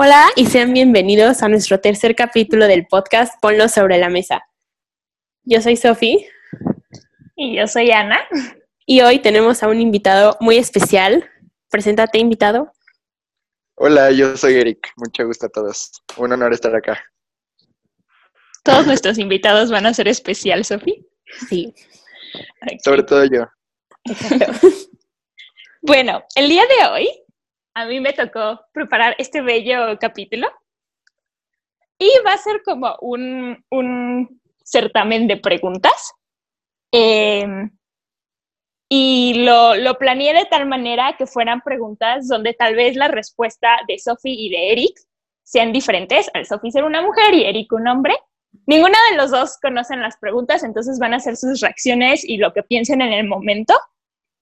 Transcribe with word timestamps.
Hola 0.00 0.28
y 0.36 0.46
sean 0.46 0.72
bienvenidos 0.72 1.42
a 1.42 1.48
nuestro 1.48 1.80
tercer 1.80 2.14
capítulo 2.14 2.68
del 2.68 2.86
podcast 2.86 3.34
Ponlo 3.42 3.68
sobre 3.68 3.98
la 3.98 4.08
mesa. 4.08 4.44
Yo 5.42 5.60
soy 5.60 5.76
Sofi. 5.76 6.24
Y 7.34 7.56
yo 7.56 7.66
soy 7.66 7.90
Ana. 7.90 8.20
Y 8.86 9.00
hoy 9.00 9.18
tenemos 9.18 9.60
a 9.64 9.66
un 9.66 9.80
invitado 9.80 10.36
muy 10.38 10.56
especial. 10.56 11.28
Preséntate, 11.68 12.20
invitado. 12.20 12.70
Hola, 13.74 14.12
yo 14.12 14.36
soy 14.36 14.54
Eric. 14.54 14.88
Mucho 14.98 15.26
gusto 15.26 15.46
a 15.46 15.48
todos. 15.48 15.90
Un 16.16 16.32
honor 16.32 16.52
estar 16.52 16.76
acá. 16.76 17.04
Todos 18.62 18.86
nuestros 18.86 19.18
invitados 19.18 19.68
van 19.68 19.86
a 19.86 19.94
ser 19.94 20.06
especial, 20.06 20.64
Sofi. 20.64 21.04
Sí. 21.48 21.74
Okay. 22.62 22.78
Sobre 22.84 23.02
todo 23.02 23.24
yo. 23.24 23.48
bueno, 25.82 26.22
el 26.36 26.48
día 26.48 26.62
de 26.62 26.86
hoy 26.86 27.24
a 27.78 27.86
mí 27.86 28.00
me 28.00 28.12
tocó 28.12 28.60
preparar 28.72 29.14
este 29.18 29.40
bello 29.40 29.96
capítulo 30.00 30.48
y 31.96 32.10
va 32.26 32.32
a 32.32 32.38
ser 32.38 32.60
como 32.64 32.96
un, 33.00 33.64
un 33.70 34.40
certamen 34.64 35.28
de 35.28 35.36
preguntas. 35.36 36.12
Eh, 36.90 37.46
y 38.88 39.44
lo, 39.44 39.76
lo, 39.76 39.96
planeé 39.96 40.34
de 40.34 40.46
tal 40.46 40.66
manera 40.66 41.14
que 41.16 41.26
fueran 41.26 41.60
preguntas 41.60 42.26
donde 42.26 42.52
tal 42.52 42.74
vez 42.74 42.96
la 42.96 43.06
respuesta 43.06 43.78
de 43.86 43.98
Sophie 43.98 44.34
y 44.34 44.50
de 44.50 44.72
Eric 44.72 44.98
sean 45.44 45.72
diferentes. 45.72 46.28
Al 46.34 46.46
Sophie 46.46 46.72
ser 46.72 46.82
una 46.82 47.00
mujer 47.00 47.32
y 47.32 47.44
Eric 47.44 47.72
un 47.72 47.86
hombre. 47.86 48.16
Ninguno 48.66 48.94
de 49.10 49.16
los 49.16 49.30
dos 49.30 49.56
conocen 49.62 50.00
las 50.00 50.16
preguntas, 50.16 50.64
entonces 50.64 50.98
van 50.98 51.14
a 51.14 51.18
hacer 51.18 51.36
sus 51.36 51.60
reacciones 51.60 52.28
y 52.28 52.38
lo 52.38 52.52
que 52.52 52.64
piensen 52.64 53.02
en 53.02 53.12
el 53.12 53.28
momento 53.28 53.74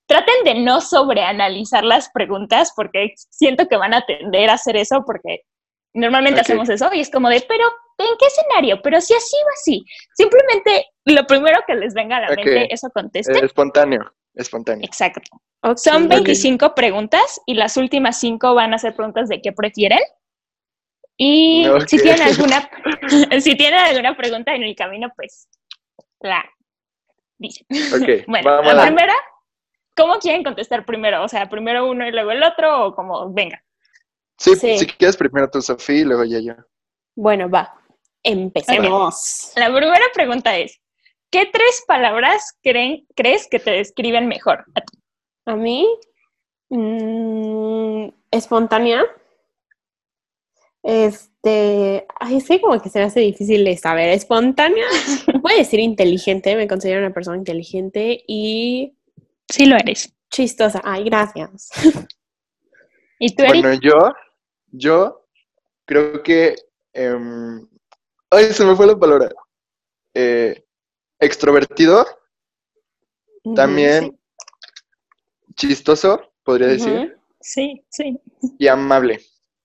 traten 0.07 0.43
de 0.45 0.55
no 0.55 0.81
sobreanalizar 0.81 1.83
las 1.83 2.09
preguntas 2.09 2.71
porque 2.75 3.13
siento 3.29 3.67
que 3.67 3.77
van 3.77 3.93
a 3.93 4.05
tender 4.05 4.49
a 4.49 4.53
hacer 4.53 4.77
eso 4.77 5.03
porque 5.05 5.41
normalmente 5.93 6.41
okay. 6.41 6.53
hacemos 6.53 6.69
eso 6.69 6.89
y 6.93 7.01
es 7.01 7.11
como 7.11 7.29
de, 7.29 7.43
pero 7.47 7.65
¿en 7.97 8.17
qué 8.17 8.25
escenario? 8.25 8.81
Pero 8.81 9.01
si 9.01 9.13
así 9.13 9.35
o 9.35 9.49
así. 9.53 9.85
Simplemente 10.15 10.87
lo 11.05 11.25
primero 11.27 11.59
que 11.67 11.75
les 11.75 11.93
venga 11.93 12.17
a 12.17 12.21
la 12.21 12.31
okay. 12.31 12.45
mente, 12.45 12.73
eso 12.73 12.89
contesten. 12.89 13.35
Eh, 13.35 13.45
espontáneo, 13.45 14.13
espontáneo. 14.33 14.85
Exacto. 14.85 15.21
Okay. 15.61 15.77
Son 15.77 16.07
25 16.07 16.73
preguntas 16.73 17.41
y 17.45 17.55
las 17.55 17.75
últimas 17.77 18.19
5 18.19 18.53
van 18.53 18.73
a 18.73 18.77
ser 18.77 18.95
preguntas 18.95 19.27
de 19.27 19.41
qué 19.41 19.51
prefieren. 19.51 19.99
Y 21.17 21.65
si 21.87 21.97
tienen 21.97 22.21
alguna 22.21 22.69
si 23.41 23.55
tienen 23.55 23.79
alguna 23.79 24.15
pregunta 24.15 24.53
en 24.53 24.63
el 24.63 24.75
camino, 24.75 25.11
pues 25.15 25.49
la 26.21 26.45
dicen. 27.37 27.65
bueno, 28.27 28.49
vamos 28.49 28.73
la 28.73 28.85
primera 28.85 29.13
¿Cómo 29.97 30.19
quieren 30.19 30.43
contestar 30.43 30.85
primero? 30.85 31.23
O 31.23 31.27
sea, 31.27 31.49
primero 31.49 31.89
uno 31.89 32.07
y 32.07 32.11
luego 32.11 32.31
el 32.31 32.43
otro, 32.43 32.85
o 32.87 32.95
como 32.95 33.33
venga. 33.33 33.63
Sí, 34.37 34.55
sí. 34.55 34.77
si 34.77 34.85
quieres 34.85 35.17
primero 35.17 35.49
tú, 35.49 35.61
Sofía, 35.61 36.01
y 36.01 36.03
luego 36.03 36.23
ya 36.23 36.39
yo. 36.39 36.53
Bueno, 37.15 37.49
va. 37.49 37.73
Empecemos. 38.21 39.49
Okay. 39.51 39.63
La 39.63 39.75
primera 39.75 40.05
pregunta 40.13 40.55
es: 40.55 40.79
¿qué 41.31 41.49
tres 41.51 41.83
palabras 41.87 42.57
creen, 42.61 43.07
crees 43.15 43.47
que 43.47 43.59
te 43.59 43.71
describen 43.71 44.27
mejor 44.27 44.65
a 44.75 44.81
ti? 44.81 44.99
A 45.45 45.55
mí, 45.55 45.87
mmm, 46.69 48.09
espontánea. 48.29 49.03
Este, 50.83 52.05
ay, 52.19 52.39
sí, 52.39 52.61
como 52.61 52.79
que 52.79 52.89
se 52.89 52.99
me 52.99 53.05
hace 53.05 53.19
difícil 53.21 53.65
de 53.65 53.75
saber. 53.77 54.09
Espontánea, 54.09 54.85
puede 55.41 55.57
decir 55.57 55.79
inteligente, 55.79 56.55
me 56.55 56.67
considero 56.67 56.99
una 56.99 57.13
persona 57.13 57.37
inteligente 57.37 58.23
y 58.27 58.96
Sí 59.49 59.65
lo 59.65 59.75
eres. 59.75 60.13
Chistosa. 60.29 60.81
Ay, 60.83 61.05
gracias. 61.05 61.69
¿Y 63.19 63.35
tú, 63.35 63.43
Eric? 63.43 63.63
Bueno, 63.63 63.79
yo, 63.81 64.13
yo 64.67 65.25
creo 65.85 66.21
que... 66.21 66.55
Eh, 66.93 67.17
ay, 68.29 68.53
se 68.53 68.65
me 68.65 68.75
fue 68.75 68.87
la 68.87 68.97
palabra. 68.97 69.29
Eh, 70.13 70.63
extrovertido. 71.19 72.05
También 73.55 74.17
sí. 75.47 75.53
chistoso, 75.55 76.33
podría 76.43 76.67
uh 76.67 76.71
-huh. 76.71 76.73
decir. 76.73 77.17
Sí, 77.39 77.85
sí. 77.89 78.19
Y 78.59 78.67
amable. 78.67 79.21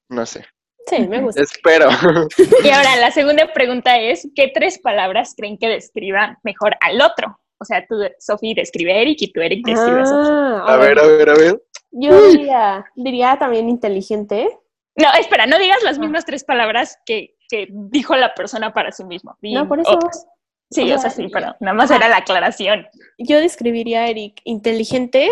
No 0.09 0.25
sé. 0.25 0.47
Sí, 0.87 1.07
me 1.09 1.21
gusta. 1.21 1.43
Espero. 1.43 1.89
Y 2.65 2.69
ahora 2.71 2.97
la 2.97 3.11
segunda 3.11 3.53
pregunta 3.53 3.99
es, 3.99 4.29
¿qué 4.35 4.51
tres 4.55 4.79
palabras 4.79 5.35
creen 5.37 5.59
que 5.59 5.69
describan 5.69 6.39
mejor 6.43 6.77
al 6.81 7.01
otro? 7.01 7.41
O 7.63 7.65
sea, 7.65 7.87
tú, 7.87 7.95
Sofi, 8.19 8.55
describe 8.55 8.93
a 8.93 8.97
Eric 8.97 9.23
y 9.23 9.33
tú, 9.33 9.41
Eric, 9.41 9.65
describe 9.65 10.01
ah, 10.01 10.03
a 10.03 10.07
Sofi. 10.07 10.73
A 10.73 10.77
ver, 10.77 10.99
a 10.99 11.07
ver, 11.07 11.31
a 11.31 11.35
ver. 11.35 11.63
Yo 11.93 12.31
diría, 12.31 12.85
diría 12.97 13.39
también 13.39 13.69
inteligente. 13.69 14.49
No, 14.97 15.07
espera, 15.19 15.47
no 15.47 15.59
digas 15.59 15.83
las 15.85 15.99
mismas 15.99 16.25
tres 16.25 16.43
palabras 16.43 16.99
que, 17.07 17.37
que 17.49 17.69
dijo 17.71 18.17
la 18.17 18.35
persona 18.35 18.73
para 18.73 18.91
sí 18.91 19.05
mismo. 19.05 19.37
Bien, 19.41 19.63
no, 19.63 19.69
por 19.69 19.79
eso. 19.79 19.93
Otras. 19.93 20.27
Sí, 20.73 20.91
o 20.91 20.99
sea, 20.99 21.11
sí, 21.11 21.29
pero 21.33 21.55
nada 21.61 21.75
más 21.75 21.91
era 21.91 22.09
la 22.09 22.17
aclaración. 22.17 22.89
Yo 23.19 23.39
describiría 23.39 24.03
a 24.03 24.09
Eric 24.09 24.41
inteligente, 24.45 25.31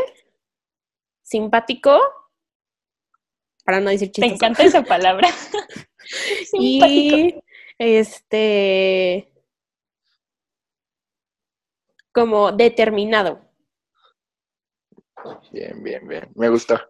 simpático, 1.22 1.98
para 3.64 3.80
no 3.80 3.90
decir 3.90 4.12
chistoso. 4.12 4.28
Me 4.28 4.34
encanta 4.34 4.62
esa 4.62 4.82
palabra. 4.82 5.28
y 6.52 7.34
este 7.78 9.29
como 12.12 12.52
determinado. 12.52 13.40
Bien, 15.52 15.82
bien, 15.82 16.06
bien. 16.06 16.30
Me 16.34 16.48
gustó. 16.48 16.80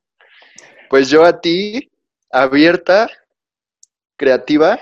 Pues 0.88 1.08
yo 1.08 1.24
a 1.24 1.40
ti, 1.40 1.90
abierta, 2.30 3.08
creativa 4.16 4.78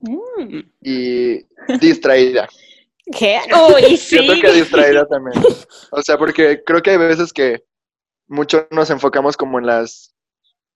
mm. 0.00 0.60
y 0.80 1.46
distraída. 1.80 2.48
¿Qué? 3.16 3.40
Uy, 3.74 3.82
sí. 3.96 4.18
Siento 4.18 4.34
que 4.40 4.52
distraída 4.52 5.06
también. 5.06 5.42
O 5.92 6.02
sea, 6.02 6.16
porque 6.16 6.62
creo 6.64 6.82
que 6.82 6.90
hay 6.90 6.98
veces 6.98 7.32
que 7.32 7.64
mucho 8.28 8.66
nos 8.70 8.90
enfocamos 8.90 9.36
como 9.36 9.58
en 9.58 9.66
las, 9.66 10.14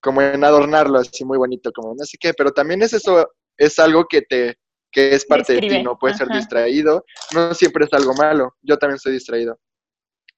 como 0.00 0.20
en 0.20 0.42
adornarlo 0.44 0.98
así 0.98 1.24
muy 1.24 1.38
bonito, 1.38 1.70
como 1.72 1.94
no 1.94 2.04
sé 2.04 2.16
qué, 2.18 2.34
pero 2.34 2.52
también 2.52 2.82
es 2.82 2.92
eso, 2.92 3.28
es 3.56 3.78
algo 3.78 4.06
que 4.08 4.22
te, 4.22 4.56
que 4.94 5.14
es 5.14 5.26
parte 5.26 5.52
Describe. 5.52 5.74
de 5.74 5.78
ti, 5.80 5.84
no 5.84 5.98
puedes 5.98 6.16
ser 6.16 6.28
distraído, 6.28 7.04
no 7.34 7.52
siempre 7.52 7.84
es 7.84 7.92
algo 7.92 8.14
malo, 8.14 8.54
yo 8.62 8.78
también 8.78 8.98
soy 8.98 9.12
distraído. 9.12 9.58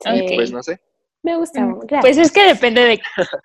Okay. 0.01 0.35
Pues 0.35 0.51
no 0.51 0.63
sé. 0.63 0.81
Me 1.23 1.37
gusta. 1.37 1.61
Gracias. 1.83 2.01
Pues 2.01 2.19
es 2.19 2.33
que 2.33 2.47
depende 2.47 2.83
de 2.83 3.01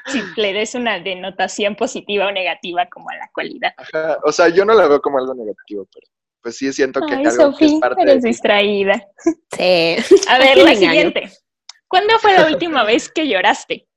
si 0.07 0.21
le 0.37 0.53
des 0.53 0.73
una 0.75 0.99
denotación 0.99 1.75
positiva 1.75 2.27
o 2.27 2.31
negativa 2.31 2.87
como 2.87 3.09
a 3.09 3.15
la 3.15 3.29
cualidad. 3.33 3.73
Ajá. 3.77 4.19
O 4.23 4.31
sea, 4.31 4.49
yo 4.49 4.63
no 4.65 4.73
la 4.73 4.87
veo 4.87 5.01
como 5.01 5.17
algo 5.17 5.33
negativo, 5.33 5.87
pero 5.93 6.07
pues 6.41 6.57
sí 6.57 6.71
siento 6.71 7.01
que 7.01 7.15
Ay, 7.15 7.23
es 7.23 7.39
algo 7.39 7.51
Sophie, 7.51 7.67
que 7.67 7.73
es 7.73 7.79
parte 7.79 8.01
eres 8.03 8.21
de 8.21 8.29
distraída. 8.29 9.07
Sí. 9.51 9.95
A 10.29 10.37
ver, 10.37 10.57
la 10.57 10.75
siguiente. 10.75 11.31
¿Cuándo 11.87 12.17
fue 12.19 12.33
la 12.33 12.45
última 12.51 12.83
vez 12.83 13.11
que 13.11 13.27
lloraste? 13.27 13.87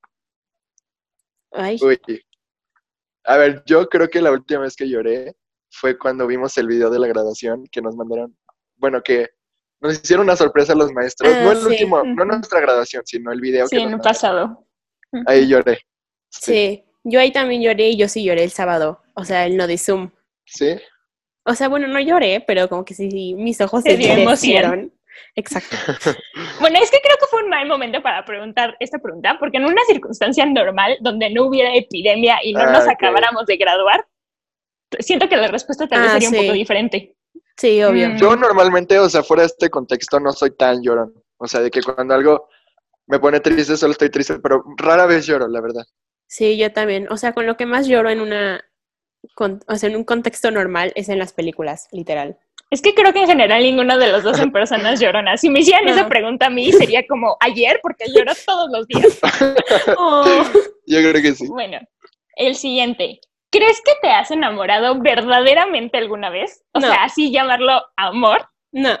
Ay. 1.51 1.77
Uy. 1.81 1.99
A 3.25 3.37
ver, 3.37 3.63
yo 3.65 3.87
creo 3.87 4.09
que 4.09 4.21
la 4.21 4.31
última 4.31 4.61
vez 4.61 4.75
que 4.75 4.89
lloré 4.89 5.35
fue 5.75 5.97
cuando 5.97 6.25
vimos 6.27 6.57
el 6.57 6.67
video 6.67 6.89
de 6.89 6.99
la 6.99 7.07
graduación 7.07 7.65
que 7.71 7.81
nos 7.81 7.95
mandaron, 7.95 8.35
bueno, 8.77 9.01
que 9.01 9.29
nos 9.81 9.93
hicieron 10.01 10.25
una 10.25 10.35
sorpresa 10.35 10.73
a 10.73 10.75
los 10.75 10.91
maestros, 10.93 11.31
Ah, 11.35 11.41
no 11.43 11.51
el 11.51 11.57
sí. 11.57 11.65
último, 11.67 12.03
no 12.03 12.25
nuestra 12.25 12.59
graduación, 12.61 13.03
sino 13.05 13.31
el 13.31 13.41
video 13.41 13.67
Sí, 13.67 13.77
que 13.77 13.83
en 13.83 13.91
el 13.93 13.99
pasado. 13.99 14.65
Ahí 15.27 15.47
lloré. 15.47 15.79
Sí. 16.29 16.83
Yo 17.03 17.19
ahí 17.19 17.31
también 17.31 17.61
lloré 17.61 17.89
y 17.89 17.97
yo 17.97 18.07
sí 18.07 18.23
lloré 18.23 18.43
el 18.43 18.51
sábado. 18.51 19.01
O 19.13 19.23
sea, 19.23 19.45
el 19.45 19.55
no 19.57 19.67
de 19.67 19.77
Zoom. 19.77 20.11
¿Sí? 20.45 20.75
O 21.45 21.53
sea, 21.53 21.67
bueno, 21.69 21.87
no 21.87 21.99
lloré, 21.99 22.43
pero 22.45 22.67
como 22.67 22.83
que 22.83 22.93
sí, 22.95 23.11
sí 23.11 23.35
mis 23.35 23.61
ojos 23.61 23.83
se 23.83 23.91
emoción. 23.93 24.17
endurecieron. 24.19 24.93
Exacto. 25.35 25.75
Bueno, 26.59 26.79
es 26.81 26.89
que 26.89 26.99
creo 27.03 27.15
que 27.19 27.27
fue 27.29 27.43
un 27.43 27.49
mal 27.49 27.67
momento 27.67 28.01
para 28.01 28.23
preguntar 28.25 28.75
esta 28.79 28.97
pregunta, 28.99 29.37
porque 29.39 29.57
en 29.57 29.65
una 29.65 29.81
circunstancia 29.87 30.45
normal, 30.45 30.97
donde 31.01 31.29
no 31.29 31.45
hubiera 31.45 31.75
epidemia 31.75 32.37
y 32.43 32.53
no 32.53 32.61
Ah, 32.61 32.71
nos 32.71 32.83
ok. 32.85 32.91
acabáramos 32.91 33.45
de 33.45 33.57
graduar, 33.57 34.05
siento 34.99 35.27
que 35.29 35.37
la 35.37 35.47
respuesta 35.47 35.87
tal 35.87 36.01
vez 36.01 36.09
Ah, 36.09 36.13
sería 36.13 36.29
sí. 36.29 36.35
un 36.37 36.41
poco 36.43 36.53
diferente. 36.53 37.15
Sí, 37.57 37.81
obvio. 37.83 38.09
Mm. 38.09 38.17
Yo 38.17 38.35
normalmente, 38.35 38.99
o 38.99 39.09
sea, 39.09 39.23
fuera 39.23 39.43
de 39.43 39.47
este 39.47 39.69
contexto, 39.69 40.19
no 40.19 40.31
soy 40.33 40.51
tan 40.51 40.81
llorón. 40.83 41.13
O 41.37 41.47
sea, 41.47 41.61
de 41.61 41.71
que 41.71 41.81
cuando 41.81 42.13
algo 42.13 42.49
me 43.07 43.19
pone 43.19 43.39
triste, 43.39 43.77
solo 43.77 43.91
estoy 43.91 44.09
triste, 44.09 44.39
pero 44.39 44.63
rara 44.77 45.05
vez 45.05 45.25
lloro, 45.25 45.47
la 45.47 45.61
verdad. 45.61 45.83
Sí, 46.27 46.57
yo 46.57 46.71
también. 46.73 47.07
O 47.11 47.17
sea, 47.17 47.33
con 47.33 47.45
lo 47.45 47.55
que 47.55 47.65
más 47.65 47.87
lloro 47.87 48.09
en 48.09 48.19
una, 48.19 48.63
con- 49.35 49.61
o 49.67 49.75
sea, 49.75 49.89
en 49.89 49.95
un 49.95 50.03
contexto 50.03 50.49
normal 50.51 50.91
es 50.95 51.07
en 51.09 51.19
las 51.19 51.31
películas, 51.33 51.87
literal. 51.91 52.37
Es 52.71 52.81
que 52.81 52.95
creo 52.95 53.13
que 53.13 53.21
en 53.21 53.27
general 53.27 53.61
ninguno 53.61 53.97
de 53.99 54.11
los 54.11 54.23
dos 54.23 54.39
en 54.39 54.51
personas 54.51 54.99
llorona. 54.99 55.37
Si 55.37 55.49
me 55.49 55.59
hicieran 55.59 55.85
No. 55.85 55.91
esa 55.91 56.07
pregunta 56.09 56.47
a 56.47 56.49
mí, 56.49 56.71
sería 56.73 57.05
como 57.07 57.37
ayer, 57.39 57.79
porque 57.83 58.05
lloro 58.13 58.33
todos 58.45 58.69
los 58.71 58.87
días. 58.87 59.19
Oh. 59.97 60.25
Yo 60.87 60.99
creo 60.99 61.21
que 61.21 61.33
sí. 61.35 61.47
Bueno, 61.47 61.79
el 62.35 62.55
siguiente. 62.55 63.19
¿Crees 63.55 63.81
que 63.85 63.93
te 64.01 64.09
has 64.09 64.31
enamorado 64.31 64.99
verdaderamente 64.99 65.97
alguna 65.97 66.29
vez? 66.29 66.63
O 66.73 66.79
No. 66.79 66.87
sea, 66.87 67.03
así 67.03 67.31
llamarlo 67.31 67.81
amor. 67.95 68.49
No. 68.73 68.97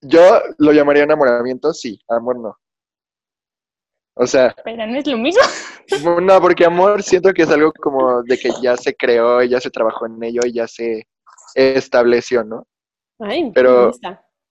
Yo 0.00 0.40
lo 0.58 0.72
llamaría 0.72 1.02
enamoramiento, 1.02 1.72
sí, 1.72 2.00
amor 2.08 2.38
no. 2.38 2.56
O 4.14 4.26
sea, 4.26 4.54
Pero 4.64 4.86
no 4.86 4.96
es 4.98 5.06
lo 5.06 5.16
mismo. 5.16 5.42
no, 6.22 6.40
porque 6.40 6.64
amor 6.64 7.02
siento 7.02 7.32
que 7.32 7.42
es 7.42 7.50
algo 7.50 7.72
como 7.72 8.22
de 8.22 8.38
que 8.38 8.50
ya 8.62 8.76
se 8.76 8.94
creó, 8.94 9.42
ya 9.42 9.60
se 9.60 9.70
trabajó 9.70 10.06
en 10.06 10.22
ello 10.22 10.42
y 10.44 10.52
ya 10.52 10.68
se 10.68 11.08
estableció, 11.54 12.44
¿no? 12.44 12.66
Ay, 13.18 13.50
Pero-. 13.54 13.90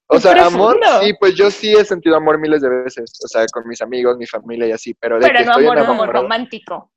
O 0.08 0.16
¡Qué 0.16 0.20
sea, 0.20 0.46
amor, 0.46 0.78
sí, 1.00 1.14
pues 1.18 1.34
yo 1.34 1.50
sí 1.50 1.72
he 1.72 1.84
sentido 1.86 2.16
amor 2.16 2.38
miles 2.38 2.60
de 2.60 2.68
veces, 2.68 3.18
o 3.24 3.28
sea, 3.28 3.46
con 3.50 3.66
mis 3.66 3.80
amigos, 3.80 4.18
mi 4.18 4.26
familia 4.26 4.66
y 4.66 4.72
así, 4.72 4.92
pero 4.92 5.18
de 5.18 5.22
Pero 5.26 5.38
que 5.38 5.44
no 5.46 5.50
estoy 5.52 5.64
amor 5.64 5.78
como 5.78 5.92
enamorado, 5.94 6.22
romántico. 6.24 6.92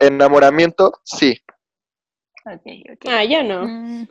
Enamoramiento, 0.00 1.00
sí. 1.04 1.40
Ok, 2.44 2.62
ok. 2.92 3.04
Ah, 3.08 3.24
yo 3.24 3.42
no. 3.44 3.66
Mm. 3.66 4.08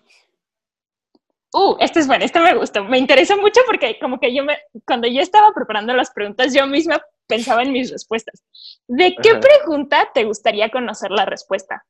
Uh, 1.52 1.76
este 1.80 2.00
es 2.00 2.08
bueno, 2.08 2.24
este 2.24 2.40
me 2.40 2.54
gustó. 2.54 2.84
Me 2.84 3.00
interesó 3.00 3.36
mucho 3.38 3.62
porque 3.66 3.98
como 4.00 4.20
que 4.20 4.34
yo 4.34 4.44
me, 4.44 4.58
cuando 4.86 5.08
yo 5.08 5.20
estaba 5.20 5.52
preparando 5.52 5.94
las 5.94 6.12
preguntas, 6.12 6.54
yo 6.54 6.68
misma 6.68 7.02
pensaba 7.28 7.64
en 7.64 7.72
mis 7.72 7.92
respuestas. 7.92 8.44
¿De 8.88 9.16
qué 9.22 9.32
Ajá. 9.32 9.40
pregunta 9.40 10.10
te 10.14 10.26
gustaría 10.26 10.70
conocer 10.70 11.10
la 11.10 11.26
respuesta? 11.26 11.86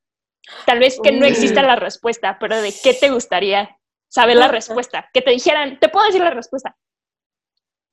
Tal 0.66 0.80
vez 0.80 1.00
que 1.02 1.12
no 1.12 1.26
exista 1.26 1.62
la 1.62 1.76
respuesta, 1.76 2.38
pero 2.40 2.62
¿de 2.62 2.74
qué 2.84 2.94
te 2.94 3.10
gustaría 3.10 3.78
saber 4.08 4.38
la 4.38 4.48
respuesta? 4.48 5.10
Que 5.14 5.22
te 5.22 5.32
dijeran, 5.32 5.80
te 5.80 5.90
puedo 5.90 6.06
decir 6.06 6.22
la 6.22 6.32
respuesta. 6.32 6.76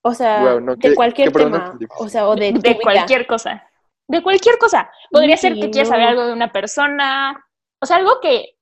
O 0.03 0.15
sea, 0.15 0.61
no, 0.61 0.77
de 0.77 0.95
cualquier 0.95 1.33
tema. 1.33 1.77
O 1.99 2.09
sea, 2.09 2.29
o 2.29 2.37
de, 2.37 2.53
de 2.53 2.79
cualquier 2.79 3.27
cosa. 3.27 3.66
De 4.09 4.23
cualquier 4.23 4.59
cosa. 4.59 4.91
Podría 5.11 5.37
ser 5.37 5.55
que 5.55 5.69
no. 5.69 5.85
saber 5.85 6.09
algo 6.09 6.27
de 6.27 6.33
una 6.33 6.53
persona. 6.53 7.45
O 7.81 7.87
sea, 7.87 7.97
algo 7.97 8.21
que 8.21 8.57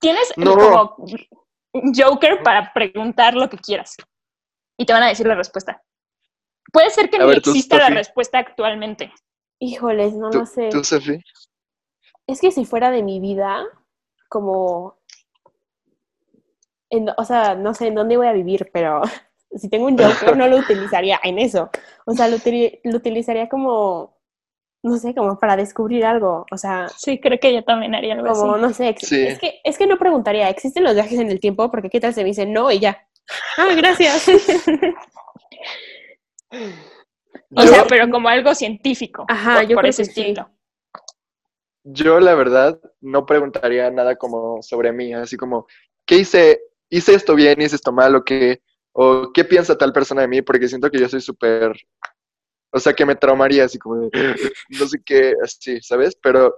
tienes 0.00 0.32
No. 0.36 0.54
como 0.54 0.96
un 1.72 1.92
joker 1.94 2.42
para 2.42 2.72
preguntar 2.72 3.34
lo 3.34 3.48
que 3.48 3.58
quieras. 3.58 3.96
Y 4.78 4.86
te 4.86 4.92
van 4.92 5.02
a 5.02 5.08
decir 5.08 5.26
la 5.26 5.34
respuesta. 5.34 5.82
Puede 6.72 6.90
ser 6.90 7.10
que 7.10 7.16
A 7.16 7.20
ni 7.20 7.26
ver, 7.26 7.42
tú, 7.42 7.50
exista 7.50 7.78
la 7.78 7.88
respuesta 7.88 8.38
actualmente. 8.38 9.12
Híjoles, 9.58 10.14
no 10.14 10.30
¿Tú, 10.30 10.38
lo 10.40 10.46
sé. 10.46 10.68
tú, 10.70 10.84
Sofi? 10.84 11.18
Es 12.26 12.40
que 12.40 12.52
si 12.52 12.64
fuera 12.64 12.90
de 12.90 13.02
mi 13.02 13.20
vida, 13.20 13.64
como... 14.28 14.98
en- 16.90 17.10
o 17.16 17.24
sea, 17.24 17.54
no 17.54 17.74
sé 17.74 17.88
en 17.88 17.94
dónde 17.94 18.16
voy 18.16 18.26
a 18.28 18.32
vivir, 18.32 18.70
pero 18.72 19.00
si 19.56 19.68
tengo 19.68 19.86
un 19.86 19.98
Joker 19.98 20.36
no 20.36 20.46
lo 20.46 20.56
utilizaría 20.58 21.18
en 21.24 21.38
eso. 21.38 21.70
O 22.06 22.12
sea, 22.12 22.28
lo, 22.28 22.36
lo 22.84 22.96
utilizaría 22.96 23.48
como, 23.48 24.17
no 24.88 24.96
sé, 24.98 25.14
como 25.14 25.38
para 25.38 25.56
descubrir 25.56 26.04
algo. 26.04 26.44
O 26.50 26.56
sea, 26.56 26.88
Sí, 26.96 27.20
creo 27.20 27.38
que 27.38 27.52
yo 27.54 27.62
también 27.64 27.94
haría 27.94 28.14
algo 28.14 28.32
como, 28.32 28.54
así. 28.54 28.62
no 28.62 28.72
sé, 28.72 28.94
Sí. 28.98 29.26
es, 29.26 29.38
que, 29.38 29.60
es 29.64 29.78
que 29.78 29.86
no 29.86 29.98
preguntaría, 29.98 30.48
¿existen 30.48 30.84
los 30.84 30.94
viajes 30.94 31.18
en 31.18 31.30
el 31.30 31.40
tiempo? 31.40 31.70
Porque 31.70 31.90
qué 31.90 32.00
tal 32.00 32.14
se 32.14 32.22
me 32.22 32.28
dicen 32.28 32.52
no 32.52 32.70
y 32.72 32.80
ya. 32.80 33.06
Ah, 33.56 33.68
gracias. 33.76 34.26
O 37.54 37.62
sea, 37.62 37.86
pero 37.88 38.10
como 38.10 38.28
algo 38.28 38.54
científico. 38.54 39.24
Ajá, 39.28 39.60
por, 39.60 39.68
yo 39.68 39.74
por 39.76 39.82
creo 39.82 39.90
ese 39.90 40.02
que 40.04 40.10
sí. 40.12 40.20
estilo. 40.20 40.50
Yo, 41.84 42.20
la 42.20 42.34
verdad, 42.34 42.78
no 43.00 43.24
preguntaría 43.24 43.90
nada 43.90 44.16
como 44.16 44.62
sobre 44.62 44.92
mí, 44.92 45.14
así 45.14 45.36
como, 45.36 45.66
¿qué 46.04 46.16
hice? 46.16 46.60
¿Hice 46.90 47.14
esto 47.14 47.34
bien? 47.34 47.60
¿Hice 47.60 47.76
esto 47.76 47.92
mal? 47.92 48.14
¿O 48.14 48.24
qué? 48.24 48.60
¿O 48.92 49.32
qué 49.32 49.44
piensa 49.44 49.78
tal 49.78 49.92
persona 49.92 50.22
de 50.22 50.28
mí? 50.28 50.42
Porque 50.42 50.68
siento 50.68 50.90
que 50.90 50.98
yo 50.98 51.08
soy 51.08 51.20
súper, 51.20 51.72
o 52.70 52.78
sea, 52.78 52.92
que 52.92 53.06
me 53.06 53.16
traumaría, 53.16 53.64
así 53.64 53.78
como, 53.78 53.96
de, 53.96 54.10
no 54.70 54.86
sé 54.86 54.98
qué, 55.04 55.34
así, 55.42 55.80
¿sabes? 55.80 56.16
Pero 56.22 56.54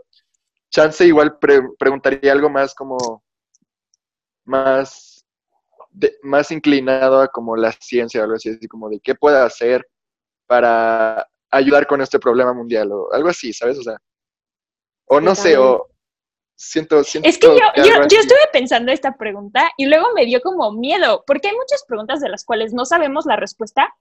chance 0.70 1.06
igual 1.06 1.38
pre- 1.38 1.68
preguntaría 1.78 2.32
algo 2.32 2.48
más 2.50 2.74
como, 2.74 3.22
más, 4.44 5.24
de- 5.90 6.16
más 6.22 6.50
inclinado 6.50 7.20
a 7.20 7.28
como 7.28 7.56
la 7.56 7.72
ciencia 7.72 8.20
o 8.20 8.24
algo 8.24 8.36
así, 8.36 8.50
así 8.50 8.66
como 8.68 8.88
de 8.88 9.00
qué 9.00 9.14
puedo 9.14 9.42
hacer 9.42 9.86
para 10.46 11.28
ayudar 11.50 11.86
con 11.86 12.00
este 12.00 12.18
problema 12.18 12.52
mundial 12.52 12.90
o 12.92 13.12
algo 13.12 13.28
así, 13.28 13.52
¿sabes? 13.52 13.78
O 13.78 13.82
sea, 13.82 13.96
o 15.06 15.20
no 15.20 15.34
sé, 15.34 15.56
o 15.56 15.88
siento, 16.56 17.02
siento 17.02 17.28
Es 17.28 17.38
que 17.38 17.46
yo, 17.48 17.54
yo, 17.76 17.82
yo 18.08 18.20
estuve 18.20 18.38
pensando 18.52 18.92
esta 18.92 19.16
pregunta 19.16 19.70
y 19.76 19.86
luego 19.86 20.12
me 20.14 20.24
dio 20.26 20.40
como 20.40 20.70
miedo, 20.72 21.24
porque 21.26 21.48
hay 21.48 21.56
muchas 21.56 21.84
preguntas 21.86 22.20
de 22.20 22.28
las 22.28 22.44
cuales 22.44 22.72
no 22.72 22.84
sabemos 22.84 23.26
la 23.26 23.36
respuesta, 23.36 23.92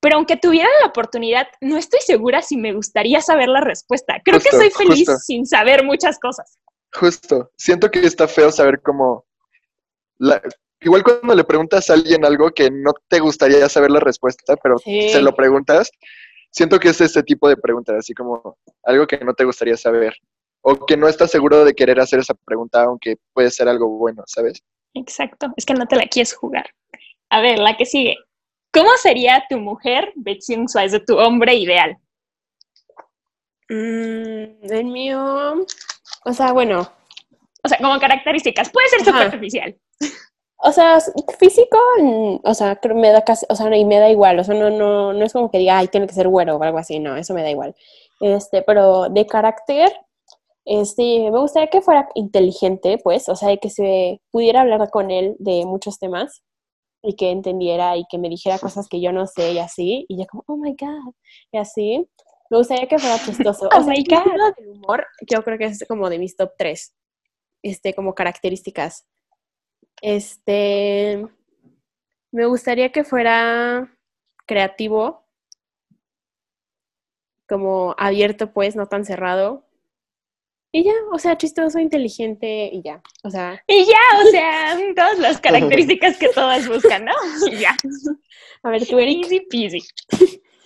pero 0.00 0.16
aunque 0.16 0.36
tuviera 0.36 0.68
la 0.80 0.88
oportunidad, 0.88 1.46
no 1.60 1.76
estoy 1.76 2.00
segura 2.00 2.42
si 2.42 2.56
me 2.56 2.72
gustaría 2.72 3.20
saber 3.20 3.48
la 3.48 3.60
respuesta. 3.60 4.20
Creo 4.24 4.40
que 4.40 4.50
soy 4.50 4.70
feliz 4.70 5.08
justo. 5.08 5.18
sin 5.18 5.46
saber 5.46 5.84
muchas 5.84 6.18
cosas. 6.18 6.58
Justo, 6.92 7.50
siento 7.56 7.90
que 7.90 8.00
está 8.00 8.26
feo 8.28 8.50
saber 8.50 8.80
cómo, 8.82 9.26
la- 10.18 10.40
igual 10.80 11.02
cuando 11.02 11.34
le 11.34 11.44
preguntas 11.44 11.90
a 11.90 11.94
alguien 11.94 12.24
algo 12.24 12.50
que 12.50 12.70
no 12.70 12.92
te 13.08 13.18
gustaría 13.18 13.68
saber 13.68 13.90
la 13.90 14.00
respuesta, 14.00 14.56
pero 14.56 14.78
Sí. 14.78 15.08
se 15.10 15.20
lo 15.20 15.34
preguntas, 15.34 15.90
siento 16.50 16.78
que 16.78 16.88
es 16.90 17.00
ese 17.00 17.22
tipo 17.22 17.48
de 17.48 17.56
preguntas, 17.56 17.96
así 17.96 18.14
como 18.14 18.56
algo 18.84 19.06
que 19.06 19.18
no 19.18 19.34
te 19.34 19.44
gustaría 19.44 19.76
saber, 19.76 20.14
o 20.62 20.86
que 20.86 20.96
no 20.96 21.08
estás 21.08 21.30
seguro 21.30 21.64
de 21.64 21.74
querer 21.74 22.00
hacer 22.00 22.20
esa 22.20 22.34
pregunta, 22.34 22.82
aunque 22.84 23.16
puede 23.32 23.50
ser 23.50 23.68
algo 23.68 23.88
bueno, 23.88 24.22
¿sabes? 24.26 24.62
Exacto, 24.94 25.48
es 25.56 25.66
que 25.66 25.74
no 25.74 25.86
te 25.86 25.96
la 25.96 26.06
quieres 26.06 26.32
jugar. 26.34 26.66
A 27.30 27.40
ver, 27.40 27.58
la 27.58 27.76
que 27.76 27.84
sigue. 27.84 28.16
¿Cómo 28.72 28.90
sería 29.00 29.44
tu 29.48 29.58
mujer 29.58 30.12
beziehungsweise 30.16 31.00
tu 31.00 31.16
hombre 31.18 31.54
ideal? 31.54 31.96
Mm, 33.68 34.72
el 34.72 34.84
mío, 34.86 35.66
o 36.24 36.32
sea, 36.32 36.52
bueno, 36.52 36.90
O 37.64 37.68
sea, 37.68 37.78
como 37.78 37.98
características. 37.98 38.70
Puede 38.70 38.88
ser 38.88 39.00
Ajá. 39.08 39.24
superficial. 39.24 39.76
O 40.60 40.72
sea, 40.72 40.98
físico, 41.38 41.78
o 42.42 42.54
sea, 42.54 42.76
creo 42.76 42.96
me 42.96 43.10
da 43.10 43.22
casi, 43.22 43.46
o 43.48 43.54
sea, 43.54 43.68
no, 43.70 43.76
y 43.76 43.84
me 43.84 43.98
da 43.98 44.10
igual, 44.10 44.38
o 44.40 44.44
sea, 44.44 44.54
no, 44.56 44.70
no, 44.70 45.12
no 45.12 45.24
es 45.24 45.32
como 45.32 45.50
que 45.50 45.58
diga, 45.58 45.78
ay, 45.78 45.86
tiene 45.88 46.06
que 46.08 46.14
ser 46.14 46.28
güero 46.28 46.56
o 46.56 46.62
algo 46.62 46.78
así, 46.78 46.98
no, 46.98 47.16
eso 47.16 47.32
me 47.34 47.42
da 47.42 47.50
igual. 47.50 47.76
Este, 48.20 48.62
pero 48.62 49.08
de 49.08 49.24
carácter, 49.26 49.92
este, 50.64 51.30
me 51.30 51.38
gustaría 51.38 51.68
que 51.70 51.80
fuera 51.80 52.08
inteligente, 52.14 52.98
pues, 53.02 53.28
o 53.28 53.36
sea, 53.36 53.56
que 53.56 53.70
se 53.70 54.20
pudiera 54.32 54.62
hablar 54.62 54.90
con 54.90 55.10
él 55.12 55.36
de 55.38 55.64
muchos 55.64 55.98
temas 56.00 56.42
y 57.02 57.14
que 57.16 57.30
entendiera 57.30 57.96
y 57.96 58.04
que 58.10 58.18
me 58.18 58.28
dijera 58.28 58.58
cosas 58.58 58.88
que 58.88 59.00
yo 59.00 59.12
no 59.12 59.26
sé 59.26 59.52
y 59.52 59.58
así, 59.58 60.04
y 60.08 60.18
yo 60.18 60.26
como, 60.26 60.44
oh 60.46 60.56
my 60.56 60.74
God, 60.78 61.14
y 61.52 61.58
así. 61.58 62.08
Me 62.50 62.56
gustaría 62.58 62.88
que 62.88 62.98
fuera 62.98 63.18
chistoso. 63.18 63.68
O 63.72 63.76
Oh 63.76 63.82
sea, 63.82 63.92
my 63.92 63.98
el 63.98 64.04
God. 64.08 64.54
del 64.56 64.68
humor, 64.70 65.06
yo 65.30 65.42
creo 65.44 65.58
que 65.58 65.66
es 65.66 65.84
como 65.88 66.08
de 66.10 66.18
mis 66.18 66.36
top 66.36 66.52
tres, 66.58 66.94
este, 67.62 67.94
como 67.94 68.14
características. 68.14 69.06
Este, 70.00 71.26
me 72.32 72.46
gustaría 72.46 72.90
que 72.92 73.04
fuera 73.04 73.94
creativo, 74.46 75.26
como 77.48 77.94
abierto, 77.98 78.52
pues, 78.52 78.76
no 78.76 78.86
tan 78.86 79.04
cerrado. 79.04 79.67
Y 80.70 80.84
ya, 80.84 80.92
o 81.12 81.18
sea, 81.18 81.36
chistoso, 81.38 81.78
inteligente 81.78 82.68
y 82.72 82.82
ya. 82.82 83.00
O 83.24 83.30
sea, 83.30 83.62
Y 83.66 83.84
ya, 83.86 84.22
o 84.22 84.30
sea, 84.30 84.76
todas 84.96 85.18
las 85.18 85.40
características 85.40 86.18
que 86.18 86.28
todas 86.28 86.68
buscan, 86.68 87.04
¿no? 87.06 87.12
Y 87.50 87.56
ya. 87.58 87.74
a 88.62 88.70
ver, 88.70 88.86
tú, 88.86 88.98
Eric. 88.98 89.24
Easy 89.24 89.40
peasy. 89.40 89.82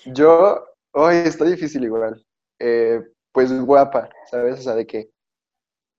Yo, 0.07 0.65
hoy 0.93 1.15
está 1.17 1.45
difícil 1.45 1.85
igual, 1.85 2.25
Eh, 2.59 3.01
pues 3.33 3.53
guapa, 3.65 4.11
¿sabes? 4.31 4.59
O 4.61 4.63
sea, 4.63 4.75
de 4.75 4.87
que, 4.87 5.11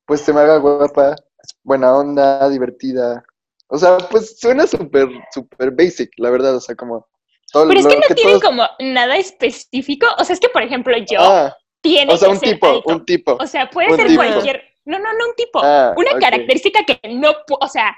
pues 0.05 0.21
se 0.21 0.33
me 0.33 0.41
haga 0.41 0.57
guapa, 0.57 1.15
buena 1.63 1.95
onda, 1.95 2.47
divertida. 2.49 3.23
O 3.67 3.77
sea, 3.77 3.97
pues 3.97 4.37
suena 4.39 4.67
súper, 4.67 5.07
súper 5.33 5.71
basic, 5.71 6.11
la 6.17 6.29
verdad, 6.29 6.55
o 6.55 6.59
sea, 6.59 6.75
como 6.75 7.07
todo 7.51 7.67
Pero 7.69 7.79
es 7.79 7.87
que 7.87 7.95
no 7.95 8.15
tienen 8.15 8.39
todos- 8.39 8.43
como 8.43 8.63
nada 8.79 9.17
específico. 9.17 10.05
O 10.19 10.23
sea, 10.25 10.33
es 10.33 10.39
que, 10.39 10.49
por 10.49 10.61
ejemplo, 10.61 10.95
yo 10.97 11.19
Ah, 11.21 11.55
tiene 11.83 12.13
o 12.13 12.17
sea, 12.17 12.29
que 12.29 12.33
un 12.33 12.39
ser 12.39 12.49
tipo, 12.53 12.67
alto. 12.67 12.89
un 12.89 13.05
tipo. 13.05 13.37
O 13.39 13.45
sea, 13.45 13.69
puede 13.69 13.91
un 13.91 13.97
ser 13.97 14.07
tipo. 14.07 14.23
cualquier. 14.23 14.63
No, 14.85 14.97
no, 14.97 15.13
no 15.13 15.27
un 15.29 15.35
tipo. 15.35 15.59
Ah, 15.63 15.93
Una 15.95 16.17
característica 16.17 16.83
que 16.83 16.99
no. 17.09 17.31
O 17.59 17.67
sea, 17.67 17.95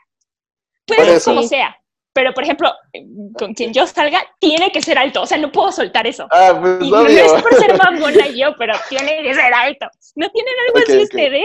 puede 0.85 0.99
Por 0.99 1.07
ser 1.07 1.15
eso. 1.17 1.31
como 1.33 1.47
sea. 1.47 1.77
Pero, 2.13 2.33
por 2.33 2.43
ejemplo, 2.45 2.71
con 3.37 3.53
quien 3.53 3.73
yo 3.73 3.85
salga, 3.87 4.21
tiene 4.39 4.71
que 4.71 4.81
ser 4.81 4.97
alto. 4.97 5.21
O 5.21 5.25
sea, 5.27 5.37
no 5.37 5.51
puedo 5.51 5.71
soltar 5.71 6.07
eso. 6.07 6.27
Ah, 6.31 6.57
pues 6.61 6.77
Y 6.81 6.89
no 6.89 7.05
es 7.05 7.41
por 7.43 7.53
ser 7.55 7.77
mamona 7.77 8.27
yo, 8.35 8.55
pero 8.57 8.73
tiene 8.89 9.21
que 9.21 9.33
ser 9.33 9.53
alto. 9.53 9.85
¿No 10.15 10.29
tienen 10.31 10.53
algo 10.67 10.79
así 10.79 11.03
ustedes? 11.03 11.43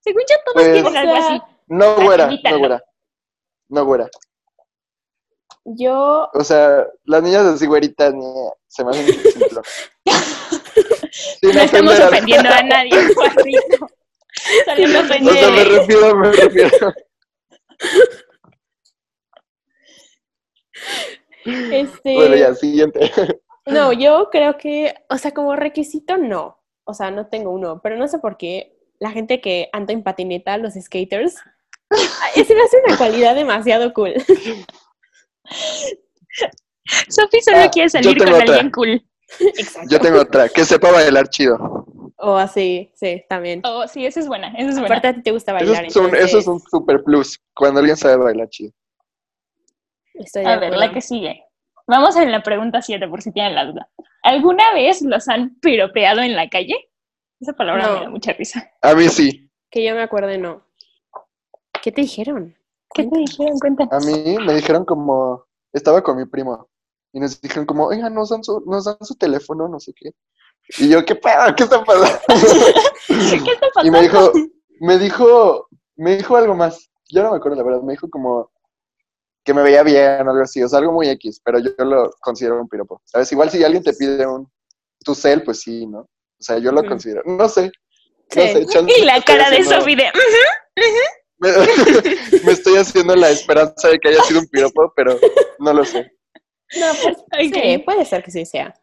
Según 0.00 0.22
yo, 0.28 0.36
todos 0.44 0.54
Pues- 0.54 0.72
tienen 0.72 0.94
O 0.94 0.98
algo 0.98 1.14
sea, 1.16 1.26
así. 1.26 1.42
No 1.68 1.94
güera, 1.96 2.26
no 2.50 2.58
güera. 2.58 2.82
No 3.68 3.84
güera. 3.84 4.08
Yo, 5.64 6.28
O 6.32 6.44
sea, 6.44 6.86
las 7.04 7.22
niñas 7.22 7.44
así 7.44 7.66
güeritas 7.66 8.14
ni- 8.14 8.24
se 8.68 8.84
me 8.84 8.90
hacen 8.90 9.06
No 11.42 11.50
estamos 11.60 11.98
ofendiendo 12.00 12.48
a 12.48 12.62
nadie, 12.62 12.92
Juanito. 13.14 13.88
Solo 14.64 14.88
me 14.88 14.98
O 14.98 15.02
ofendí. 15.02 15.30
sea, 15.32 15.50
me 15.50 15.64
refiero, 15.64 16.16
me 16.16 16.32
refiero. 16.32 16.94
este, 21.44 22.14
Bueno, 22.14 22.36
ya, 22.36 22.54
siguiente. 22.54 23.10
no, 23.66 23.92
yo 23.92 24.28
creo 24.30 24.56
que, 24.58 24.94
o 25.08 25.18
sea, 25.18 25.32
como 25.32 25.56
requisito 25.56 26.16
no. 26.16 26.58
O 26.84 26.94
sea, 26.94 27.10
no 27.10 27.26
tengo 27.26 27.50
uno, 27.50 27.80
pero 27.82 27.96
no 27.96 28.08
sé 28.08 28.18
por 28.18 28.36
qué 28.38 28.74
la 28.98 29.10
gente 29.10 29.40
que 29.40 29.68
anda 29.72 29.92
en 29.92 30.02
patineta, 30.02 30.56
los 30.56 30.74
skaters, 30.74 31.34
se 32.34 32.54
me 32.54 32.62
hace 32.62 32.78
una 32.86 32.96
cualidad 32.96 33.34
demasiado 33.34 33.92
cool. 33.92 34.14
Sofi 37.10 37.40
solo 37.42 37.58
Ah, 37.58 37.70
quiere 37.70 37.90
salir 37.90 38.16
con 38.16 38.28
otra. 38.32 38.40
alguien 38.42 38.70
cool. 38.70 39.04
Exacto. 39.40 39.88
Yo 39.90 40.00
tengo 40.00 40.20
otra, 40.20 40.48
que 40.48 40.64
sepa 40.64 40.90
bailar 40.90 41.28
chido. 41.28 41.84
O 42.16 42.36
así, 42.36 42.90
sí, 42.94 43.24
también. 43.28 43.60
Oh, 43.64 43.86
sí, 43.86 44.04
esa 44.04 44.20
es 44.20 44.26
buena, 44.26 44.48
esa 44.56 44.70
es 44.70 44.78
buena. 44.78 44.86
Aparte 44.96 45.08
a 45.08 45.14
ti 45.14 45.22
te 45.22 45.30
gusta 45.30 45.56
Eso 45.56 45.66
bailar, 45.66 45.84
es, 45.84 45.96
un, 45.96 46.04
entonces, 46.06 46.26
eso 46.28 46.38
es 46.38 46.46
un 46.48 46.60
super 46.60 47.04
plus, 47.04 47.38
cuando 47.54 47.78
alguien 47.80 47.96
sabe 47.96 48.16
bailar 48.16 48.48
chido. 48.48 48.72
estoy 50.14 50.42
de 50.44 50.50
A 50.50 50.58
ver, 50.58 50.76
la 50.76 50.92
que 50.92 51.00
sigue. 51.00 51.44
Vamos 51.86 52.16
en 52.16 52.32
la 52.32 52.42
pregunta 52.42 52.82
7, 52.82 53.06
por 53.08 53.22
si 53.22 53.32
tienen 53.32 53.54
la 53.54 53.64
duda. 53.66 53.88
¿Alguna 54.22 54.74
vez 54.74 55.00
los 55.02 55.28
han 55.28 55.54
piropeado 55.60 56.20
en 56.20 56.34
la 56.34 56.48
calle? 56.48 56.90
Esa 57.40 57.52
palabra 57.52 57.86
No. 57.86 57.94
me 57.94 58.00
da 58.00 58.10
mucha 58.10 58.32
risa. 58.32 58.70
A 58.82 58.94
mí 58.94 59.08
sí. 59.08 59.48
Que 59.70 59.84
yo 59.84 59.94
me 59.94 60.02
acuerde, 60.02 60.38
no. 60.38 60.62
¿Qué 61.82 61.92
te 61.92 62.00
dijeron? 62.00 62.56
¿Qué 62.92 63.04
te 63.04 63.16
dijeron? 63.16 63.58
Cuéntanos. 63.60 63.92
A 63.92 64.00
mí 64.06 64.36
me 64.44 64.54
dijeron 64.54 64.84
como, 64.84 65.44
estaba 65.72 66.02
con 66.02 66.16
mi 66.16 66.24
primo, 66.26 66.68
y 67.12 67.20
nos 67.20 67.40
dijeron 67.40 67.66
como, 67.66 67.86
oiga, 67.86 68.10
nos 68.10 68.30
dan 68.30 68.44
su, 68.44 68.62
nos 68.66 68.84
dan 68.84 68.98
su 69.00 69.14
teléfono, 69.14 69.68
no 69.68 69.80
sé 69.80 69.92
qué. 69.94 70.10
Y 70.78 70.90
yo, 70.90 71.04
¿qué 71.04 71.14
pedo? 71.14 71.54
¿Qué 71.56 71.64
está 71.64 71.82
pasando? 71.84 72.20
¿Qué 73.06 73.52
está 73.52 73.68
pasando? 73.74 73.86
Y 73.86 73.90
me 73.90 74.02
dijo, 74.02 74.32
me 74.80 74.98
dijo, 74.98 75.68
me 75.96 76.16
dijo 76.16 76.36
algo 76.36 76.54
más. 76.54 76.90
Yo 77.10 77.22
no 77.22 77.30
me 77.30 77.38
acuerdo 77.38 77.56
la 77.56 77.64
verdad, 77.64 77.82
me 77.82 77.92
dijo 77.92 78.10
como 78.10 78.50
que 79.44 79.54
me 79.54 79.62
veía 79.62 79.82
bien 79.82 80.28
o 80.28 80.30
algo 80.30 80.42
así, 80.42 80.62
o 80.62 80.68
sea, 80.68 80.78
algo 80.78 80.92
muy 80.92 81.08
X, 81.08 81.40
pero 81.42 81.58
yo, 81.58 81.70
lo 81.78 82.10
considero 82.20 82.60
un 82.60 82.68
piropo. 82.68 83.00
¿Sabes? 83.06 83.32
Igual 83.32 83.50
si 83.50 83.64
alguien 83.64 83.82
te 83.82 83.94
pide 83.94 84.26
un 84.26 84.46
tu 85.02 85.14
cel, 85.14 85.42
pues 85.42 85.60
sí, 85.60 85.86
¿no? 85.86 86.00
O 86.00 86.08
sea, 86.38 86.58
yo 86.58 86.70
lo 86.70 86.84
considero. 86.84 87.22
No 87.24 87.48
sé. 87.48 87.72
Sí. 88.30 88.40
No 88.40 88.46
sé, 88.46 88.66
chance 88.66 88.92
Y 88.94 89.04
la 89.04 89.22
cara 89.22 89.50
de 89.50 89.64
Sophie 89.64 89.96
de... 89.96 90.04
Me, 91.38 91.50
me 92.44 92.52
estoy 92.52 92.76
haciendo 92.76 93.16
la 93.16 93.30
esperanza 93.30 93.88
de 93.88 93.98
que 93.98 94.08
haya 94.08 94.22
sido 94.24 94.40
un 94.40 94.48
piropo, 94.48 94.92
pero 94.94 95.18
no 95.60 95.72
lo 95.72 95.84
sé. 95.84 96.17
No, 96.78 96.86
pues 97.02 97.16
Ok. 97.32 97.54
sí, 97.54 97.78
puede 97.78 98.04
ser 98.04 98.22
que 98.22 98.30
sí 98.30 98.44
sea. 98.44 98.74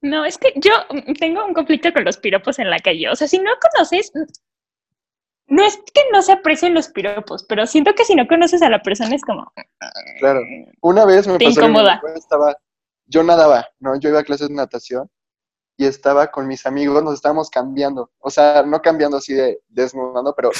No, 0.00 0.24
es 0.24 0.36
que 0.36 0.52
yo 0.56 0.72
tengo 1.20 1.44
un 1.44 1.54
conflicto 1.54 1.92
con 1.92 2.04
los 2.04 2.16
piropos 2.16 2.58
en 2.58 2.70
la 2.70 2.78
calle. 2.78 3.08
O 3.08 3.14
sea, 3.14 3.28
si 3.28 3.38
no 3.38 3.52
conoces, 3.60 4.12
no 5.46 5.64
es 5.64 5.76
que 5.76 6.00
no 6.12 6.22
se 6.22 6.32
aprecien 6.32 6.74
los 6.74 6.88
piropos, 6.88 7.44
pero 7.44 7.66
siento 7.66 7.92
que 7.94 8.04
si 8.04 8.14
no 8.14 8.26
conoces 8.26 8.62
a 8.62 8.70
la 8.70 8.82
persona 8.82 9.14
es 9.14 9.22
como... 9.22 9.52
Claro. 10.18 10.40
Una 10.80 11.04
vez 11.04 11.28
me 11.28 11.38
Te 11.38 11.44
pasó 11.44 11.60
incomoda. 11.60 12.00
estaba, 12.16 12.56
yo 13.06 13.22
nadaba, 13.22 13.66
¿no? 13.78 13.94
Yo 14.00 14.08
iba 14.08 14.20
a 14.20 14.24
clases 14.24 14.48
de 14.48 14.54
natación 14.54 15.08
y 15.76 15.86
estaba 15.86 16.28
con 16.28 16.46
mis 16.48 16.66
amigos, 16.66 17.02
nos 17.02 17.14
estábamos 17.14 17.48
cambiando. 17.48 18.10
O 18.18 18.30
sea, 18.30 18.62
no 18.62 18.80
cambiando 18.80 19.18
así 19.18 19.34
de 19.34 19.60
desnudando, 19.68 20.34
pero 20.34 20.50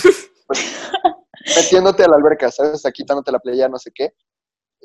pues, 0.47 0.71
metiéndote 1.57 2.05
a 2.05 2.09
la 2.09 2.17
alberca, 2.17 2.51
¿sabes? 2.51 2.75
O 2.75 2.79
sea, 2.79 2.93
quitándote 2.93 3.33
la 3.33 3.41
playa, 3.41 3.69
no 3.69 3.79
sé 3.79 3.91
qué. 3.93 4.13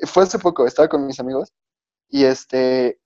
Fue 0.06 0.22
hace 0.22 0.38
poco, 0.38 0.66
estaba 0.66 0.88
con 0.88 1.06
mis 1.06 1.18
amigos 1.20 1.52
y 2.08 2.24
este, 2.24 2.98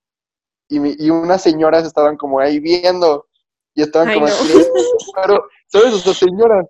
y, 0.69 0.79
mi- 0.81 0.95
y 0.99 1.11
unas 1.11 1.43
señoras 1.43 1.85
estaban 1.87 2.17
como 2.17 2.39
ahí 2.41 2.61
viendo 2.61 3.27
y 3.75 3.83
estaban 3.83 4.09
Ay, 4.09 4.15
como 4.15 4.27
no. 4.27 4.33
así, 4.33 4.49
pero, 5.17 5.45
¿sabes? 5.69 5.95
O 5.95 5.99
sea, 5.99 6.15
señoras. 6.15 6.67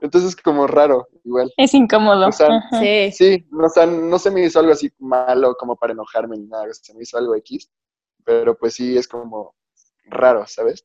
Entonces 0.00 0.30
es 0.30 0.36
como 0.36 0.66
raro, 0.66 1.08
igual. 1.24 1.50
Es 1.56 1.72
incómodo. 1.74 2.28
O 2.28 2.32
sea. 2.32 2.62
Sí. 2.78 3.12
Sí, 3.12 3.46
no, 3.50 3.66
o 3.66 3.68
sea, 3.70 3.86
no 3.86 4.18
se 4.18 4.30
me 4.30 4.44
hizo 4.44 4.58
algo 4.60 4.72
así 4.72 4.90
malo 4.98 5.54
como 5.56 5.76
para 5.76 5.92
enojarme 5.92 6.36
ni 6.36 6.46
nada, 6.46 6.66
se 6.72 6.92
me 6.94 7.02
hizo 7.02 7.16
algo 7.18 7.34
X, 7.36 7.70
pero 8.24 8.56
pues 8.58 8.74
sí 8.74 8.96
es 8.98 9.08
como 9.08 9.54
raro, 10.04 10.46
¿sabes? 10.46 10.84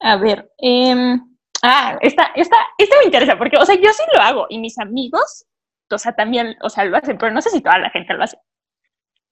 A 0.00 0.16
ver, 0.16 0.50
em, 0.58 1.20
ah, 1.62 1.98
esta, 2.00 2.24
esta, 2.36 2.56
esta 2.78 2.96
me 2.98 3.04
interesa 3.06 3.36
porque, 3.38 3.56
o 3.56 3.64
sea, 3.66 3.74
yo 3.74 3.92
sí 3.92 4.02
lo 4.14 4.20
hago 4.20 4.46
y 4.48 4.58
mis 4.58 4.78
amigos, 4.78 5.46
o 5.90 5.98
sea, 5.98 6.12
también, 6.14 6.56
o 6.62 6.68
sea, 6.68 6.84
lo 6.84 6.96
hacen, 6.96 7.18
pero 7.18 7.32
no 7.32 7.40
sé 7.42 7.50
si 7.50 7.60
toda 7.60 7.78
la 7.78 7.90
gente 7.90 8.14
lo 8.14 8.22
hace. 8.24 8.38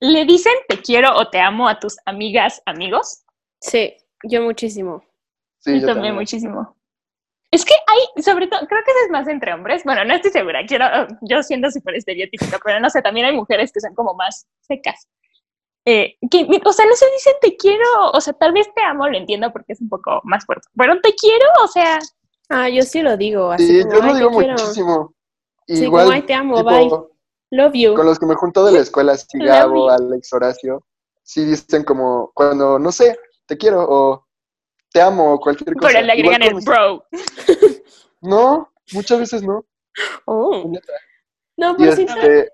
¿Le 0.00 0.24
dicen 0.24 0.52
te 0.68 0.78
quiero 0.80 1.14
o 1.16 1.28
te 1.30 1.40
amo 1.40 1.68
a 1.68 1.78
tus 1.78 1.96
amigas, 2.06 2.60
amigos? 2.66 3.24
Sí, 3.60 3.94
yo 4.24 4.42
muchísimo. 4.42 5.04
Sí, 5.58 5.80
yo 5.80 5.86
también, 5.86 6.14
muchísimo. 6.14 6.76
Es 7.52 7.64
que 7.64 7.74
hay, 7.86 8.22
sobre 8.22 8.46
todo, 8.48 8.60
creo 8.66 8.80
que 8.84 8.90
eso 8.90 9.00
es 9.04 9.10
más 9.10 9.28
entre 9.28 9.52
hombres. 9.52 9.84
Bueno, 9.84 10.04
no 10.04 10.14
estoy 10.14 10.30
segura, 10.32 10.64
quiero, 10.66 10.86
yo 11.20 11.42
siendo 11.42 11.70
súper 11.70 11.94
estereotípica, 11.96 12.58
pero 12.64 12.80
no 12.80 12.90
sé, 12.90 13.02
también 13.02 13.26
hay 13.26 13.36
mujeres 13.36 13.70
que 13.72 13.80
son 13.80 13.94
como 13.94 14.14
más 14.14 14.46
secas. 14.62 15.06
Eh, 15.84 16.16
que, 16.30 16.46
o 16.64 16.72
sea, 16.72 16.86
no 16.86 16.94
se 16.94 17.10
dicen 17.10 17.34
te 17.40 17.56
quiero, 17.56 17.84
o 18.12 18.20
sea, 18.20 18.32
tal 18.34 18.52
vez 18.52 18.68
te 18.74 18.82
amo, 18.82 19.08
lo 19.08 19.16
entiendo 19.18 19.52
porque 19.52 19.72
es 19.74 19.80
un 19.80 19.88
poco 19.88 20.20
más 20.24 20.44
fuerte, 20.46 20.68
pero 20.76 21.00
te 21.00 21.12
quiero, 21.14 21.44
o 21.64 21.68
sea, 21.68 21.98
Ah, 22.48 22.68
yo 22.68 22.82
sí 22.82 23.00
lo 23.02 23.16
digo, 23.16 23.50
así 23.50 23.66
Sí, 23.66 23.82
como, 23.82 23.94
yo 23.94 23.98
lo 23.98 24.04
"Ay, 24.04 24.12
te 24.12 24.18
digo 24.18 24.30
quiero". 24.38 24.52
muchísimo. 24.52 25.14
Sí, 25.76 25.84
Igual, 25.84 26.04
como, 26.04 26.14
"Ay, 26.16 26.22
te 26.22 26.34
amo, 26.34 26.56
tipo, 26.56 26.70
bye". 26.70 27.08
Love 27.58 27.72
you. 27.74 27.94
con 27.94 28.06
los 28.06 28.18
que 28.18 28.26
me 28.26 28.34
junto 28.34 28.64
de 28.64 28.72
la 28.72 28.78
escuela, 28.80 29.12
Love 29.12 29.46
Gabo. 29.46 29.90
Alex, 29.90 30.32
Horacio, 30.32 30.86
sí 31.22 31.44
dicen 31.44 31.84
como 31.84 32.30
cuando, 32.34 32.78
no 32.78 32.90
sé, 32.92 33.18
te 33.46 33.56
quiero 33.58 33.84
o 33.86 34.26
te 34.90 35.00
amo 35.02 35.34
o 35.34 35.40
cualquier 35.40 35.74
cosa. 35.74 35.88
pero 35.92 36.06
le 36.06 36.12
agregan 36.12 36.42
el 36.42 36.54
bro. 36.64 37.04
No, 38.24 38.72
muchas 38.92 39.18
veces 39.18 39.42
no. 39.42 39.64
Oh. 40.26 40.70
No, 41.56 41.72
Y 41.72 41.74
pues 41.74 41.96
sí. 41.96 42.06
este, 42.08 42.50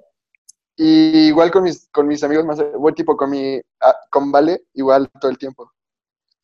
y 0.76 1.28
igual 1.28 1.50
con 1.50 1.62
mis, 1.64 1.88
con 1.90 2.06
mis 2.06 2.22
amigos 2.25 2.44
más, 2.46 2.58
bueno, 2.78 2.94
tipo 2.94 3.16
con 3.16 3.30
mi, 3.30 3.60
ah, 3.80 3.94
con 4.10 4.32
Vale, 4.32 4.64
igual 4.75 5.10
todo 5.20 5.30
el 5.30 5.37
tiempo. 5.38 5.70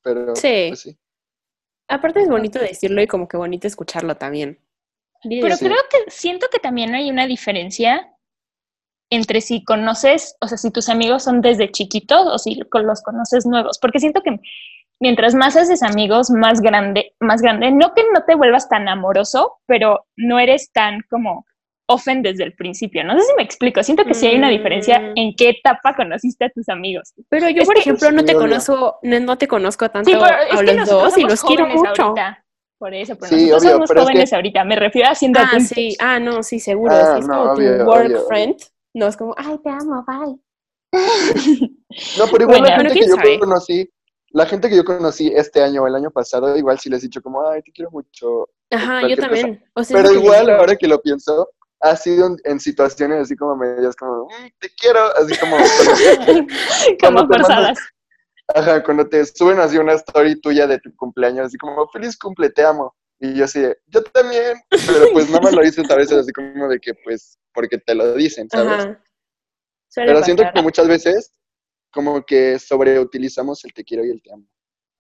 Pero, 0.03 0.37
Sí. 0.37 0.67
pues 0.69 0.81
sí. 0.81 0.99
Aparte 1.89 2.21
es 2.21 2.29
bonito 2.29 2.59
decirlo 2.59 3.01
y 3.03 3.07
como 3.07 3.27
que 3.29 3.37
bonito 3.37 3.67
escucharlo 3.67 4.17
también. 4.17 4.59
Pero 5.29 5.57
Sí. 5.57 5.65
creo 5.67 5.79
que 5.91 6.11
siento 6.11 6.47
que 6.53 6.59
también 6.59 6.95
hay 6.95 7.11
una 7.11 7.27
diferencia 7.27 8.11
entre 9.11 9.41
si 9.41 9.65
conoces, 9.65 10.37
o 10.41 10.49
sea, 10.49 10.59
si 10.59 10.71
tus 10.71 10.89
amigos 10.89 11.23
son 11.23 11.41
desde 11.41 11.71
chiquitos 11.71 12.27
o 12.27 12.39
si 12.39 12.55
los 12.57 13.03
conoces 13.03 13.47
nuevos, 13.47 13.79
porque 13.79 14.01
siento 14.01 14.23
que 14.23 14.39
mientras 15.01 15.35
más 15.35 15.57
haces 15.57 15.83
amigos, 15.83 16.31
más 16.31 16.61
grande, 16.61 17.15
más 17.21 17.43
grande, 17.43 17.71
no 17.71 17.95
que 17.95 18.03
no 18.13 18.25
te 18.25 18.35
vuelvas 18.35 18.69
tan 18.69 18.89
amoroso, 18.89 19.59
pero 19.67 20.07
no 20.17 20.39
eres 20.41 20.73
tan 20.73 21.01
como 21.11 21.45
ofen 21.87 22.23
desde 22.23 22.45
el 22.45 22.55
principio. 22.55 23.05
No 23.05 23.13
sé 23.19 23.27
si 23.27 23.35
me 23.37 23.43
explico, 23.43 23.83
siento 23.83 24.05
que 24.05 24.15
sí 24.15 24.27
hay 24.27 24.37
una 24.37 24.49
diferencia 24.49 24.99
Mm. 25.01 25.13
en 25.17 25.35
qué 25.37 25.51
etapa 25.51 25.95
conociste 25.95 26.47
a 26.47 26.51
tus 26.51 26.69
amigos. 26.71 27.13
Pero 27.29 27.51
yo, 27.51 27.61
Es 27.61 27.67
por 27.67 27.75
que- 27.75 27.81
ejemplo, 27.83 28.11
no 28.11 28.25
te 28.25 28.35
conozco, 28.35 28.99
no, 29.03 29.21
no 29.21 29.37
te 29.37 29.47
conozco 29.47 29.91
tanto 29.91 30.09
Sí, 30.11 30.17
pero 30.19 30.35
es 30.51 30.61
a 30.61 30.65
que 30.65 30.75
los 30.75 30.89
dos 30.89 31.19
y 31.19 31.23
los 31.25 31.43
quiero 31.45 31.67
mucho. 31.67 32.03
ahorita. 32.03 32.44
Por 32.79 32.93
eso, 32.95 33.15
pero 33.17 33.29
Sí, 33.29 33.47
nosotros 33.47 33.63
obvio, 33.63 33.73
somos 33.73 33.89
pero 33.89 34.01
es 34.01 34.07
que- 34.07 34.13
jóvenes 34.13 34.33
ahorita, 34.33 34.65
me 34.65 34.77
refiero 34.77 35.09
a 35.11 35.15
siendo 35.15 35.39
Ah, 35.41 35.49
adultos. 35.51 35.69
sí, 35.69 35.97
ah, 36.01 36.19
no, 36.21 36.43
sí, 36.43 36.61
seguro. 36.61 36.95
Ah, 36.95 37.13
si 37.15 37.21
es 37.21 37.29
no, 37.29 37.35
como 37.35 37.53
obvio, 37.53 37.79
tu 37.79 37.85
work 37.85 38.07
obvio, 38.07 38.27
friend, 38.27 38.57
no 38.95 39.07
es 39.07 39.17
como, 39.17 39.35
ay, 39.39 39.59
te 39.63 39.71
amo, 39.71 40.05
bye. 40.07 40.37
No, 42.19 42.27
pero 42.27 42.43
igual 42.45 42.61
Bueno, 42.61 42.67
la 42.67 42.77
gente 42.77 42.95
que 42.95 43.09
yo 43.09 43.15
sabe. 43.15 43.39
conocí, 43.39 43.91
la 44.31 44.47
gente 44.47 44.69
que 44.69 44.77
yo 44.77 44.85
conocí 44.85 45.33
este 45.35 45.63
año 45.63 45.83
o 45.83 45.87
el 45.87 45.95
año 45.95 46.11
pasado, 46.11 46.57
igual 46.57 46.79
sí 46.81 46.91
les 46.91 47.03
he 47.03 47.07
dicho 47.07 47.23
como, 47.23 47.49
ay, 47.49 47.63
te 47.63 47.71
quiero 47.73 47.91
mucho. 47.93 48.49
Ajá, 48.71 49.07
yo 49.07 49.17
también. 49.17 49.65
O 49.75 49.85
sea, 49.85 50.01
es 50.01 50.03
Pero 50.09 50.21
igual, 50.21 50.47
digo. 50.47 50.59
ahora 50.59 50.75
que 50.77 50.89
lo 50.89 51.01
pienso, 51.01 51.49
ha 51.81 51.95
sido 51.97 52.37
en, 52.45 52.59
situaciones 52.59 53.21
así 53.23 53.37
como 53.37 53.55
medias 53.57 53.95
como, 53.95 54.25
"Mm, 54.25 54.49
te 54.59 54.69
quiero, 54.75 55.01
así 55.17 55.37
como, 55.39 55.57
como 57.01 57.29
forzadas. 57.29 57.79
Ajá, 58.55 58.83
cuando 58.83 59.09
te 59.09 59.25
suben 59.27 59.59
así 59.59 59.79
una 59.79 59.95
story 59.95 60.41
tuya 60.41 60.67
de 60.67 60.79
tu 60.79 60.95
cumpleaños, 60.97 61.47
así 61.47 61.57
como, 61.59 61.87
feliz 61.89 62.17
cumple, 62.19 62.51
te 62.51 62.65
amo. 62.65 62.95
Y 63.21 63.35
yo 63.35 63.45
así 63.45 63.61
de, 63.61 63.79
yo 63.87 64.03
también, 64.03 64.57
pero 64.69 65.07
pues 65.13 65.29
nada 65.29 65.41
más 65.41 65.55
lo 65.55 65.63
dices 65.63 65.89
a 65.91 65.95
veces 65.97 66.19
así 66.19 66.33
como 66.33 66.69
de 66.69 66.79
que, 66.81 66.93
pues, 66.95 67.39
porque 67.53 67.79
te 67.79 67.95
lo 67.95 68.15
dicen, 68.15 68.49
¿sabes? 68.51 68.89
Pero 69.95 70.23
siento 70.25 70.43
que 70.53 70.63
muchas 70.63 70.89
veces 70.89 71.33
como 71.93 72.25
que 72.27 72.59
sobreutilizamos 72.59 73.65
el 73.65 73.73
te 73.73 73.85
quiero 73.85 74.05
y 74.05 74.11
el 74.11 74.21
te 74.21 74.33
amo. 74.33 74.45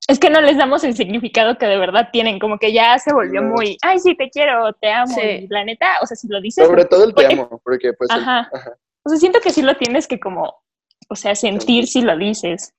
Es 0.06 0.18
que 0.20 0.30
no 0.30 0.40
les 0.40 0.56
damos 0.56 0.84
el 0.84 0.94
significado 0.94 1.56
que 1.58 1.66
de 1.66 1.78
verdad 1.78 2.10
tienen, 2.12 2.38
como 2.38 2.58
que 2.58 2.72
ya 2.72 2.98
se 2.98 3.12
volvió 3.12 3.40
No. 3.40 3.54
muy, 3.54 3.76
ay, 3.82 3.98
sí, 3.98 4.14
te 4.16 4.30
quiero, 4.30 4.72
te 4.74 4.92
amo. 4.92 5.14
Sí. 5.14 5.20
Y 5.22 5.48
la 5.48 5.64
neta, 5.64 5.86
o 6.02 6.06
sea, 6.06 6.16
si 6.16 6.28
lo 6.28 6.40
dices, 6.40 6.66
Sobre 6.66 6.84
todo 6.84 7.04
el 7.04 7.14
te 7.14 7.26
amo, 7.26 7.60
porque 7.64 7.92
pues... 7.94 8.10
el- 8.10 8.20
Ajá. 8.20 8.48
ajá, 8.52 8.76
o 9.02 9.08
sea, 9.10 9.18
siento 9.18 9.40
que 9.40 9.50
sí 9.50 9.62
lo 9.62 9.76
tienes 9.76 10.06
que 10.06 10.20
como, 10.20 10.62
o 11.08 11.16
sea, 11.16 11.34
sentir 11.34 11.88
si 11.88 12.02
lo 12.02 12.16
dices. 12.16 12.72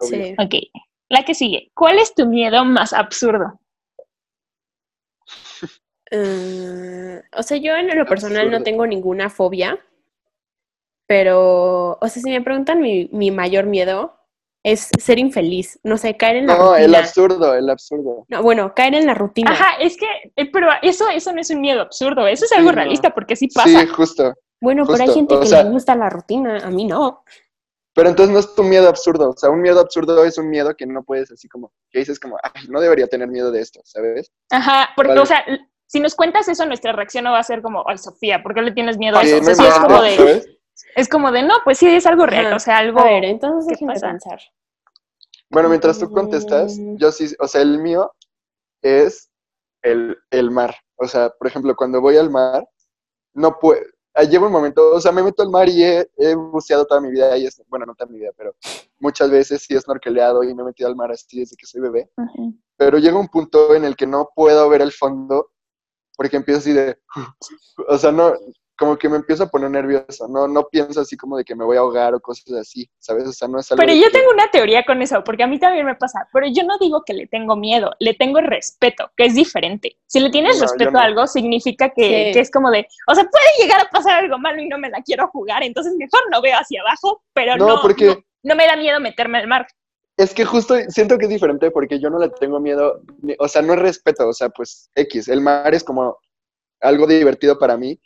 Sí. 0.00 0.34
Ok, 0.38 0.54
la 1.08 1.24
que 1.24 1.34
sigue. 1.34 1.70
¿Cuál 1.74 1.98
es 1.98 2.14
tu 2.14 2.26
miedo 2.26 2.64
más 2.64 2.92
absurdo? 2.92 3.60
Eh, 6.10 7.20
o 7.36 7.42
sea, 7.42 7.56
yo 7.56 7.74
en 7.76 7.96
lo 7.96 8.06
personal 8.06 8.50
no 8.50 8.62
tengo 8.62 8.86
ninguna 8.86 9.28
fobia, 9.28 9.78
pero, 11.08 11.92
o 12.00 12.08
sea, 12.08 12.22
si 12.22 12.30
me 12.30 12.40
preguntan 12.42 12.80
mi, 12.80 13.08
mi 13.12 13.30
mayor 13.30 13.66
miedo 13.66 14.12
es 14.62 14.88
ser 14.98 15.18
infeliz, 15.18 15.78
no 15.84 15.96
sé, 15.96 16.16
caer 16.16 16.36
en 16.36 16.46
la 16.48 16.56
No, 16.58 16.74
el 16.76 16.82
rutina. 16.84 16.98
absurdo, 16.98 17.54
el 17.54 17.70
absurdo. 17.70 18.24
No, 18.28 18.42
bueno, 18.42 18.74
caer 18.74 18.94
en 18.94 19.06
la 19.06 19.14
rutina. 19.14 19.52
Ajá, 19.52 19.76
es 19.80 19.96
que, 19.96 20.06
eh, 20.36 20.50
pero 20.50 20.68
eso, 20.82 21.08
eso 21.08 21.32
no 21.32 21.40
es 21.40 21.50
un 21.50 21.60
miedo 21.60 21.82
absurdo, 21.82 22.26
eso 22.26 22.44
es 22.44 22.52
algo 22.52 22.70
Sí, 22.70 22.74
no. 22.76 22.82
realista 22.82 23.10
porque 23.14 23.36
sí 23.36 23.48
pasa. 23.48 23.68
Sí, 23.80 23.86
justo. 23.88 24.34
Bueno, 24.60 24.84
pero 24.86 24.98
hay 25.02 25.06
Justo, 25.06 25.14
gente 25.14 25.34
o 25.34 25.40
que 25.40 25.46
sea- 25.46 25.62
le 25.64 25.70
gusta 25.70 25.94
la 25.94 26.08
rutina, 26.08 26.58
a 26.64 26.70
mí 26.70 26.84
no. 26.84 27.22
Pero 27.96 28.10
entonces 28.10 28.30
no 28.30 28.38
es 28.38 28.54
tu 28.54 28.62
miedo 28.62 28.90
absurdo. 28.90 29.30
O 29.30 29.36
sea, 29.38 29.48
un 29.48 29.62
miedo 29.62 29.80
absurdo 29.80 30.22
es 30.26 30.36
un 30.36 30.50
miedo 30.50 30.76
que 30.76 30.84
no 30.84 31.02
puedes 31.02 31.30
así 31.32 31.48
como, 31.48 31.72
que 31.90 32.00
dices 32.00 32.20
como, 32.20 32.36
ay, 32.42 32.68
no 32.68 32.78
debería 32.82 33.06
tener 33.06 33.26
miedo 33.28 33.50
de 33.50 33.62
esto, 33.62 33.80
¿sabes? 33.84 34.30
Ajá, 34.50 34.90
porque, 34.94 35.08
Vale. 35.12 35.20
o 35.22 35.26
sea, 35.26 35.42
si 35.86 35.98
nos 36.00 36.14
cuentas 36.14 36.46
eso, 36.46 36.66
nuestra 36.66 36.92
reacción 36.92 37.24
no 37.24 37.32
va 37.32 37.38
a 37.38 37.42
ser 37.42 37.62
como, 37.62 37.82
ay, 37.88 37.96
Sofía, 37.96 38.42
¿por 38.42 38.52
qué 38.54 38.60
le 38.60 38.72
tienes 38.72 38.98
miedo 38.98 39.16
a 39.16 39.22
Sí, 39.24 39.30
eso? 39.30 39.38
O 39.40 39.44
sea, 39.44 39.54
sí 39.54 39.62
es 39.64 39.78
como 39.78 40.02
de, 40.02 40.16
¿sabes? 40.16 40.48
es 40.94 41.08
como 41.08 41.32
de, 41.32 41.42
no, 41.44 41.54
pues 41.64 41.78
sí, 41.78 41.88
es 41.88 42.04
algo 42.04 42.26
real, 42.26 42.52
o 42.52 42.58
sea, 42.58 42.76
algo... 42.78 43.00
A 43.00 43.04
ver, 43.04 43.24
entonces 43.24 43.66
¿qué 43.78 43.86
déjenme 43.86 43.98
pensar. 43.98 44.40
Bueno, 45.48 45.70
mientras 45.70 45.98
tú 45.98 46.10
contestas, 46.10 46.76
Mm. 46.78 46.96
yo 46.98 47.10
sí, 47.12 47.34
o 47.38 47.48
sea, 47.48 47.62
el 47.62 47.78
mío 47.78 48.12
es 48.82 49.30
el, 49.82 50.18
el 50.30 50.50
mar. 50.50 50.76
O 50.96 51.08
sea, 51.08 51.30
por 51.30 51.46
ejemplo, 51.48 51.74
cuando 51.74 52.02
voy 52.02 52.18
al 52.18 52.28
mar, 52.28 52.68
no 53.32 53.58
puedo, 53.58 53.80
llevo 54.22 54.46
un 54.46 54.52
momento, 54.52 54.94
o 54.94 55.00
sea, 55.00 55.12
me 55.12 55.22
meto 55.22 55.42
al 55.42 55.50
mar 55.50 55.68
y 55.68 55.84
he, 55.84 56.10
he 56.16 56.34
buceado 56.34 56.86
toda 56.86 57.00
mi 57.00 57.10
vida, 57.10 57.36
y 57.36 57.46
es, 57.46 57.62
bueno, 57.68 57.86
no 57.86 57.94
toda 57.94 58.10
mi 58.10 58.18
vida, 58.18 58.30
pero 58.36 58.54
muchas 58.98 59.30
veces 59.30 59.62
sí 59.62 59.74
he 59.74 59.80
snorkeleado 59.80 60.42
y 60.42 60.54
me 60.54 60.62
he 60.62 60.66
metido 60.66 60.88
al 60.88 60.96
mar 60.96 61.12
así 61.12 61.40
desde 61.40 61.56
que 61.56 61.66
soy 61.66 61.80
bebé. 61.80 62.10
Pero 62.76 62.98
llega 62.98 63.18
un 63.18 63.28
punto 63.28 63.74
en 63.74 63.84
el 63.84 63.96
que 63.96 64.06
no 64.06 64.30
puedo 64.34 64.68
ver 64.68 64.82
el 64.82 64.92
fondo 64.92 65.50
porque 66.16 66.36
empiezo 66.36 66.60
así 66.60 66.72
de, 66.72 66.98
o 67.88 67.98
sea, 67.98 68.10
no, 68.10 68.34
como 68.78 68.96
que 68.98 69.08
me 69.08 69.16
empiezo 69.16 69.44
a 69.44 69.48
poner 69.48 69.70
nervioso, 69.70 70.28
no, 70.28 70.46
no 70.46 70.68
pienso 70.68 71.00
así 71.00 71.16
como 71.16 71.36
de 71.36 71.44
que 71.44 71.54
me 71.54 71.64
voy 71.64 71.76
a 71.76 71.80
ahogar 71.80 72.14
o 72.14 72.20
cosas 72.20 72.52
así, 72.54 72.88
¿sabes? 72.98 73.26
O 73.26 73.32
sea, 73.32 73.48
no 73.48 73.58
es 73.58 73.70
algo 73.72 73.80
Pero 73.80 73.94
yo 73.94 74.04
que- 74.04 74.10
tengo 74.18 74.30
una 74.32 74.50
teoría 74.50 74.84
con 74.84 75.00
eso, 75.02 75.24
porque 75.24 75.42
a 75.42 75.46
mí 75.46 75.58
también 75.58 75.86
me 75.86 75.94
pasa, 75.94 76.28
pero 76.32 76.46
yo 76.48 76.62
no 76.64 76.76
digo 76.78 77.02
que 77.04 77.14
le 77.14 77.26
tengo 77.26 77.56
miedo, 77.56 77.92
le 77.98 78.14
tengo 78.14 78.40
respeto, 78.40 79.10
que 79.16 79.24
es 79.26 79.34
diferente. 79.34 79.96
Si 80.06 80.20
le 80.20 80.30
tienes 80.30 80.56
No, 80.56 80.62
respeto 80.62 80.90
no. 80.90 80.98
a 80.98 81.02
algo, 81.04 81.26
significa 81.26 81.88
que, 81.90 82.26
Sí. 82.26 82.32
que 82.34 82.40
es 82.40 82.50
como 82.50 82.70
de, 82.70 82.86
o 83.08 83.14
sea, 83.14 83.24
puede 83.24 83.46
llegar 83.58 83.80
a 83.80 83.88
pasar 83.90 84.22
algo 84.24 84.38
malo 84.38 84.60
y 84.60 84.68
no 84.68 84.78
me 84.78 84.90
la 84.90 85.02
quiero 85.02 85.28
jugar, 85.28 85.62
entonces 85.62 85.94
mejor 85.96 86.20
no 86.30 86.40
veo 86.42 86.56
hacia 86.58 86.82
abajo, 86.82 87.22
pero 87.32 87.56
no, 87.56 87.66
No, 87.66 87.82
porque- 87.82 88.06
no, 88.06 88.16
no 88.42 88.54
me 88.56 88.66
da 88.66 88.76
miedo 88.76 89.00
meterme 89.00 89.38
al 89.38 89.48
mar. 89.48 89.66
Es 90.18 90.32
que 90.34 90.44
justo 90.44 90.74
siento 90.88 91.18
que 91.18 91.24
es 91.24 91.30
diferente 91.30 91.70
porque 91.70 91.98
yo 91.98 92.08
no 92.10 92.18
le 92.18 92.28
tengo 92.30 92.60
miedo, 92.60 93.00
ni- 93.22 93.36
o 93.38 93.48
sea, 93.48 93.62
no 93.62 93.72
es 93.74 93.78
respeto, 93.80 94.28
o 94.28 94.32
sea, 94.32 94.48
pues 94.50 94.90
X, 94.94 95.28
el 95.28 95.40
mar 95.40 95.74
es 95.74 95.82
como 95.84 96.18
algo 96.80 97.06
divertido 97.06 97.58
para 97.58 97.76
mí, 97.76 97.98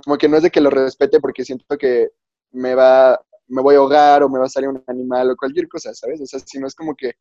como 0.00 0.16
que 0.16 0.28
no 0.28 0.36
es 0.36 0.42
de 0.42 0.50
que 0.50 0.60
lo 0.60 0.70
respete 0.70 1.20
porque 1.20 1.44
siento 1.44 1.76
que 1.78 2.08
me 2.52 2.74
va, 2.74 3.20
me 3.46 3.62
voy 3.62 3.74
a 3.74 3.78
ahogar 3.78 4.22
o 4.22 4.28
me 4.28 4.38
va 4.38 4.46
a 4.46 4.48
salir 4.48 4.68
un 4.68 4.82
animal 4.86 5.30
o 5.30 5.36
cualquier 5.36 5.68
cosa, 5.68 5.94
¿sabes? 5.94 6.20
O 6.20 6.26
sea, 6.26 6.40
si 6.40 6.58
no 6.58 6.66
es 6.66 6.74
como 6.74 6.94
que, 6.94 7.12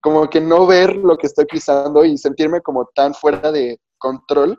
como 0.00 0.28
que 0.28 0.40
no 0.40 0.66
ver 0.66 0.96
lo 0.96 1.16
que 1.16 1.26
estoy 1.26 1.44
pisando 1.46 2.04
y 2.04 2.16
sentirme 2.16 2.60
como 2.60 2.88
tan 2.94 3.14
fuera 3.14 3.52
de 3.52 3.78
control, 3.98 4.58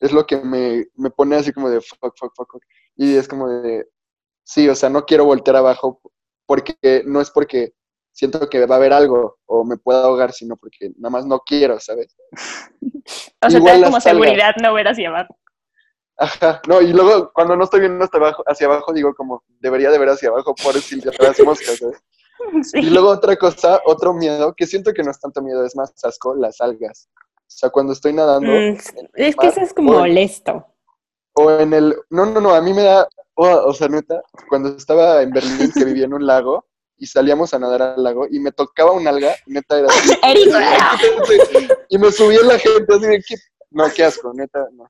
es 0.00 0.12
lo 0.12 0.26
que 0.26 0.36
me, 0.36 0.86
me 0.96 1.10
pone 1.10 1.36
así 1.36 1.52
como 1.52 1.70
de 1.70 1.80
fuck, 1.80 2.14
fuck, 2.16 2.32
fuck, 2.36 2.52
fuck. 2.52 2.62
Y 2.96 3.16
es 3.16 3.28
como 3.28 3.48
de, 3.48 3.86
sí, 4.44 4.68
o 4.68 4.74
sea, 4.74 4.88
no 4.88 5.04
quiero 5.04 5.24
voltear 5.24 5.56
abajo 5.56 6.00
porque 6.46 7.02
no 7.06 7.20
es 7.20 7.30
porque 7.30 7.72
siento 8.12 8.48
que 8.48 8.66
va 8.66 8.74
a 8.74 8.78
haber 8.78 8.92
algo 8.92 9.38
o 9.46 9.64
me 9.64 9.76
puedo 9.76 9.98
ahogar, 10.04 10.32
sino 10.32 10.56
porque 10.56 10.90
nada 10.96 11.10
más 11.10 11.26
no 11.26 11.40
quiero, 11.40 11.78
¿sabes? 11.80 12.16
O 13.44 13.50
sea, 13.50 13.58
Igual 13.58 13.74
te 13.74 13.80
da 13.80 13.80
las 13.80 13.90
como 13.90 14.00
seguridad 14.00 14.54
no 14.62 14.74
ver 14.74 14.86
hacia 14.86 15.08
abajo. 15.08 15.36
Ajá, 16.22 16.62
no, 16.68 16.80
y 16.80 16.92
luego 16.92 17.32
cuando 17.32 17.56
no 17.56 17.64
estoy 17.64 17.80
viendo 17.80 18.04
hasta 18.04 18.16
abajo, 18.18 18.44
hacia 18.46 18.68
abajo, 18.68 18.92
digo 18.92 19.12
como, 19.12 19.42
debería 19.58 19.90
de 19.90 19.98
ver 19.98 20.10
hacia 20.10 20.28
abajo 20.28 20.54
por 20.54 20.80
si 20.80 21.00
las 21.00 21.40
moscas, 21.44 21.78
¿sabes? 21.78 21.98
Sí. 22.62 22.78
Y 22.78 22.90
luego 22.90 23.08
otra 23.08 23.34
cosa, 23.34 23.80
otro 23.86 24.14
miedo, 24.14 24.54
que 24.56 24.64
siento 24.66 24.92
que 24.92 25.02
no 25.02 25.10
es 25.10 25.18
tanto 25.18 25.42
miedo, 25.42 25.64
es 25.66 25.74
más 25.74 25.92
asco, 26.04 26.36
las 26.36 26.60
algas. 26.60 27.08
O 27.16 27.44
sea, 27.48 27.70
cuando 27.70 27.92
estoy 27.92 28.12
nadando, 28.12 28.52
Mm, 28.52 28.78
es 29.14 29.34
que 29.36 29.46
eso 29.48 29.60
es 29.62 29.74
como 29.74 29.94
molesto. 29.94 30.64
o 31.34 31.50
en 31.50 31.72
el, 31.74 31.96
no, 32.10 32.26
no, 32.26 32.40
no, 32.40 32.54
a 32.54 32.60
mí 32.60 32.72
me 32.72 32.82
da, 32.84 33.08
o, 33.34 33.46
o 33.48 33.74
sea, 33.74 33.88
neta, 33.88 34.22
cuando 34.48 34.68
estaba 34.76 35.22
en 35.22 35.30
Berlín, 35.30 35.72
que 35.72 35.84
vivía 35.84 36.04
en 36.04 36.14
un 36.14 36.24
lago, 36.24 36.66
y 36.98 37.06
salíamos 37.06 37.52
a 37.52 37.58
nadar 37.58 37.82
al 37.82 38.02
lago, 38.02 38.28
y 38.30 38.38
me 38.38 38.52
tocaba 38.52 38.92
un 38.92 39.08
alga, 39.08 39.34
neta 39.46 39.76
era 39.76 39.88
así, 39.88 40.12
y 41.88 41.98
me 41.98 42.12
subía 42.12 42.42
la 42.44 42.58
gente, 42.60 42.94
así 42.94 43.06
de, 43.06 43.24
no, 43.72 43.84
qué 43.92 44.04
asco, 44.04 44.32
neta, 44.32 44.68
no. 44.72 44.88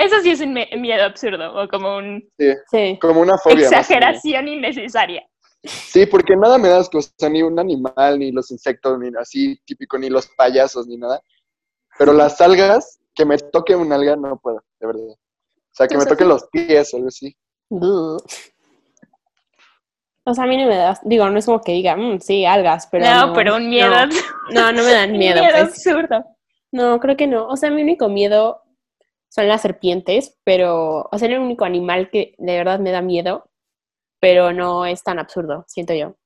Eso 0.00 0.20
sí 0.22 0.30
es 0.30 0.40
un 0.40 0.52
miedo 0.54 1.04
absurdo, 1.04 1.54
o 1.62 1.68
como 1.68 1.96
una 1.98 2.20
Sí, 2.38 2.52
Sí. 2.70 2.98
como 3.00 3.20
una 3.20 3.38
fobia. 3.38 3.66
exageración 3.66 4.48
innecesaria. 4.48 5.24
Sí, 5.62 6.06
porque 6.06 6.34
nada 6.36 6.56
me 6.58 6.68
da 6.68 6.78
asco, 6.78 6.98
o 6.98 7.02
sea, 7.02 7.28
ni 7.28 7.42
un 7.42 7.58
animal, 7.58 8.18
ni 8.18 8.32
los 8.32 8.50
insectos, 8.50 8.98
ni 8.98 9.10
así 9.20 9.60
típico, 9.66 9.98
ni 9.98 10.08
los 10.08 10.26
payasos, 10.28 10.86
ni 10.86 10.96
nada. 10.96 11.20
Pero 11.98 12.12
las 12.14 12.40
algas, 12.40 12.98
que 13.14 13.26
me 13.26 13.36
toque 13.36 13.76
un 13.76 13.92
alga, 13.92 14.16
no 14.16 14.38
puedo, 14.38 14.62
de 14.80 14.86
verdad. 14.86 15.02
O 15.10 15.72
sea, 15.72 15.86
que 15.86 15.98
me 15.98 16.06
toquen 16.06 16.28
los 16.28 16.48
pies 16.48 16.94
o 16.94 16.96
algo 16.96 17.08
así. 17.08 17.36
O 20.24 20.34
sea, 20.34 20.44
a 20.44 20.46
mí 20.46 20.56
no 20.56 20.66
me 20.66 20.76
da, 20.76 20.98
digo, 21.04 21.28
no 21.28 21.38
es 21.38 21.46
como 21.46 21.60
que 21.60 21.72
diga, 21.72 21.96
"Mm, 21.96 22.20
sí, 22.20 22.44
algas, 22.44 22.86
pero 22.90 23.04
no, 23.06 23.26
no, 23.28 23.32
pero 23.32 23.56
un 23.56 23.68
miedo, 23.68 23.90
No, 23.90 24.06
no, 24.52 24.72
no 24.72 24.82
me 24.84 24.92
dan 24.92 25.10
un 25.12 25.18
miedo. 25.18 25.40
miedo 25.40 25.52
pues. 25.52 25.62
absurdo. 25.86 26.24
No, 26.72 27.00
creo 27.00 27.16
que 27.16 27.26
no. 27.26 27.46
O 27.48 27.56
sea, 27.56 27.70
mi 27.70 27.82
único 27.82 28.08
miedo 28.08 28.62
son 29.30 29.48
las 29.48 29.62
serpientes, 29.62 30.38
pero, 30.44 31.08
o 31.10 31.18
sea, 31.18 31.28
el 31.28 31.38
único 31.38 31.64
animal 31.64 32.10
que 32.10 32.34
de 32.36 32.56
verdad 32.56 32.78
me 32.80 32.90
da 32.90 33.00
miedo, 33.00 33.50
pero 34.20 34.52
no 34.52 34.84
es 34.84 35.02
tan 35.02 35.18
absurdo, 35.18 35.64
siento 35.66 35.94
yo. 35.94 36.16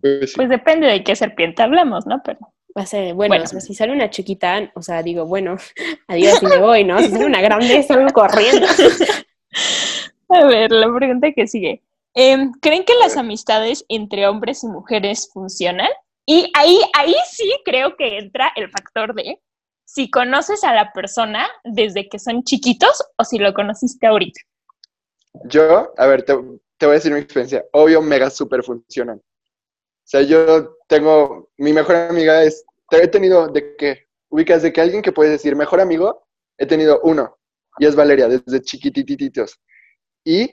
Pues 0.00 0.30
sí. 0.30 0.36
Pues 0.36 0.48
depende 0.48 0.86
de 0.86 1.04
qué 1.04 1.14
serpiente 1.14 1.62
hablamos, 1.62 2.06
¿no? 2.06 2.22
Pero 2.24 2.38
Va 2.76 2.82
a 2.82 2.86
ser, 2.86 3.14
bueno, 3.14 3.30
Bueno. 3.30 3.44
o 3.44 3.46
sea, 3.46 3.60
si 3.60 3.74
sale 3.74 3.92
una 3.92 4.10
chiquita, 4.10 4.70
o 4.74 4.82
sea, 4.82 5.02
digo, 5.02 5.24
bueno, 5.24 5.56
adiós 6.08 6.42
y 6.42 6.46
me 6.46 6.58
voy, 6.58 6.84
¿no? 6.84 6.98
Si 6.98 7.08
sale 7.08 7.24
una 7.24 7.40
grande, 7.40 7.82
salgo 7.82 8.12
corriendo. 8.12 8.66
A 10.28 10.44
ver, 10.44 10.70
la 10.70 10.92
pregunta 10.94 11.32
que 11.32 11.46
sigue. 11.46 11.82
Em, 12.12 12.52
¿Creen 12.60 12.84
que 12.84 12.92
las 13.00 13.16
amistades 13.16 13.86
entre 13.88 14.26
hombres 14.26 14.62
y 14.62 14.66
mujeres 14.66 15.30
funcionan? 15.32 15.88
Y 16.26 16.50
ahí, 16.54 16.80
ahí 16.94 17.14
sí 17.30 17.50
creo 17.64 17.96
que 17.96 18.18
entra 18.18 18.52
el 18.56 18.68
factor 18.68 19.14
de 19.14 19.40
si 19.86 20.10
conoces 20.10 20.64
a 20.64 20.74
la 20.74 20.92
persona 20.92 21.46
desde 21.64 22.08
que 22.08 22.18
son 22.18 22.42
chiquitos 22.42 23.02
o 23.16 23.24
si 23.24 23.38
lo 23.38 23.54
conociste 23.54 24.06
ahorita. 24.06 24.40
Yo, 25.44 25.92
a 25.96 26.06
ver, 26.06 26.24
te, 26.24 26.34
te 26.76 26.86
voy 26.86 26.94
a 26.94 26.98
decir 26.98 27.12
mi 27.12 27.20
experiencia. 27.20 27.64
Obvio, 27.72 28.02
mega 28.02 28.28
super 28.28 28.62
funcionan. 28.62 29.18
O 29.18 30.08
sea, 30.08 30.22
yo 30.22 30.76
tengo, 30.88 31.50
mi 31.56 31.72
mejor 31.72 31.96
amiga 31.96 32.42
es, 32.42 32.64
te 32.90 33.02
he 33.02 33.08
tenido 33.08 33.48
de 33.48 33.76
que, 33.76 34.06
ubicas 34.28 34.62
de 34.62 34.72
que 34.72 34.80
alguien 34.80 35.02
que 35.02 35.12
puedes 35.12 35.32
decir 35.32 35.56
mejor 35.56 35.80
amigo, 35.80 36.26
he 36.58 36.66
tenido 36.66 37.00
uno, 37.02 37.36
y 37.78 37.86
es 37.86 37.94
Valeria, 37.94 38.28
desde 38.28 38.60
chiquitititos. 38.62 39.60
Y 40.24 40.50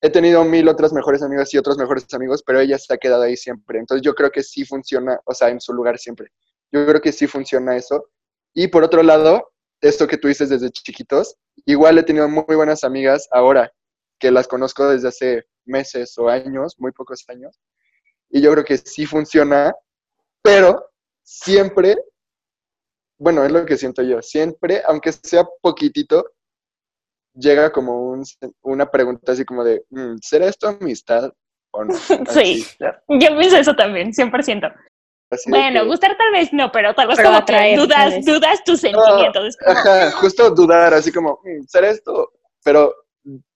he 0.00 0.10
tenido 0.10 0.44
mil 0.44 0.68
otras 0.68 0.92
mejores 0.92 1.22
amigas 1.22 1.52
y 1.52 1.58
otros 1.58 1.76
mejores 1.76 2.06
amigos, 2.14 2.42
pero 2.44 2.60
ella 2.60 2.78
se 2.78 2.94
ha 2.94 2.98
quedado 2.98 3.22
ahí 3.22 3.36
siempre. 3.36 3.78
Entonces 3.78 4.02
yo 4.04 4.14
creo 4.14 4.30
que 4.30 4.42
sí 4.42 4.64
funciona, 4.64 5.20
o 5.24 5.34
sea, 5.34 5.48
en 5.48 5.60
su 5.60 5.72
lugar 5.72 5.98
siempre. 5.98 6.28
Yo 6.72 6.86
creo 6.86 7.00
que 7.00 7.12
sí 7.12 7.26
funciona 7.26 7.76
eso. 7.76 8.08
Y 8.54 8.68
por 8.68 8.84
otro 8.84 9.02
lado, 9.02 9.50
esto 9.80 10.06
que 10.06 10.18
tú 10.18 10.28
dices 10.28 10.48
desde 10.48 10.70
chiquitos, 10.70 11.36
igual 11.66 11.98
he 11.98 12.02
tenido 12.02 12.28
muy 12.28 12.56
buenas 12.56 12.84
amigas 12.84 13.28
ahora, 13.30 13.72
que 14.18 14.30
las 14.30 14.46
conozco 14.48 14.88
desde 14.88 15.08
hace 15.08 15.44
meses 15.64 16.16
o 16.18 16.28
años, 16.28 16.74
muy 16.78 16.92
pocos 16.92 17.24
años. 17.28 17.58
Y 18.28 18.42
yo 18.42 18.52
creo 18.52 18.64
que 18.64 18.78
sí 18.78 19.06
funciona, 19.06 19.74
pero 20.42 20.90
siempre, 21.22 21.96
bueno, 23.18 23.44
es 23.44 23.52
lo 23.52 23.64
que 23.66 23.76
siento 23.76 24.02
yo, 24.02 24.20
siempre, 24.22 24.82
aunque 24.86 25.12
sea 25.12 25.44
poquitito, 25.62 26.24
llega 27.34 27.70
como 27.72 28.10
un- 28.10 28.24
una 28.62 28.90
pregunta 28.90 29.32
así 29.32 29.44
como 29.44 29.64
de, 29.64 29.84
mm, 29.90 30.16
¿será 30.22 30.46
esto 30.46 30.68
amistad 30.68 31.32
o 31.72 31.84
no? 31.84 31.94
Sí, 32.44 32.66
yo 33.08 33.36
pienso 33.38 33.56
eso 33.56 33.74
también, 33.74 34.12
100%. 34.12 34.72
Así 35.30 35.48
Bueno, 35.50 35.82
que- 35.82 35.86
gustar 35.88 36.16
tal 36.16 36.32
vez 36.32 36.52
no, 36.52 36.72
pero 36.72 36.92
tal 36.94 37.06
vez 37.08 37.16
Pero 37.16 37.28
como 37.28 37.38
atraer, 37.38 37.76
que 37.78 37.80
dudas, 37.84 38.10
vez. 38.16 38.26
dudas 38.26 38.64
tus 38.64 38.80
sentimientos. 38.80 39.46
Es 39.46 39.56
como, 39.56 39.70
Ajá, 39.78 40.10
justo 40.12 40.50
dudar, 40.50 40.92
así 40.92 41.12
como, 41.12 41.40
"Mm, 41.44 41.64
¿será 41.68 41.90
esto? 41.90 42.32
Pero 42.64 42.94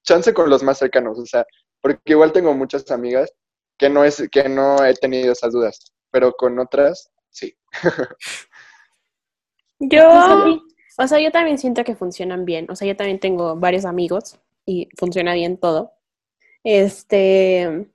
chance 0.03 0.33
con 0.33 0.49
los 0.49 0.63
más 0.63 0.77
cercanos, 0.77 1.19
o 1.19 1.25
sea, 1.25 1.45
porque 1.81 1.99
igual 2.13 2.31
tengo 2.31 2.53
muchas 2.53 2.89
amigas 2.91 3.29
que 3.77 3.89
no 3.89 4.03
es, 4.05 4.23
que 4.31 4.47
no 4.47 4.83
he 4.85 4.93
tenido 4.93 5.33
esas 5.33 5.51
dudas, 5.51 5.91
pero 6.11 6.31
con 6.33 6.57
otras, 6.59 7.11
sí. 7.29 7.55
Yo, 9.79 10.07
o 10.97 11.07
sea, 11.07 11.19
yo 11.19 11.31
también 11.31 11.57
siento 11.57 11.83
que 11.83 11.95
funcionan 11.95 12.45
bien. 12.45 12.67
O 12.71 12.75
sea, 12.75 12.87
yo 12.87 12.95
también 12.95 13.19
tengo 13.19 13.55
varios 13.57 13.83
amigos 13.85 14.39
y 14.65 14.87
funciona 14.97 15.33
bien 15.33 15.57
todo. 15.57 15.91
Este, 16.63 17.87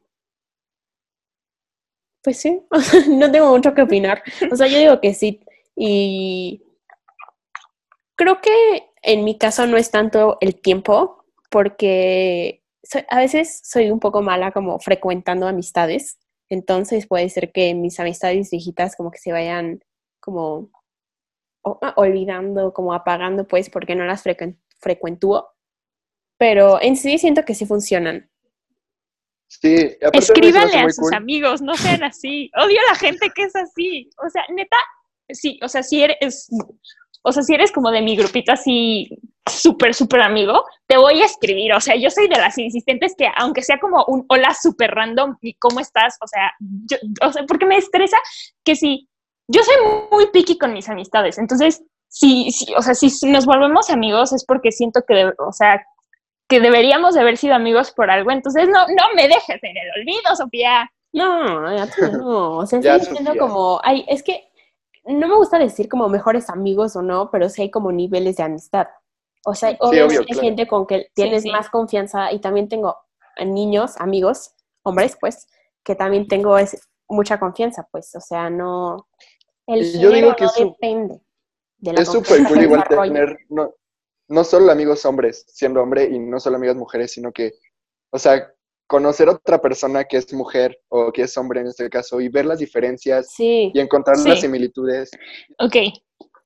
pues 2.22 2.38
sí, 2.38 2.62
no 3.09 3.30
tengo 3.30 3.50
mucho 3.50 3.74
que 3.74 3.83
opinar. 3.83 4.22
O 4.50 4.56
sea, 4.56 4.66
yo 4.66 4.78
digo 4.78 5.00
que 5.00 5.14
sí. 5.14 5.40
Y 5.76 6.62
creo 8.16 8.40
que 8.40 8.50
en 9.02 9.24
mi 9.24 9.38
caso 9.38 9.66
no 9.66 9.76
es 9.76 9.90
tanto 9.90 10.37
el 10.40 10.61
tiempo, 10.61 11.24
porque 11.50 12.62
a 13.09 13.18
veces 13.18 13.61
soy 13.64 13.90
un 13.90 14.00
poco 14.00 14.22
mala 14.22 14.52
como 14.52 14.78
frecuentando 14.78 15.48
amistades. 15.48 16.18
Entonces 16.48 17.06
puede 17.06 17.28
ser 17.28 17.52
que 17.52 17.74
mis 17.74 17.98
amistades 18.00 18.50
viejitas 18.50 18.96
como 18.96 19.11
que 19.11 19.18
se 19.18 19.33
vayan 19.33 19.80
como 20.20 20.70
ah, 21.64 21.94
olvidando, 21.96 22.72
como 22.72 22.94
apagando, 22.94 23.46
pues, 23.46 23.70
porque 23.70 23.94
no 23.94 24.04
las 24.04 24.24
frecuen- 24.24 24.59
frecuentúo. 24.80 25.48
Pero 26.38 26.80
en 26.83 26.96
sí 26.96 27.18
siento 27.18 27.44
que 27.44 27.54
sí 27.54 27.66
funcionan. 27.66 28.30
Sí, 29.51 29.97
Escríbanle 30.13 30.79
a 30.79 30.85
sus 30.91 31.09
cool. 31.09 31.15
amigos, 31.15 31.61
no 31.61 31.75
sean 31.75 32.05
así. 32.05 32.51
Odio 32.57 32.79
a 32.87 32.93
la 32.93 32.99
gente 32.99 33.31
que 33.35 33.43
es 33.43 33.57
así. 33.57 34.09
O 34.25 34.31
sea, 34.31 34.45
neta, 34.49 34.77
sí, 35.29 35.59
o 35.61 35.69
sea, 35.69 35.83
si 35.83 36.05
eres, 36.05 36.49
o 37.23 37.33
sea, 37.33 37.43
si 37.43 37.55
eres 37.55 37.73
como 37.73 37.91
de 37.91 38.01
mi 38.01 38.17
grupito 38.17 38.53
así 38.53 39.11
súper, 39.51 39.93
súper 39.93 40.23
amigo, 40.23 40.65
te 40.87 40.97
voy 40.97 41.21
a 41.21 41.25
escribir. 41.25 41.75
O 41.75 41.81
sea, 41.81 41.97
yo 41.97 42.11
soy 42.11 42.29
de 42.29 42.37
las 42.37 42.57
insistentes 42.59 43.15
que, 43.19 43.27
aunque 43.37 43.63
sea 43.63 43.81
como 43.81 44.05
un 44.07 44.25
hola 44.29 44.55
súper 44.55 44.93
random 44.93 45.37
y 45.43 45.55
cómo 45.55 45.81
estás, 45.81 46.17
o 46.23 46.29
sea, 46.29 46.53
yo, 46.61 46.97
o 47.27 47.33
sea, 47.33 47.45
porque 47.47 47.67
me 47.67 47.77
estresa 47.77 48.19
que 48.65 48.77
si 48.77 49.09
yo 49.49 49.63
soy 49.65 49.75
muy 50.13 50.29
picky 50.31 50.59
con 50.59 50.73
mis 50.73 50.89
amistades, 50.89 51.39
entonces, 51.39 51.83
si, 52.07 52.53
si, 52.53 52.73
o 52.75 52.83
sea, 52.83 52.95
si 52.95 53.11
nos 53.27 53.47
volvemos 53.47 53.91
amigos 53.91 54.33
es 54.33 54.45
porque 54.45 54.71
siento 54.71 55.03
que, 55.07 55.33
o 55.39 55.53
sea, 55.53 55.85
que 56.51 56.61
deberíamos 56.61 57.15
de 57.15 57.21
haber 57.21 57.37
sido 57.37 57.55
amigos 57.55 57.93
por 57.93 58.11
algo, 58.11 58.33
entonces 58.33 58.69
no, 58.69 58.81
no 58.89 59.05
me 59.15 59.29
dejes 59.29 59.63
en 59.63 59.77
el 59.77 60.01
olvido, 60.01 60.37
Sofía. 60.37 60.91
No, 61.13 61.75
ya 61.75 61.87
tú 61.87 62.13
no. 62.13 62.57
O 62.59 62.67
sea, 62.67 62.81
estoy 62.81 62.99
diciendo 62.99 63.35
como, 63.39 63.81
ay, 63.85 64.05
es 64.09 64.23
que 64.25 64.51
no 65.05 65.29
me 65.29 65.37
gusta 65.37 65.59
decir 65.59 65.89
como 65.89 66.09
mejores 66.09 66.51
amigos 66.51 66.97
o 66.97 67.03
no, 67.03 67.31
pero 67.31 67.49
sí 67.49 67.63
hay 67.63 67.71
como 67.71 67.93
niveles 67.93 68.37
de 68.37 68.43
amistad. 68.43 68.89
O 69.47 69.55
sea, 69.55 69.77
obviamente 69.79 70.19
obvio, 70.19 70.21
hay 70.21 70.27
claro. 70.27 70.43
gente 70.43 70.67
con 70.67 70.87
que 70.87 71.07
tienes 71.15 71.45
sí. 71.45 71.51
más 71.51 71.71
confianza 71.71 72.33
y 72.33 72.41
también 72.41 72.69
tengo 72.69 72.97
niños, 73.39 73.97
amigos, 73.99 74.53
hombres, 74.83 75.17
pues, 75.21 75.47
que 75.85 75.95
también 75.95 76.27
tengo 76.27 76.59
es, 76.59 76.89
mucha 77.09 77.39
confianza, 77.39 77.87
pues, 77.91 78.15
o 78.15 78.21
sea, 78.21 78.51
no, 78.51 79.09
el 79.67 80.01
yo 80.01 80.11
digo 80.11 80.35
que 80.35 80.45
no 80.45 80.53
depende 80.57 81.21
de 81.79 81.93
la 81.93 82.03
Es 82.03 82.11
súper 82.11 82.45
cool 82.45 82.63
igual 82.63 82.85
tener, 82.89 83.39
no, 83.49 83.73
no 84.31 84.45
solo 84.45 84.71
amigos 84.73 85.05
hombres 85.05 85.45
siendo 85.49 85.83
hombre 85.83 86.05
y 86.05 86.19
no 86.19 86.38
solo 86.40 86.57
amigas 86.57 86.77
mujeres, 86.77 87.12
sino 87.12 87.33
que, 87.33 87.53
o 88.11 88.19
sea, 88.19 88.51
conocer 88.87 89.29
a 89.29 89.33
otra 89.33 89.61
persona 89.61 90.05
que 90.05 90.16
es 90.16 90.33
mujer 90.33 90.81
o 90.88 91.12
que 91.12 91.23
es 91.23 91.37
hombre 91.37 91.61
en 91.61 91.66
este 91.66 91.88
caso 91.90 92.21
y 92.21 92.29
ver 92.29 92.47
las 92.47 92.59
diferencias 92.61 93.33
Sí, 93.33 93.71
y 93.75 93.81
encontrar 93.81 94.16
Sí. 94.16 94.29
las 94.29 94.40
similitudes. 94.40 95.11
Ok, 95.59 95.77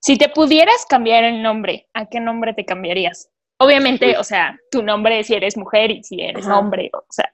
si 0.01 0.16
te 0.18 0.29
pudieras 0.31 0.85
cambiar 0.88 1.25
el 1.25 1.42
nombre, 1.42 1.88
¿a 1.94 2.07
qué 2.09 2.20
nombre 2.20 2.55
te 2.55 2.64
cambiarías? 2.64 3.31
Obviamente, 3.59 4.16
o 4.18 4.25
sea, 4.25 4.59
tu 4.70 4.83
nombre 4.83 5.23
si 5.25 5.35
eres 5.35 5.57
mujer 5.57 5.90
y 5.90 6.03
si 6.03 6.20
eres 6.20 6.44
Ajá. 6.47 6.59
hombre, 6.59 6.90
o 6.92 7.05
sea, 7.11 7.33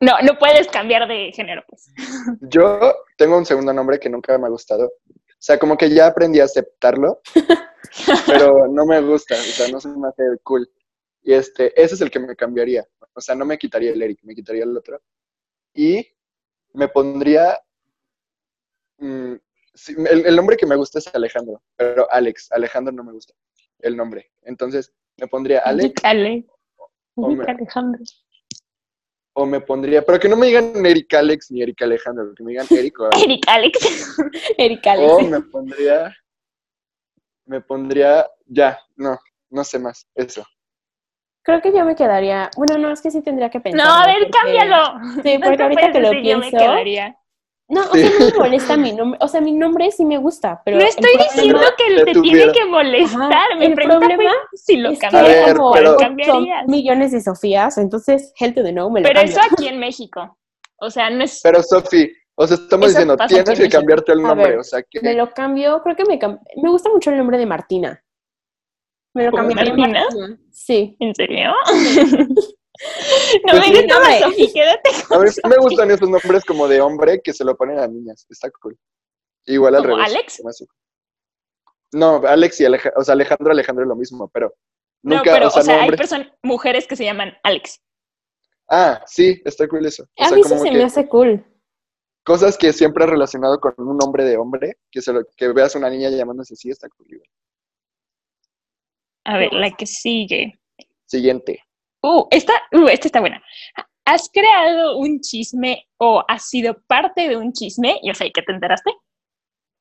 no, 0.00 0.12
no 0.22 0.38
puedes 0.38 0.68
cambiar 0.68 1.08
de 1.08 1.32
género, 1.32 1.62
pues. 1.68 1.90
Yo 2.40 2.94
tengo 3.16 3.36
un 3.38 3.46
segundo 3.46 3.72
nombre 3.72 3.98
que 3.98 4.08
nunca 4.10 4.36
me 4.38 4.46
ha 4.46 4.50
gustado. 4.50 4.92
O 5.46 5.52
sea, 5.52 5.60
como 5.60 5.76
que 5.76 5.88
ya 5.88 6.08
aprendí 6.08 6.40
a 6.40 6.44
aceptarlo, 6.44 7.20
pero 8.26 8.66
no 8.66 8.84
me 8.84 9.00
gusta, 9.00 9.36
o 9.36 9.38
sea, 9.38 9.68
no 9.68 9.78
se 9.78 9.88
me 9.90 10.08
hace 10.08 10.24
cool. 10.42 10.68
Y 11.22 11.34
este, 11.34 11.72
ese 11.80 11.94
es 11.94 12.00
el 12.00 12.10
que 12.10 12.18
me 12.18 12.34
cambiaría. 12.34 12.84
O 13.14 13.20
sea, 13.20 13.36
no 13.36 13.44
me 13.44 13.56
quitaría 13.56 13.92
el 13.92 14.02
Eric, 14.02 14.18
me 14.24 14.34
quitaría 14.34 14.64
el 14.64 14.76
otro. 14.76 15.00
Y 15.72 16.04
me 16.72 16.88
pondría. 16.88 17.60
mm, 18.98 19.34
sí, 19.72 19.94
el, 19.96 20.26
el 20.26 20.34
nombre 20.34 20.56
que 20.56 20.66
me 20.66 20.74
gusta 20.74 20.98
es 20.98 21.14
Alejandro, 21.14 21.62
pero 21.76 22.10
Alex. 22.10 22.50
Alejandro 22.50 22.92
no 22.92 23.04
me 23.04 23.12
gusta 23.12 23.32
el 23.78 23.96
nombre. 23.96 24.32
Entonces, 24.42 24.92
me 25.16 25.28
pondría 25.28 25.60
Alex 25.60 25.94
Ale. 26.02 26.44
o 27.14 27.30
me, 27.30 27.44
Alejandro. 27.44 28.02
O 29.38 29.44
me 29.44 29.60
pondría. 29.60 30.02
Pero 30.02 30.18
que 30.18 30.28
no 30.28 30.36
me 30.36 30.46
digan 30.46 30.84
Eric 30.84 31.12
Alex 31.14 31.50
ni 31.50 31.62
Eric 31.62 31.82
Alejandro, 31.82 32.32
que 32.34 32.42
me 32.42 32.52
digan 32.52 32.66
Eric 32.70 32.98
o 33.00 33.10
Alex. 33.46 34.16
Eric 34.58 34.86
Alex. 34.86 35.12
O 35.12 35.18
Alex. 35.18 35.30
me 35.30 35.40
pondría. 35.42 36.16
Me 37.44 37.60
pondría. 37.60 38.26
Ya, 38.46 38.80
no, 38.96 39.18
no 39.50 39.64
sé 39.64 39.78
más. 39.78 40.06
Eso. 40.14 40.42
Creo 41.42 41.60
que 41.60 41.70
yo 41.70 41.84
me 41.84 41.94
quedaría, 41.94 42.50
bueno, 42.56 42.76
no, 42.78 42.92
es 42.92 43.00
que 43.00 43.10
sí 43.10 43.22
tendría 43.22 43.50
que 43.50 43.60
pensar. 43.60 43.86
No, 43.86 43.92
a 43.92 44.06
ver, 44.06 44.28
cámbialo. 44.30 45.22
Sí, 45.22 45.38
porque 45.44 45.62
ahorita 45.62 45.92
que 45.92 46.00
lo 46.00 46.10
decir, 46.10 46.24
yo 46.24 46.38
me 46.38 46.50
pienso- 46.50 46.58
quedaría. 46.58 47.16
No, 47.68 47.80
o 47.80 47.94
Sí. 47.94 48.00
sea, 48.00 48.10
no 48.20 48.26
me 48.26 48.32
molesta 48.38 48.76
mi 48.76 48.92
nombre, 48.92 49.18
o 49.20 49.26
sea, 49.28 49.40
mi 49.40 49.52
nombre 49.52 49.90
sí 49.90 50.04
me 50.04 50.18
gusta, 50.18 50.62
pero 50.64 50.76
No 50.76 50.82
el 50.84 50.88
estoy 50.88 51.02
problema- 51.04 51.32
diciendo 51.34 51.60
que 51.76 52.04
te 52.04 52.12
tuviera- 52.12 52.38
tiene 52.38 52.52
que 52.52 52.64
molestar. 52.66 53.32
Ajá, 53.32 53.56
Mi 53.58 53.66
el 53.66 53.74
problema 53.74 54.14
fue 54.16 54.26
si 54.54 54.76
lo 54.76 54.90
es 54.90 54.98
que 55.00 55.06
A 55.06 55.10
cambiarías. 55.10 55.46
ver, 55.46 55.56
como 55.56 55.72
pero- 55.72 55.88
son 55.90 55.98
cambiarías. 55.98 56.66
millones 56.68 57.10
de 57.12 57.20
Sofías, 57.20 57.78
entonces 57.78 58.32
to 58.38 58.62
the 58.62 58.72
no 58.72 58.88
me 58.90 59.00
lo 59.00 59.08
Pero 59.08 59.20
cambio. 59.20 59.36
eso 59.36 59.40
aquí 59.52 59.66
en 59.68 59.78
México. 59.80 60.38
O 60.78 60.90
sea, 60.90 61.10
no 61.10 61.24
es. 61.24 61.40
Pero 61.42 61.62
Sofi, 61.62 62.12
o 62.36 62.46
sea, 62.46 62.56
estamos 62.56 62.88
Eso 62.88 62.98
diciendo, 62.98 63.16
tienes 63.26 63.48
en 63.48 63.54
que 63.56 63.62
México. 63.62 63.78
cambiarte 63.78 64.12
el 64.12 64.22
nombre. 64.22 64.48
ver, 64.50 64.58
o 64.58 64.62
sea, 64.64 64.82
que. 64.88 65.00
Me 65.00 65.14
lo 65.14 65.32
cambio, 65.32 65.82
creo 65.82 65.96
que 65.96 66.04
me 66.04 66.18
cam- 66.20 66.38
me 66.62 66.68
gusta 66.70 66.90
mucho 66.90 67.10
el 67.10 67.16
nombre 67.16 67.38
de 67.38 67.46
Martina. 67.46 68.00
Me 69.14 69.24
lo 69.24 69.30
¿Cómo, 69.30 69.42
cambiaría 69.48 69.74
Martina? 69.74 70.00
Martina. 70.04 70.38
Sí. 70.52 70.96
¿En 71.00 71.14
serio? 71.14 71.52
no 73.44 73.50
Pues 73.50 73.54
me 73.54 73.62
sí. 73.66 73.70
digas 73.72 73.86
nada, 73.86 74.00
Hombre. 74.00 74.20
Sofi, 74.20 74.52
quédate 74.52 74.90
A 74.90 75.08
con 75.08 75.22
mí 75.24 75.30
sí 75.30 75.40
me 75.48 75.56
gustan 75.56 75.90
esos 75.90 76.08
nombres 76.08 76.44
como 76.44 76.68
de 76.68 76.80
hombre 76.80 77.20
que 77.22 77.32
se 77.32 77.44
lo 77.44 77.56
ponen 77.56 77.78
a 77.78 77.86
niñas. 77.86 78.26
Está 78.28 78.50
cool. 78.62 78.76
Igual 79.46 79.76
al 79.76 79.82
¿Como 79.82 79.96
revés. 79.96 80.10
Alex? 80.14 80.42
se 80.50 80.64
No, 81.92 82.16
Alex 82.26 82.60
y 82.60 82.64
Alejandro. 82.64 83.00
O 83.00 83.04
sea, 83.04 83.12
Alejandro, 83.14 83.52
Alejandro 83.52 83.84
es 83.84 83.88
lo 83.88 83.96
mismo, 83.96 84.28
pero. 84.32 84.52
No, 85.02 85.16
Nunca, 85.16 85.32
pero, 85.32 85.48
o 85.48 85.50
sea, 85.50 85.62
no 85.62 85.72
hay 85.72 85.80
hombre. 85.82 85.96
personas, 85.98 86.28
mujeres 86.42 86.86
que 86.86 86.96
se 86.96 87.04
llaman 87.04 87.32
Alex. 87.44 87.80
Ah, 88.68 89.02
sí, 89.06 89.40
está 89.44 89.68
cool 89.68 89.86
eso. 89.86 90.02
O 90.18 90.24
A 90.24 90.28
sea, 90.28 90.36
mí 90.36 90.42
sí 90.42 90.48
como 90.48 90.62
se 90.62 90.70
que 90.70 90.76
me 90.76 90.82
hace 90.84 91.08
cool. 91.08 91.44
cosas 92.24 92.58
que 92.58 92.72
siempre 92.72 93.04
he 93.04 93.06
relacionado 93.06 93.60
con 93.60 93.74
un 93.78 93.96
nombre 93.96 94.24
de 94.24 94.36
hombre, 94.36 94.78
que, 94.90 95.00
se 95.00 95.12
lo, 95.12 95.20
que 95.36 95.48
veas 95.52 95.76
una 95.76 95.88
niña 95.88 96.10
llamándose 96.10 96.54
así, 96.54 96.70
está 96.70 96.88
cool. 96.88 97.06
igual. 97.08 97.28
A 99.24 99.38
ver, 99.38 99.52
la 99.52 99.70
que 99.70 99.86
sigue. 99.86 100.58
Siguiente. 101.04 101.62
Uh, 102.06 102.26
esta, 102.30 102.52
uh, 102.72 102.86
esta 102.88 103.08
está 103.08 103.20
buena. 103.20 103.42
¿Has 104.04 104.28
creado 104.32 104.98
un 104.98 105.20
chisme 105.20 105.88
o 105.98 106.22
has 106.28 106.48
sido 106.48 106.76
parte 106.86 107.28
de 107.28 107.36
un 107.36 107.52
chisme? 107.52 107.98
Y 108.02 108.10
o 108.10 108.14
sea, 108.14 108.26
¿y 108.26 108.30
¿que 108.32 108.42
te 108.42 108.52
enteraste? 108.52 108.92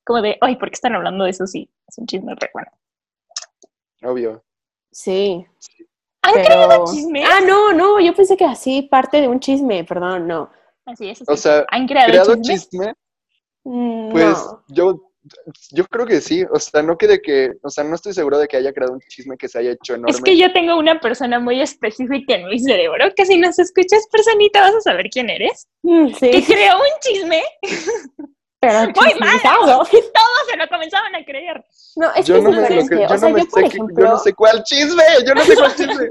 Como 0.03 0.21
de, 0.21 0.37
ay, 0.41 0.55
¿por 0.55 0.69
qué 0.69 0.73
están 0.73 0.95
hablando 0.95 1.23
de 1.25 1.29
eso? 1.29 1.45
Sí, 1.45 1.69
es 1.87 1.97
un 1.99 2.07
chisme 2.07 2.33
re 2.35 2.49
bueno. 2.53 2.71
Obvio. 4.03 4.43
Sí. 4.91 5.45
¿Han 6.23 6.33
pero- 6.33 6.45
creado 6.45 6.85
chismes? 6.91 7.27
Ah, 7.31 7.41
no, 7.45 7.73
no, 7.73 7.99
yo 7.99 8.13
pensé 8.15 8.35
que 8.35 8.45
así 8.45 8.81
parte 8.83 9.21
de 9.21 9.27
un 9.27 9.39
chisme, 9.39 9.83
perdón, 9.83 10.27
no. 10.27 10.49
Así 10.85 11.09
es. 11.09 11.23
O 11.27 11.37
sea, 11.37 11.65
¿Han 11.69 11.87
creado, 11.87 12.09
Creado 12.09 12.35
chisme, 12.41 12.93
Mm, 13.63 14.11
pues 14.11 14.37
no. 14.37 14.63
yo, 14.69 15.11
yo 15.71 15.85
creo 15.87 16.05
que 16.05 16.21
sí. 16.21 16.45
O 16.51 16.59
sea, 16.59 16.81
no 16.83 16.97
que 16.97 17.07
de 17.07 17.21
que, 17.21 17.53
o 17.63 17.69
sea, 17.69 17.83
no 17.83 17.95
estoy 17.95 18.13
seguro 18.13 18.37
de 18.37 18.47
que 18.47 18.57
haya 18.57 18.71
creado 18.73 18.93
un 18.93 18.99
chisme 19.01 19.37
que 19.37 19.47
se 19.47 19.59
haya 19.59 19.71
hecho 19.71 19.95
enorme. 19.95 20.11
Es 20.11 20.21
que 20.21 20.37
yo 20.37 20.51
tengo 20.53 20.77
una 20.77 20.99
persona 20.99 21.39
muy 21.39 21.61
específica 21.61 22.35
en 22.35 22.47
mi 22.47 22.59
cerebro 22.59 23.05
que 23.15 23.25
si 23.25 23.37
nos 23.37 23.57
escuchas, 23.59 24.05
personita, 24.11 24.61
vas 24.61 24.75
a 24.75 24.81
saber 24.81 25.09
quién 25.09 25.29
eres. 25.29 25.67
Mm, 25.83 26.13
Que 26.13 26.41
sí, 26.41 26.53
creó 26.53 26.77
un 26.77 26.99
chisme, 27.01 27.43
pero 28.59 28.79
muy 28.95 29.13
malo. 29.19 29.83
Todos 29.91 30.47
se 30.49 30.57
lo 30.57 30.67
comenzaban 30.69 31.15
a 31.15 31.25
creer. 31.25 31.63
No, 31.95 32.07
es 32.13 32.25
que 32.25 32.31
yo 32.31 32.35
es 32.37 32.43
no 32.43 32.51
me 32.51 32.61
lo 32.61 32.67
que- 32.87 32.95
yo 32.97 33.05
o 33.05 33.17
sea, 33.17 33.29
no 33.29 33.35
me 33.35 33.41
yo, 33.41 33.45
sé 33.49 33.61
que- 33.61 33.67
ejemplo, 33.67 33.95
yo 34.05 34.11
no 34.11 34.17
sé 34.19 34.33
cuál 34.33 34.63
chisme, 34.63 35.03
yo 35.25 35.33
no 35.35 35.43
sé 35.43 35.55
cuál 35.55 35.75
chisme. 35.75 36.09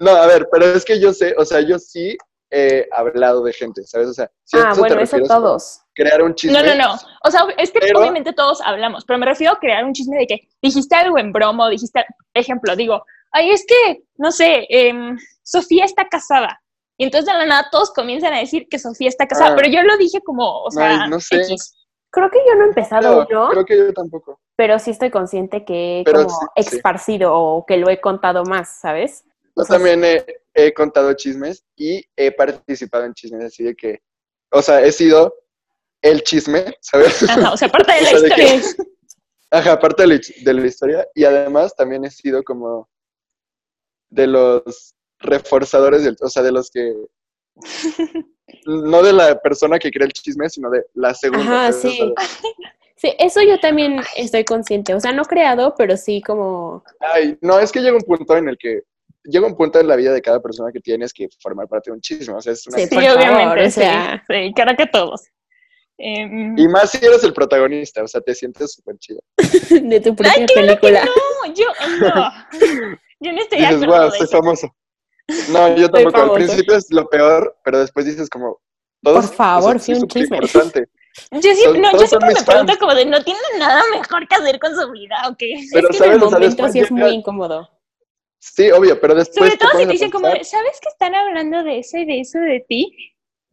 no, 0.00 0.10
a 0.10 0.26
ver, 0.26 0.46
pero 0.50 0.66
es 0.66 0.84
que 0.84 1.00
yo 1.00 1.12
sé, 1.12 1.34
o 1.38 1.44
sea, 1.44 1.60
yo 1.60 1.78
sí 1.78 2.16
he 2.50 2.86
hablado 2.92 3.42
de 3.42 3.52
gente, 3.52 3.82
¿sabes? 3.84 4.08
O 4.08 4.14
sea, 4.14 4.30
si 4.44 4.56
ah, 4.56 4.70
eso 4.72 4.80
bueno, 4.80 4.94
eso 4.96 5.00
refieres 5.16 5.28
con 5.28 5.36
todos. 5.42 5.80
Crear 5.94 6.22
un 6.22 6.34
chisme. 6.34 6.58
No, 6.62 6.64
no, 6.64 6.74
no. 6.74 6.94
O 7.24 7.30
sea, 7.30 7.46
es 7.56 7.70
que 7.70 7.80
Pero- 7.80 8.00
obviamente 8.00 8.32
todos 8.32 8.60
hablamos, 8.62 9.04
pero 9.04 9.18
me 9.18 9.26
refiero 9.26 9.52
a 9.54 9.58
crear 9.58 9.84
un 9.84 9.92
chisme 9.92 10.18
de 10.18 10.26
que 10.26 10.48
dijiste 10.62 10.94
algo 10.96 11.18
en 11.18 11.32
broma 11.32 11.66
o 11.66 11.70
dijiste, 11.70 12.04
ejemplo, 12.34 12.74
digo, 12.76 13.04
ay, 13.32 13.50
es 13.50 13.64
que, 13.66 14.02
no 14.16 14.30
sé, 14.32 14.66
em, 14.68 15.16
Sofía 15.42 15.84
está 15.84 16.08
casada. 16.08 16.60
Y 16.96 17.04
entonces 17.04 17.26
de 17.32 17.38
la 17.38 17.46
nada 17.46 17.68
todos 17.72 17.92
comienzan 17.92 18.32
a 18.34 18.38
decir 18.38 18.68
que 18.68 18.78
Sofía 18.78 19.08
está 19.08 19.26
casada, 19.26 19.52
Ah. 19.52 19.56
pero 19.56 19.68
yo 19.70 19.82
lo 19.82 19.96
dije 19.96 20.20
como, 20.22 20.62
o 20.62 20.70
sea, 20.70 21.02
Ay, 21.04 21.10
no 21.10 21.18
sé. 21.20 21.36
X. 21.42 21.74
Creo 22.10 22.30
que 22.30 22.38
yo 22.46 22.54
no 22.54 22.64
he 22.64 22.68
empezado 22.68 23.26
Creo, 23.26 23.40
uno, 23.42 23.50
creo 23.50 23.64
que 23.64 23.76
yo 23.76 23.92
tampoco. 23.92 24.38
pero 24.54 24.78
sí 24.78 24.92
estoy 24.92 25.10
consciente 25.10 25.64
que 25.64 26.00
he 26.00 26.04
como 26.04 26.28
sí, 26.28 26.36
sí. 26.62 26.76
esparcido 26.76 27.34
o 27.34 27.66
que 27.66 27.76
lo 27.76 27.90
he 27.90 28.00
contado 28.00 28.44
más, 28.44 28.78
¿sabes? 28.80 29.24
Yo 29.56 29.62
O 29.62 29.64
sea, 29.64 29.76
también 29.76 30.04
he, 30.04 30.24
he 30.54 30.72
contado 30.72 31.12
chismes 31.14 31.64
y 31.76 32.04
he 32.16 32.30
participado 32.30 33.04
en 33.04 33.14
chismes, 33.14 33.44
así 33.46 33.64
de 33.64 33.74
que, 33.74 33.98
o 34.52 34.62
sea, 34.62 34.80
he 34.82 34.92
sido 34.92 35.34
el 36.04 36.22
chisme, 36.22 36.64
¿sabes? 36.80 37.22
Ajá, 37.28 37.52
o 37.52 37.56
sea, 37.56 37.68
parte 37.68 37.92
de 37.94 38.00
la 38.02 38.10
O 38.10 38.18
sea, 38.18 38.20
de 38.20 38.34
que- 38.34 38.54
historia. 38.56 38.86
Ajá, 39.50 39.72
aparte 39.72 40.02
de 40.02 40.08
la, 40.08 40.20
de 40.44 40.54
la 40.54 40.66
historia. 40.66 41.06
Y 41.14 41.24
además 41.24 41.74
también 41.76 42.04
he 42.04 42.10
sido 42.10 42.42
como 42.42 42.88
de 44.10 44.26
los 44.26 44.94
reforzadores, 45.20 46.04
del, 46.04 46.16
o 46.20 46.28
sea, 46.28 46.42
de 46.42 46.52
los 46.52 46.70
que... 46.70 46.92
No 48.66 49.02
de 49.02 49.12
la 49.12 49.38
persona 49.40 49.78
que 49.78 49.90
crea 49.90 50.06
el 50.06 50.12
chisme, 50.12 50.48
sino 50.48 50.70
de 50.70 50.84
la 50.94 51.14
segunda. 51.14 51.68
Ajá, 51.68 51.72
sí. 51.72 51.98
Sí, 52.96 53.12
eso 53.18 53.42
yo 53.42 53.58
también 53.60 54.00
estoy 54.16 54.44
consciente. 54.44 54.94
O 54.94 55.00
sea, 55.00 55.12
no 55.12 55.24
creado, 55.24 55.74
pero 55.76 55.94
sí 55.96 56.22
como... 56.22 56.82
Ay, 57.00 57.36
no, 57.42 57.58
es 57.58 57.70
que 57.72 57.80
llega 57.80 57.96
un 57.96 58.02
punto 58.04 58.34
en 58.36 58.48
el 58.48 58.56
que... 58.56 58.82
Llega 59.24 59.46
un 59.46 59.56
punto 59.56 59.78
en 59.80 59.88
la 59.88 59.96
vida 59.96 60.12
de 60.12 60.22
cada 60.22 60.40
persona 60.40 60.70
que 60.72 60.80
tienes 60.80 61.12
que 61.12 61.28
formar 61.42 61.66
parte 61.68 61.90
de 61.90 61.96
un 61.96 62.00
chisme. 62.00 62.34
O 62.34 62.40
sea, 62.40 62.52
es 62.52 62.66
una... 62.66 62.78
Sí, 62.78 62.86
Sí, 62.86 62.96
obviamente, 62.96 63.60
o 63.60 63.64
sí, 63.64 63.70
sea. 63.72 64.24
sí, 64.26 64.52
creo 64.54 64.76
que 64.76 64.86
todos. 64.86 65.22
Em, 65.96 66.58
Y 66.58 66.66
más 66.68 66.90
si 66.90 67.04
eres 67.04 67.22
el 67.24 67.32
protagonista, 67.32 68.02
o 68.02 68.08
sea, 68.08 68.20
te 68.20 68.34
sientes 68.34 68.72
súper 68.72 68.96
chido. 68.98 69.20
de 69.70 70.00
tu 70.00 70.14
propia 70.16 70.32
Ay, 70.36 70.46
película. 70.54 71.04
no, 71.04 71.52
yo 71.54 71.66
no. 72.00 72.30
Yo 73.20 73.32
no 73.32 73.40
estoy 73.40 73.58
de 73.60 73.66
Dices, 73.68 73.82
acuerdo 73.84 74.02
wow, 74.02 74.10
de 74.10 74.18
soy 74.18 74.24
eso. 74.26 74.36
famoso. 74.36 74.76
No, 75.48 75.76
yo 75.76 75.90
tampoco. 75.90 76.20
Al 76.20 76.32
principio 76.32 76.76
es 76.76 76.90
lo 76.90 77.08
peor, 77.08 77.56
pero 77.64 77.78
después 77.78 78.04
dices 78.04 78.28
como... 78.28 78.60
Por 79.02 79.22
favor, 79.22 79.80
sí, 79.80 79.92
un 79.94 80.06
chisme. 80.08 80.36
importante. 80.36 80.86
Yo, 81.30 81.40
sí- 81.54 81.62
Son- 81.62 81.80
no, 81.80 81.92
yo 81.92 82.06
siempre 82.06 82.34
me 82.34 82.42
pregunto 82.42 82.72
fans. 82.72 82.78
como 82.78 82.94
de, 82.94 83.06
¿no 83.06 83.22
tienen 83.22 83.42
nada 83.58 83.80
mejor 83.92 84.26
que 84.28 84.34
hacer 84.34 84.58
con 84.58 84.74
su 84.78 84.90
vida 84.90 85.14
o 85.28 85.36
qué? 85.36 85.54
Pero, 85.72 85.88
es 85.88 85.92
que 85.92 85.98
¿sabes? 85.98 86.08
en 86.08 86.12
el 86.14 86.18
momento 86.18 86.46
después 86.46 86.72
sí 86.72 86.80
es 86.80 86.90
muy 86.90 87.10
incómodo. 87.12 87.70
Sí, 88.40 88.70
obvio, 88.72 89.00
pero 89.00 89.14
después. 89.14 89.36
Sobre 89.52 89.56
todo 89.56 89.70
si 89.78 89.86
te 89.86 89.92
dicen 89.92 90.10
como, 90.10 90.26
¿sabes 90.26 90.78
que 90.82 90.88
están 90.88 91.14
hablando 91.14 91.62
de 91.62 91.78
eso 91.78 91.96
y 91.98 92.04
de 92.04 92.20
eso 92.20 92.38
de 92.40 92.64
ti? 92.68 92.94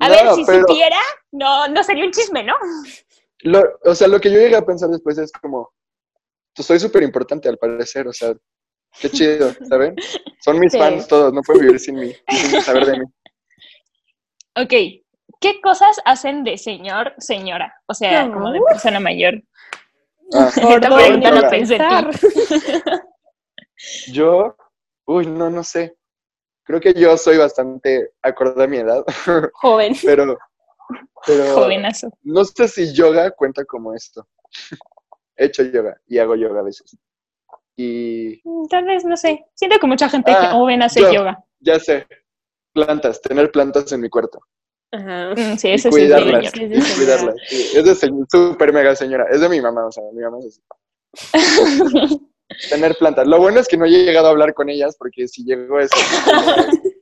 A 0.02 0.10
No, 0.10 0.16
ver, 0.16 0.34
si 0.36 0.44
pero- 0.46 0.68
supiera, 0.68 0.98
no, 1.32 1.68
no 1.68 1.84
sería 1.84 2.06
un 2.06 2.12
chisme, 2.12 2.44
¿no? 2.44 2.56
lo- 3.44 3.80
o 3.86 3.96
sea, 3.96 4.08
lo 4.08 4.20
que 4.20 4.32
yo 4.32 4.38
llegué 4.40 4.56
a 4.56 4.66
pensar 4.66 4.90
después 4.90 5.18
es 5.18 5.32
como. 5.32 5.70
Pues 6.56 6.66
soy 6.68 6.80
súper 6.80 7.02
importante 7.04 7.48
al 7.48 7.58
parecer, 7.58 8.08
o 8.08 8.14
sea, 8.14 8.34
qué 9.00 9.10
chido, 9.10 9.52
¿saben? 9.70 9.96
Son 10.44 10.60
mis 10.60 10.72
Sí. 10.74 10.78
fans 10.80 11.08
todos, 11.08 11.32
no 11.34 11.42
pueden 11.42 11.62
vivir 11.64 11.80
sin 11.80 11.96
mí, 11.96 12.14
sin 12.30 12.62
saber 12.62 12.86
de 12.86 13.00
mí. 13.00 13.06
Ok, 14.58 15.04
¿qué 15.40 15.62
cosas 15.62 15.98
hacen 16.06 16.44
de 16.44 16.58
señor, 16.58 17.14
señora? 17.20 17.74
O 17.88 17.94
sea, 17.94 18.26
No. 18.26 18.34
como 18.34 18.52
de 18.52 18.60
persona 18.68 19.00
mayor. 19.00 19.42
Ah, 20.34 20.50
Esta 20.56 20.96
pregunta 20.96 21.32
no 21.32 21.50
pensé 21.50 21.76
en 21.78 21.82
ti. 21.82 22.18
pensar. 22.20 23.04
yo, 24.12 24.56
uy, 25.06 25.26
no, 25.28 25.50
no 25.50 25.64
sé. 25.64 25.96
Creo 26.72 26.80
que 26.80 26.94
yo 26.98 27.18
soy 27.18 27.38
bastante 27.38 28.14
acorde 28.22 28.64
a 28.64 28.68
mi 28.68 28.78
edad, 28.78 29.04
Joven. 29.56 29.94
pero, 30.06 30.38
pero 31.28 31.56
Jovenazo. 31.56 32.10
no 32.24 32.46
sé 32.46 32.70
si 32.70 32.94
yoga 32.94 33.30
cuenta 33.32 33.66
como 33.66 33.94
esto. 33.94 34.26
He 35.36 35.46
hecho 35.48 35.64
yoga 35.64 36.00
y 36.08 36.18
hago 36.18 36.36
yoga 36.38 36.62
a 36.62 36.64
veces. 36.64 36.96
Y 37.76 38.40
Mm, 38.46 38.68
Tal 38.70 38.86
vez, 38.86 39.04
no 39.04 39.18
sé. 39.18 39.46
Siento 39.54 39.80
que 39.80 39.88
mucha 39.88 40.08
gente 40.08 40.32
Ah, 40.34 40.52
joven 40.54 40.82
hace 40.82 41.02
yo. 41.02 41.12
yoga. 41.12 41.44
ya 41.60 41.78
sé, 41.78 42.08
plantas, 42.72 43.22
tener 43.22 43.52
plantas 43.52 43.92
en 43.92 44.00
mi 44.00 44.10
cuarto. 44.10 44.40
Ajá. 44.94 45.32
Mm, 45.36 45.58
sí, 45.58 45.68
Y 45.68 45.72
eso 45.74 45.92
sí 45.92 46.04
es 46.04 46.08
de 46.10 46.22
cuidarlas. 46.22 46.56
y 46.56 46.82
sí, 46.82 46.94
cuidarlas. 46.96 47.36
Sí, 47.50 47.66
es 47.76 47.84
de 47.84 47.96
súper 48.32 48.72
mega 48.72 48.96
señora. 48.96 49.26
Es 49.30 49.42
de 49.42 49.50
mi 49.50 49.60
mamá, 49.60 49.88
o 49.88 49.92
sea, 49.92 50.04
mi 50.14 50.22
mamá 50.22 50.38
es 50.40 50.46
así. 50.48 50.62
Tener 52.70 52.96
plantas. 52.96 53.28
Lo 53.28 53.40
bueno 53.40 53.60
es 53.60 53.68
que 53.68 53.78
no 53.78 53.86
he 53.86 53.90
llegado 53.90 54.28
a 54.28 54.32
hablar 54.32 54.54
con 54.54 54.70
ellas 54.70 54.96
porque 54.98 55.28
si 55.28 55.44
llego 55.44 55.80
eso. 55.80 55.96
¿Tú, 56.26 56.32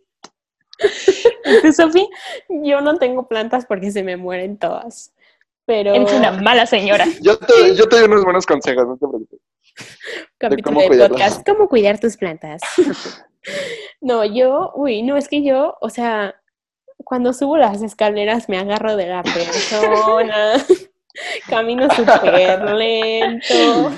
Sofi? 1.75 2.07
Yo 2.49 2.81
no 2.81 2.97
tengo 2.97 3.27
plantas 3.27 3.65
porque 3.65 3.91
se 3.91 4.03
me 4.03 4.17
mueren 4.17 4.57
todas. 4.57 5.13
Pero 5.65 5.93
Eres 5.93 6.11
una 6.13 6.31
mala 6.31 6.65
señora. 6.65 7.05
Yo 7.21 7.37
te, 7.37 7.75
yo 7.75 7.87
te 7.87 7.97
doy 7.97 8.05
unos 8.05 8.23
buenos 8.23 8.45
consejos, 8.45 8.87
no 8.87 8.97
te 8.97 9.07
preocupes. 9.07 9.39
capítulo 10.39 10.79
cómo 10.79 10.95
de, 10.95 11.07
podcast, 11.07 11.45
¿cómo 11.47 11.69
cuidar 11.69 11.99
tus 11.99 12.17
plantas? 12.17 12.61
no, 14.01 14.25
yo, 14.25 14.71
uy, 14.73 15.03
no, 15.03 15.15
es 15.15 15.27
que 15.27 15.43
yo, 15.43 15.77
o 15.79 15.91
sea, 15.91 16.41
cuando 16.97 17.33
subo 17.33 17.55
las 17.57 17.83
escaleras 17.83 18.49
me 18.49 18.57
agarro 18.57 18.95
de 18.95 19.07
la 19.07 19.21
persona, 19.21 20.65
camino 21.47 21.87
súper 21.93 22.61
lento. 22.73 23.91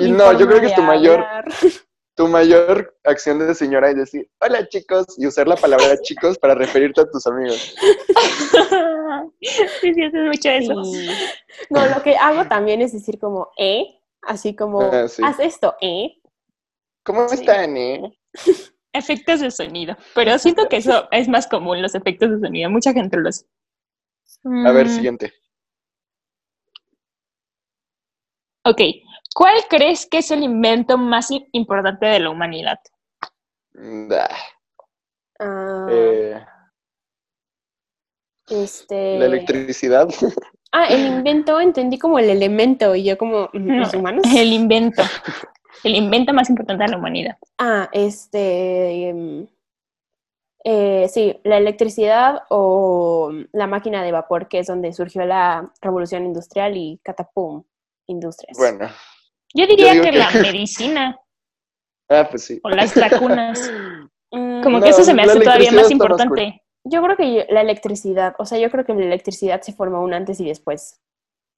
Mi 0.00 0.12
no, 0.12 0.38
yo 0.38 0.46
creo 0.46 0.60
que 0.60 0.68
de 0.68 0.74
tu 0.74 0.82
mayor, 0.82 1.24
tu 2.16 2.28
mayor 2.28 2.96
acción 3.04 3.38
de 3.38 3.54
señora 3.54 3.90
es 3.90 3.96
decir, 3.96 4.30
hola 4.40 4.66
chicos, 4.68 5.06
y 5.18 5.26
usar 5.26 5.46
la 5.48 5.56
palabra 5.56 5.96
chicos 6.02 6.38
para 6.38 6.54
referirte 6.54 7.00
a 7.00 7.10
tus 7.10 7.26
amigos. 7.26 7.74
sí, 9.40 9.94
sí, 9.94 10.02
haces 10.02 10.24
mucho 10.26 10.48
eso. 10.50 10.84
Sí. 10.84 11.08
No, 11.70 11.86
lo 11.86 12.02
que 12.02 12.16
hago 12.16 12.46
también 12.48 12.80
es 12.82 12.92
decir 12.92 13.18
como, 13.18 13.48
eh, 13.58 13.84
así 14.22 14.54
como, 14.54 14.80
Ah, 14.92 15.08
sí. 15.08 15.22
haz 15.24 15.38
esto, 15.40 15.74
eh. 15.80 16.16
¿Cómo 17.04 17.28
Sí. 17.28 17.36
están, 17.36 17.76
eh? 17.76 18.18
Efectos 18.92 19.40
de 19.40 19.50
sonido. 19.52 19.96
Pero 20.14 20.36
siento 20.38 20.68
que 20.68 20.78
eso 20.78 21.06
es 21.12 21.28
más 21.28 21.46
común, 21.46 21.80
los 21.80 21.94
efectos 21.94 22.28
de 22.30 22.40
sonido. 22.40 22.68
Mucha 22.70 22.92
gente 22.92 23.16
lo 23.18 23.28
hace. 23.28 23.46
A 24.66 24.72
ver, 24.72 24.86
Mm, 24.86 24.90
siguiente. 24.90 25.32
Ok. 28.64 28.80
¿Cuál 29.34 29.56
crees 29.68 30.06
que 30.06 30.18
es 30.18 30.30
el 30.30 30.42
invento 30.42 30.98
más 30.98 31.28
importante 31.52 32.06
de 32.06 32.20
la 32.20 32.30
humanidad? 32.30 32.78
Mm, 33.74 34.12
ah, 35.38 35.86
eh, 35.90 36.44
este... 38.48 39.18
la 39.18 39.26
electricidad. 39.26 40.08
Ah, 40.72 40.86
el 40.86 41.04
invento, 41.04 41.60
entendí 41.60 41.98
como 41.98 42.20
el 42.20 42.30
elemento 42.30 42.94
y 42.94 43.02
yo 43.02 43.18
como, 43.18 43.50
"Mm, 43.52 43.80
¿los 43.80 43.92
humanos? 43.92 44.24
El 44.32 44.52
invento. 44.52 45.02
El 45.82 45.96
invento 45.96 46.32
más 46.32 46.48
importante 46.48 46.84
de 46.84 46.90
la 46.90 46.96
humanidad. 46.96 47.38
Ah, 47.58 47.88
este, 47.90 49.08
em, 49.08 49.48
eh, 50.62 51.08
sí, 51.08 51.40
la 51.42 51.56
electricidad 51.56 52.42
o 52.50 53.32
la 53.52 53.66
máquina 53.66 54.04
de 54.04 54.12
vapor, 54.12 54.46
que 54.46 54.60
es 54.60 54.68
donde 54.68 54.92
surgió 54.92 55.24
la 55.24 55.72
revolución 55.80 56.24
industrial 56.24 56.76
y 56.76 57.00
catapum, 57.02 57.64
industrias. 58.06 58.56
Bueno, 58.56 58.88
Yo 59.54 59.66
diría 59.66 59.92
que, 60.00 60.10
que- 60.10 60.12
la 60.12 60.30
medicina 60.42 61.18
ah, 62.08 62.26
pues 62.30 62.44
sí. 62.44 62.60
o 62.62 62.70
las 62.70 62.94
vacunas. 62.94 63.70
Mm, 64.32 64.62
Como 64.62 64.78
No, 64.78 64.84
que 64.84 64.90
eso 64.90 65.02
se 65.02 65.12
me 65.12 65.22
hace 65.22 65.40
todavía 65.40 65.72
más 65.72 65.90
importante. 65.90 66.62
Yo 66.84 67.02
creo 67.02 67.16
que 67.16 67.48
la 67.50 67.62
electricidad, 67.62 68.36
o 68.38 68.46
sea, 68.46 68.58
yo 68.58 68.70
creo 68.70 68.84
que 68.84 68.94
la 68.94 69.04
electricidad 69.04 69.60
se 69.60 69.72
formó 69.72 70.02
un 70.04 70.14
antes 70.14 70.38
y 70.38 70.44
después. 70.46 71.00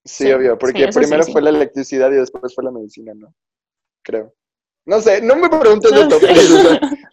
Sí, 0.03 0.23
Sí, 0.25 0.31
obvio, 0.31 0.57
porque 0.57 0.91
sí, 0.91 0.99
primero 0.99 1.21
sí. 1.21 1.31
fue 1.31 1.43
la 1.43 1.51
electricidad 1.51 2.09
y 2.11 2.15
después 2.15 2.55
fue 2.55 2.63
la 2.63 2.71
medicina, 2.71 3.13
¿no? 3.15 3.31
Creo. 4.03 4.33
No 4.87 4.99
sé, 5.01 5.21
no 5.21 5.35
me 5.35 5.49
preguntes 5.49 5.91
No 5.91 6.01
esto, 6.01 6.19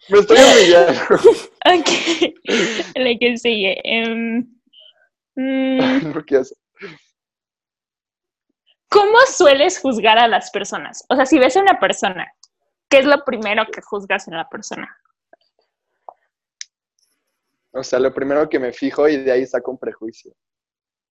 me 0.09 0.17
estoy 0.19 0.37
humillando. 0.57 1.01
Ok. 1.63 2.95
La 2.95 3.17
que 3.19 3.37
sigue. 3.37 3.81
Em, 3.83 4.47
mm, 5.35 6.11
¿Por 6.11 6.25
qué 6.25 6.37
hace? 6.37 6.55
¿Cómo 8.91 9.17
sueles 9.25 9.79
juzgar 9.79 10.19
a 10.19 10.27
las 10.27 10.51
personas? 10.51 11.05
O 11.07 11.15
sea, 11.15 11.25
si 11.25 11.39
ves 11.39 11.55
a 11.55 11.61
una 11.61 11.79
persona, 11.79 12.27
¿qué 12.89 12.99
es 12.99 13.05
lo 13.05 13.23
primero 13.23 13.63
que 13.71 13.81
juzgas 13.81 14.27
en 14.27 14.35
la 14.35 14.49
persona? 14.49 14.97
O 17.71 17.83
sea, 17.83 17.99
lo 17.99 18.13
primero 18.13 18.49
que 18.49 18.59
me 18.59 18.73
fijo 18.73 19.07
y 19.07 19.15
de 19.17 19.31
ahí 19.31 19.45
saco 19.47 19.71
un 19.71 19.77
prejuicio. 19.77 20.33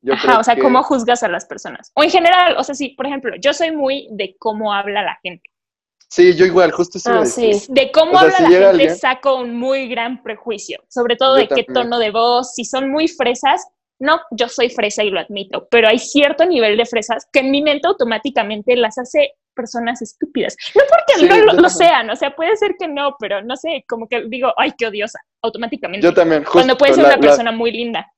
Yo 0.02 0.12
Ajá, 0.12 0.22
creo 0.28 0.40
o 0.40 0.44
sea, 0.44 0.54
que- 0.54 0.60
¿cómo 0.60 0.82
juzgas 0.82 1.22
a 1.22 1.28
las 1.28 1.46
personas? 1.46 1.90
O 1.94 2.02
en 2.02 2.10
general, 2.10 2.56
o 2.58 2.64
sea, 2.64 2.74
sí, 2.74 2.90
por 2.90 3.06
ejemplo, 3.06 3.34
yo 3.40 3.54
soy 3.54 3.70
muy 3.74 4.08
de 4.10 4.36
cómo 4.38 4.74
habla 4.74 5.02
la 5.02 5.18
gente. 5.22 5.48
Sí, 6.08 6.34
yo 6.36 6.44
igual, 6.44 6.72
justo 6.72 6.98
eso 6.98 7.10
Ah, 7.12 7.24
sí. 7.24 7.52
De 7.68 7.90
cómo 7.92 8.12
O 8.12 8.18
sea, 8.18 8.22
habla 8.24 8.36
si 8.36 8.42
la 8.42 8.48
gente 8.50 8.66
alguien- 8.66 8.96
saco 8.96 9.36
un 9.36 9.54
muy 9.58 9.88
gran 9.88 10.22
prejuicio, 10.22 10.82
sobre 10.88 11.16
todo 11.16 11.36
Yo 11.38 11.42
de 11.42 11.48
qué 11.54 11.64
tono 11.72 11.98
de 11.98 12.10
voz, 12.10 12.54
si 12.54 12.64
son 12.64 12.90
muy 12.90 13.08
fresas, 13.08 13.66
no, 14.00 14.20
yo 14.32 14.48
soy 14.48 14.70
fresa 14.70 15.04
y 15.04 15.10
lo 15.10 15.20
admito, 15.20 15.68
pero 15.70 15.86
hay 15.88 15.98
cierto 15.98 16.44
nivel 16.46 16.76
de 16.76 16.86
fresas 16.86 17.28
que 17.32 17.40
en 17.40 17.50
mi 17.50 17.62
mente 17.62 17.86
automáticamente 17.86 18.74
las 18.76 18.98
hace 18.98 19.34
personas 19.54 20.00
estúpidas. 20.02 20.56
No 20.74 20.82
porque 20.88 21.20
Sí, 21.20 21.28
no 21.46 21.52
lo, 21.60 21.68
sean, 21.68 22.08
o 22.10 22.16
sea, 22.16 22.34
puede 22.34 22.56
ser 22.56 22.76
que 22.78 22.88
no, 22.88 23.14
pero 23.18 23.42
no 23.42 23.56
sé, 23.56 23.84
como 23.88 24.08
que 24.08 24.24
digo, 24.26 24.52
ay, 24.56 24.72
qué 24.78 24.86
odiosa, 24.86 25.18
automáticamente. 25.42 26.04
Yo 26.06 26.14
también, 26.14 26.42
justo. 26.44 26.52
cuando 26.58 26.76
puede 26.78 26.94
ser 26.94 27.02
la- 27.02 27.08
una 27.10 27.16
la- 27.16 27.20
persona 27.22 27.52
muy 27.52 27.70
linda. 27.72 28.10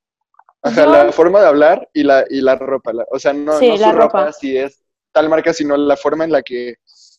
Ajá, 0.63 0.85
Yo- 0.85 0.93
la 0.93 1.11
forma 1.13 1.41
de 1.41 1.47
hablar 1.49 1.89
y 1.93 2.05
la, 2.05 2.25
y 2.31 2.41
la 2.41 2.55
ropa. 2.57 2.93
la- 2.93 3.07
o 3.11 3.19
sea, 3.19 3.33
no, 3.33 3.59
Sí, 3.59 3.69
no 3.71 3.77
su 3.77 3.93
ropa. 3.93 4.33
si 4.33 4.57
es 4.57 4.85
tal 5.11 5.29
marca, 5.29 5.53
sino 5.53 5.77
la 5.77 5.97
forma 5.97 6.23
en 6.25 6.31
la 6.33 6.43
que 6.43 6.77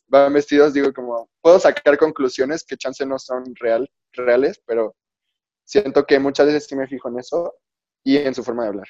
van 0.08 0.32
vestidos. 0.32 0.73
Digo, 0.73 0.93
como, 0.93 1.28
puedo 1.41 1.60
sacar 1.60 1.97
conclusiones 1.97 2.63
que 2.63 2.78
chance 2.78 3.06
no 3.06 3.19
son 3.19 3.43
real, 3.60 3.89
reales, 4.13 4.62
pero 4.65 4.95
siento 5.65 6.06
que 6.06 6.19
muchas 6.19 6.45
veces 6.45 6.65
sí 6.67 6.76
me 6.78 6.88
fijo 6.88 7.10
en 7.10 7.19
eso 7.19 7.54
y 8.04 8.18
en 8.18 8.34
su 8.36 8.44
forma 8.44 8.63
de 8.63 8.70
hablar. 8.70 8.88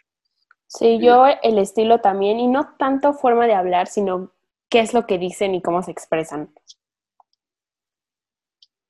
Sí, 0.67 0.99
yo 0.99 1.26
el 1.43 1.60
estilo 1.60 1.99
también, 2.02 2.39
y 2.39 2.47
no 2.47 2.76
tanto 2.78 3.13
forma 3.13 3.45
de 3.45 3.54
hablar, 3.54 3.88
sino 3.88 4.32
qué 4.69 4.80
es 4.80 4.93
lo 4.93 5.06
que 5.06 5.19
dicen 5.19 5.54
y 5.54 5.62
cómo 5.62 5.84
se 5.84 5.91
expresan. 5.91 6.52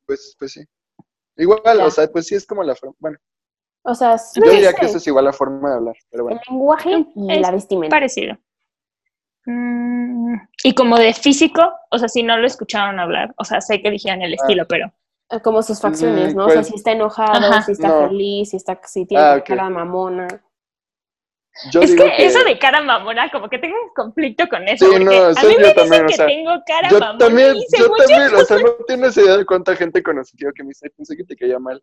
Pues, 0.05 0.35
pues 0.39 0.53
sí. 0.53 0.63
Igual, 1.37 1.77
Ya. 1.77 1.85
o 1.85 1.91
sea, 1.91 2.07
pues 2.07 2.27
sí 2.27 2.35
es 2.35 2.45
como 2.45 2.63
la 2.63 2.75
forma. 2.75 2.95
Bueno, 2.99 3.17
O 3.83 3.95
sea, 3.95 4.17
sí, 4.17 4.39
yo 4.43 4.49
diría 4.51 4.69
sí, 4.71 4.75
que 4.79 4.85
eso 4.85 4.97
es 4.97 5.07
igual 5.07 5.25
la 5.25 5.33
forma 5.33 5.69
de 5.71 5.75
hablar, 5.75 5.95
pero 6.09 6.21
el 6.23 6.35
bueno. 6.35 6.41
lenguaje 6.49 7.05
y 7.15 7.31
Es 7.33 7.41
la 7.41 7.51
vestimenta. 7.51 7.95
Parecido. 7.95 8.37
Mm, 9.45 10.35
y 10.63 10.73
como 10.75 10.97
de 10.97 11.13
físico, 11.13 11.61
o 11.91 11.97
sea, 11.99 12.07
si 12.07 12.23
no 12.23 12.37
lo 12.37 12.47
escucharon 12.47 12.99
hablar, 12.99 13.33
o 13.37 13.43
sea, 13.43 13.59
sé 13.59 13.81
que 13.81 13.91
dijeron 13.91 14.21
el 14.21 14.33
estilo, 14.35 14.65
pero 14.69 14.93
Como 15.41 15.63
sus 15.63 15.79
facciones, 15.81 16.33
Mm, 16.33 16.37
¿no? 16.37 16.45
o 16.45 16.49
sea, 16.49 16.63
si 16.63 16.75
está 16.75 16.91
enojado, 16.91 17.47
Ajá. 17.47 17.61
si 17.63 17.71
está 17.73 17.87
No. 17.87 18.07
feliz, 18.07 18.49
si 18.51 18.57
está, 18.57 18.79
si 18.85 19.05
tiene 19.05 19.23
Ah, 19.23 19.31
la 19.35 19.37
ok. 19.37 19.45
cara 19.47 19.69
mamona. 19.69 20.27
Yo 21.71 21.81
es 21.81 21.93
que, 21.95 22.25
eso 22.25 22.43
de 22.45 22.57
cara 22.57 22.81
mamona, 22.81 23.29
como 23.31 23.47
que 23.47 23.59
tengo 23.59 23.75
un 23.83 23.89
conflicto 23.93 24.47
con 24.49 24.67
eso, 24.67 24.85
Sí, 24.85 24.91
porque 24.91 25.05
no, 25.05 25.11
a 25.25 25.29
eso 25.31 25.47
mí 25.47 25.53
yo 25.53 25.59
me 25.59 25.67
dicen 25.67 25.75
también, 25.75 26.03
o 26.03 26.07
que 26.07 26.13
sea, 26.15 26.25
tengo 26.25 26.51
cara 26.65 26.89
Yo 26.89 26.99
mamona 26.99 27.17
también, 27.19 27.55
y 27.55 27.65
yo 27.77 27.91
también, 27.95 28.35
o 28.35 28.43
sea, 28.45 28.57
no 28.57 28.73
tienes 28.87 29.17
idea 29.17 29.37
de 29.37 29.45
cuánta 29.45 29.75
gente 29.75 30.01
conocido 30.01 30.51
que 30.51 30.63
me 30.63 30.69
dice, 30.69 30.89
pensé 30.89 31.15
que 31.15 31.23
te 31.23 31.35
caía 31.35 31.59
mal. 31.59 31.81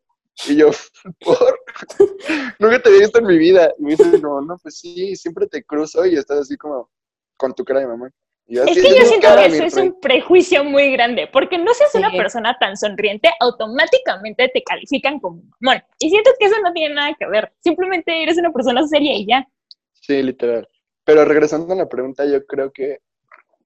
Y 0.48 0.56
yo, 0.56 0.70
¿por? 1.20 1.60
Nunca 2.58 2.82
te 2.82 2.88
había 2.88 3.00
visto 3.02 3.18
en 3.20 3.26
mi 3.26 3.38
vida. 3.38 3.72
Y 3.78 3.82
me 3.84 3.90
dice, 3.92 4.18
no, 4.18 4.40
no, 4.40 4.58
pues 4.58 4.78
sí, 4.78 5.14
siempre 5.14 5.46
te 5.46 5.62
cruzo 5.64 6.04
y 6.04 6.16
estás 6.16 6.40
así 6.40 6.56
como 6.56 6.90
con 7.36 7.54
tu 7.54 7.64
cara 7.64 7.80
de 7.80 7.86
mamá. 7.86 8.10
Yo, 8.52 8.64
Es 8.64 8.72
"Así 8.72 8.82
que 8.82 8.88
yo 8.88 9.06
siento 9.06 9.28
que 9.36 9.46
eso 9.46 9.64
es 9.64 9.74
rey". 9.76 9.86
un 9.88 10.00
prejuicio 10.00 10.64
muy 10.64 10.90
grande, 10.90 11.28
porque 11.32 11.56
no 11.56 11.72
seas 11.72 11.94
una 11.94 12.10
persona 12.10 12.56
tan 12.58 12.76
sonriente, 12.76 13.30
automáticamente 13.38 14.48
te 14.52 14.62
califican 14.64 15.20
como 15.20 15.42
mamón. 15.60 15.82
Y 16.00 16.10
siento 16.10 16.30
que 16.38 16.46
eso 16.46 16.56
no 16.60 16.72
tiene 16.72 16.94
nada 16.96 17.14
que 17.18 17.26
ver, 17.28 17.52
simplemente 17.60 18.22
eres 18.22 18.36
una 18.38 18.52
persona 18.52 18.84
seria 18.88 19.14
y 19.16 19.24
ya. 19.26 19.46
Sí, 19.92 20.20
literal. 20.22 20.68
Pero 21.04 21.24
regresando 21.24 21.72
a 21.72 21.76
la 21.76 21.88
pregunta, 21.88 22.24
yo 22.26 22.44
creo 22.44 22.72
que 22.72 22.98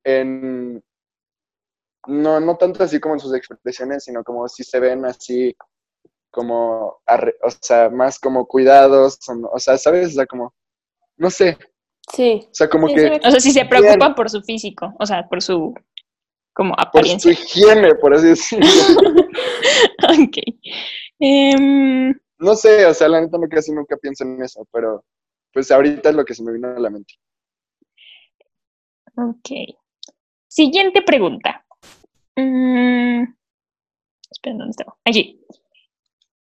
en... 0.05 0.85
No, 2.07 2.39
no 2.39 2.57
tanto 2.59 2.85
así 2.85 3.01
como 3.01 3.15
en 3.15 3.21
sus 3.21 3.35
expresiones, 3.35 4.05
sino 4.05 4.23
como 4.23 4.47
si 4.49 4.63
se 4.63 4.79
ven 4.79 5.07
así 5.07 5.57
como, 6.31 6.99
arre- 7.07 7.37
o 7.43 7.49
sea, 7.51 7.89
más 7.89 8.19
como 8.19 8.47
cuidados, 8.47 9.19
o, 9.29 9.49
o 9.55 9.59
sea, 9.59 9.79
¿sabes? 9.79 10.09
O 10.09 10.11
sea, 10.11 10.27
como, 10.27 10.53
no 11.17 11.31
sé, 11.31 11.57
Sí. 12.13 12.43
o 12.47 12.55
sea, 12.55 12.69
como 12.69 12.89
Sí, 12.89 12.95
que 12.95 13.21
O 13.25 13.31
sea, 13.31 13.41
si 13.41 13.51
se 13.53 13.65
preocupan 13.65 14.15
por 14.15 14.29
su 14.31 14.43
físico, 14.43 14.95
o 14.99 15.07
sea, 15.07 15.27
por 15.29 15.41
su 15.43 15.75
como 16.53 16.75
por 16.75 16.83
su 16.83 16.89
apariencia. 16.89 17.33
higiene, 17.33 17.95
por 17.97 18.15
así 18.15 18.29
decirlo. 18.29 18.67
ok. 20.09 20.39
Em, 21.19 22.15
No 22.39 22.55
sé, 22.55 22.87
o 22.87 22.95
sea, 22.95 23.09
la 23.09 23.21
neta 23.21 23.39
no 23.39 23.49
casi 23.49 23.73
nunca 23.73 23.97
pienso 23.97 24.25
en 24.25 24.43
eso, 24.43 24.67
pero 24.73 25.05
pues 25.53 25.71
ahorita 25.71 26.11
es 26.11 26.15
lo 26.17 26.25
que 26.25 26.35
se 26.35 26.43
me 26.43 26.53
vino 26.53 26.69
a 26.69 26.79
la 26.81 26.91
mente. 26.91 27.15
ok. 29.17 29.77
Siguiente 30.49 31.03
pregunta. 31.03 31.65
Mm, 32.37 33.23
espera, 34.31 34.57
¿dónde 34.57 34.71
estaba? 34.71 34.97
Allí. 35.05 35.41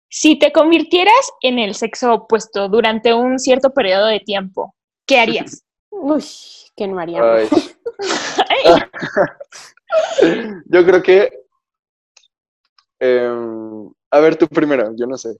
Si 0.09 0.39
te 0.39 0.53
convirtieras 0.53 1.31
en 1.43 1.59
el 1.59 1.75
sexo 1.75 2.13
opuesto 2.15 2.69
durante 2.69 3.15
un 3.15 3.39
cierto 3.39 3.71
periodo 3.73 4.07
de 4.07 4.21
tiempo, 4.21 4.75
¿qué 5.11 5.19
harías? 5.19 5.65
Uy, 5.91 6.25
¿qué 6.77 6.87
no 6.87 7.01
haríamos? 7.01 7.29
Ay. 7.31 7.49
Yo 10.67 10.85
creo 10.85 11.03
que... 11.03 11.31
em, 13.01 13.91
a 14.13 14.21
ver, 14.21 14.37
tú 14.37 14.47
primero, 14.47 14.93
yo 14.97 15.07
no 15.07 15.17
sé. 15.17 15.37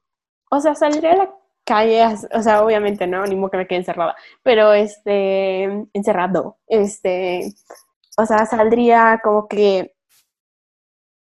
O 0.51 0.61
sea, 0.61 0.75
saldría 0.75 1.13
a 1.13 1.17
la 1.17 1.35
calle, 1.65 2.05
o 2.33 2.43
sea, 2.43 2.65
obviamente 2.65 3.07
no, 3.07 3.25
ni 3.27 3.37
modo 3.37 3.51
que 3.51 3.59
me 3.59 3.67
quede 3.69 3.79
encerrada, 3.79 4.17
pero 4.43 4.73
este, 4.73 5.65
encerrado, 5.93 6.59
este, 6.67 7.53
o 8.17 8.27
sea, 8.27 8.47
saldría 8.47 9.21
como 9.23 9.47
que, 9.47 9.95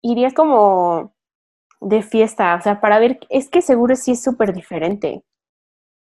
iría 0.03 0.31
como 0.33 1.15
de 1.81 2.03
fiesta, 2.03 2.55
o 2.55 2.63
sea, 2.63 2.81
para 2.81 2.99
ver, 2.99 3.19
es 3.29 3.51
que 3.51 3.61
seguro 3.61 3.95
sí 3.97 4.13
es 4.13 4.23
súper 4.23 4.55
diferente. 4.55 5.23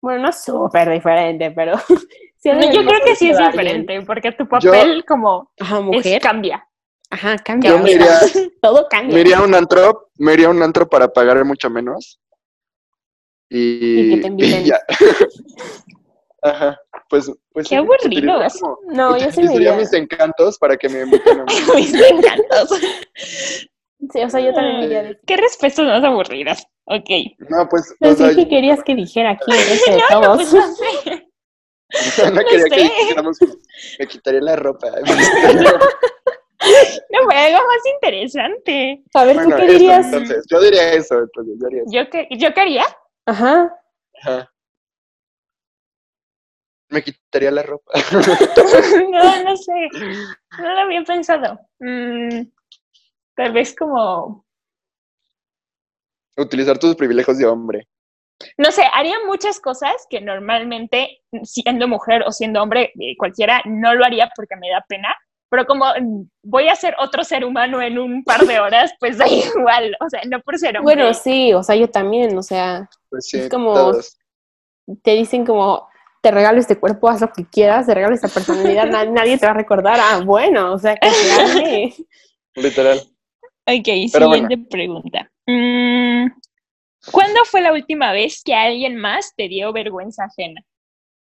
Bueno, 0.00 0.22
no 0.22 0.32
súper 0.32 0.90
diferente, 0.90 1.50
pero 1.50 1.74
sí 2.52 2.66
No, 2.66 2.72
yo 2.72 2.84
creo 2.86 3.00
que 3.04 3.14
sí 3.16 3.30
es 3.30 3.38
diferente, 3.38 4.02
porque 4.02 4.32
tu 4.32 4.46
papel 4.48 5.04
como 5.06 5.50
Ajá, 5.60 5.78
es- 5.78 5.82
mujer. 5.84 6.20
cambia. 6.22 6.66
Ajá, 7.10 7.36
cambia. 7.38 7.70
Yo 7.70 7.78
me 7.78 7.92
iría, 7.92 8.18
todo 8.62 8.86
cambia. 8.90 9.14
me 9.14 9.20
iría 9.20 9.38
a 9.38 9.42
un 9.44 9.54
antro, 9.54 10.10
me 10.16 10.32
iría 10.34 10.48
a 10.48 10.50
un 10.50 10.62
antro 10.62 10.88
para 10.88 11.08
pagar 11.08 11.44
mucho 11.44 11.70
menos. 11.70 12.18
Y, 13.48 14.00
Y 14.00 14.14
que 14.16 14.20
te 14.22 14.26
inviten. 14.28 14.64
ya. 14.64 14.80
Ajá, 16.42 16.78
pues, 17.08 17.30
pues 17.52 17.68
Qué 17.68 17.76
aburridos. 17.76 18.60
como- 18.60 18.78
No, 18.92 19.16
yo 19.16 19.30
sí 19.32 19.42
me 19.42 19.54
iría. 19.54 19.74
mis 19.74 19.92
encantos 19.92 20.58
para 20.58 20.76
que 20.76 20.88
me 20.88 21.00
inviten 21.02 21.40
a 21.40 21.44
Mis 21.74 21.94
encantos. 21.94 22.80
Sí, 24.12 24.20
o 24.22 24.30
sea, 24.30 24.40
yo 24.40 24.52
también 24.52 24.78
me 24.80 24.84
iría 24.86 25.02
de... 25.02 25.18
Qué 25.26 25.36
respuestas 25.36 25.86
más 25.86 26.04
aburridas. 26.04 26.64
Ok. 26.84 27.08
No, 27.48 27.68
pues, 27.68 27.94
No 28.00 28.10
o 28.10 28.14
sea, 28.14 28.34
qué 28.34 28.46
querías 28.48 28.82
que 28.84 28.94
dijera 28.94 29.30
aquí 29.32 29.50
No, 30.10 30.20
todos. 30.20 30.36
pues 30.36 30.52
no 30.54 30.74
sé. 30.74 31.25
No 32.32 32.40
quería 32.44 32.64
sé. 32.64 32.70
que 32.70 32.82
dijéramos, 32.82 33.38
me 33.98 34.06
quitaría 34.06 34.40
la 34.40 34.56
ropa. 34.56 34.88
No 37.10 37.24
fue 37.24 37.36
algo 37.36 37.58
más 37.58 37.86
interesante. 37.94 39.04
A 39.14 39.24
ver, 39.24 39.36
Bueno, 39.36 39.56
¿tú 39.56 39.62
qué 39.62 39.72
dirías? 39.72 40.06
entonces, 40.06 40.44
yo 40.50 40.60
diría 40.60 40.92
eso, 40.94 41.18
entonces, 41.20 41.54
yo 41.60 41.68
diría 41.68 41.82
eso. 41.82 41.92
¿Yo 41.92 42.10
qué, 42.10 42.28
yo 42.36 42.54
qué 42.54 42.60
haría? 42.60 42.84
Ajá. 43.26 43.78
Ajá. 44.22 44.52
Me 46.88 47.02
quitaría 47.02 47.50
la 47.50 47.62
ropa. 47.62 47.92
no, 49.10 49.42
no 49.44 49.56
sé. 49.56 49.88
No 50.58 50.72
lo 50.74 50.80
había 50.80 51.02
pensado. 51.02 51.58
Mm, 51.80 52.46
tal 53.34 53.52
vez 53.52 53.74
como. 53.76 54.44
Utilizar 56.36 56.78
tus 56.78 56.94
privilegios 56.94 57.38
de 57.38 57.46
hombre. 57.46 57.88
No 58.58 58.70
sé, 58.70 58.82
haría 58.92 59.16
muchas 59.26 59.60
cosas 59.60 59.92
que 60.10 60.20
normalmente, 60.20 61.20
siendo 61.42 61.88
mujer 61.88 62.22
o 62.26 62.32
siendo 62.32 62.62
hombre, 62.62 62.92
eh, 63.00 63.16
cualquiera, 63.16 63.62
no 63.64 63.94
lo 63.94 64.04
haría 64.04 64.30
porque 64.36 64.56
me 64.56 64.68
da 64.70 64.84
pena. 64.88 65.16
Pero 65.48 65.64
como 65.64 65.86
mm, 65.86 66.24
voy 66.42 66.68
a 66.68 66.74
ser 66.74 66.94
otro 66.98 67.22
ser 67.24 67.44
humano 67.44 67.80
en 67.80 67.98
un 67.98 68.24
par 68.24 68.40
de 68.46 68.58
horas, 68.60 68.92
pues 68.98 69.16
da 69.18 69.26
igual. 69.28 69.96
O 70.04 70.10
sea, 70.10 70.20
no 70.28 70.40
por 70.40 70.58
ser 70.58 70.76
hombre. 70.76 70.96
Bueno, 70.96 71.14
sí, 71.14 71.52
o 71.54 71.62
sea, 71.62 71.76
yo 71.76 71.88
también, 71.88 72.36
o 72.36 72.42
sea, 72.42 72.88
Pues 73.08 73.26
sí, 73.28 73.38
Es 73.38 73.48
como- 73.48 73.72
todos. 73.74 74.18
te 75.02 75.12
dicen 75.12 75.46
como, 75.46 75.88
te 76.20 76.30
regalo 76.30 76.58
este 76.58 76.78
cuerpo, 76.78 77.08
haz 77.08 77.20
lo 77.20 77.32
que 77.32 77.46
quieras, 77.48 77.86
te 77.86 77.94
regalo 77.94 78.14
esta 78.14 78.28
personalidad, 78.28 78.86
na- 78.86 79.04
nadie 79.04 79.38
te 79.38 79.46
va 79.46 79.52
a 79.52 79.56
recordar, 79.56 79.98
ah, 80.00 80.20
bueno, 80.24 80.72
o 80.74 80.78
sea, 80.78 80.96
que 80.96 81.08
se. 81.10 81.94
Literal. 82.56 82.98
Ok, 83.68 83.88
Pero 84.12 84.32
siguiente 84.32 84.58
pregunta. 84.70 85.30
Mm, 85.46 86.26
¿Cuándo 87.10 87.44
fue 87.44 87.60
la 87.60 87.72
última 87.72 88.12
vez 88.12 88.42
que 88.44 88.54
alguien 88.54 88.96
más 88.96 89.32
te 89.36 89.48
dio 89.48 89.72
vergüenza 89.72 90.24
ajena? 90.24 90.60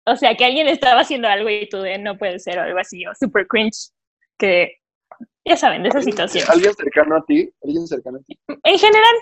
O 0.06 0.16
sea, 0.16 0.34
que 0.36 0.44
alguien 0.44 0.66
estaba 0.66 1.00
haciendo 1.02 1.28
algo 1.28 1.48
y 1.50 1.68
tú 1.68 1.78
de 1.78 1.98
no 1.98 2.16
puede 2.18 2.38
ser 2.38 2.58
o 2.58 2.62
algo 2.62 2.78
así, 2.78 3.06
o 3.06 3.12
super 3.14 3.46
cringe, 3.46 3.90
que 4.38 4.76
ya 5.44 5.56
saben, 5.56 5.82
de 5.82 5.90
esas 5.90 6.04
situaciones. 6.04 6.48
¿Alguien 6.50 6.74
cercano 6.74 7.16
a 7.16 7.24
ti? 7.24 7.52
¿Alguien 7.62 7.86
cercano 7.86 8.18
a 8.18 8.22
ti? 8.22 8.38
En 8.64 8.78
general, 8.78 9.14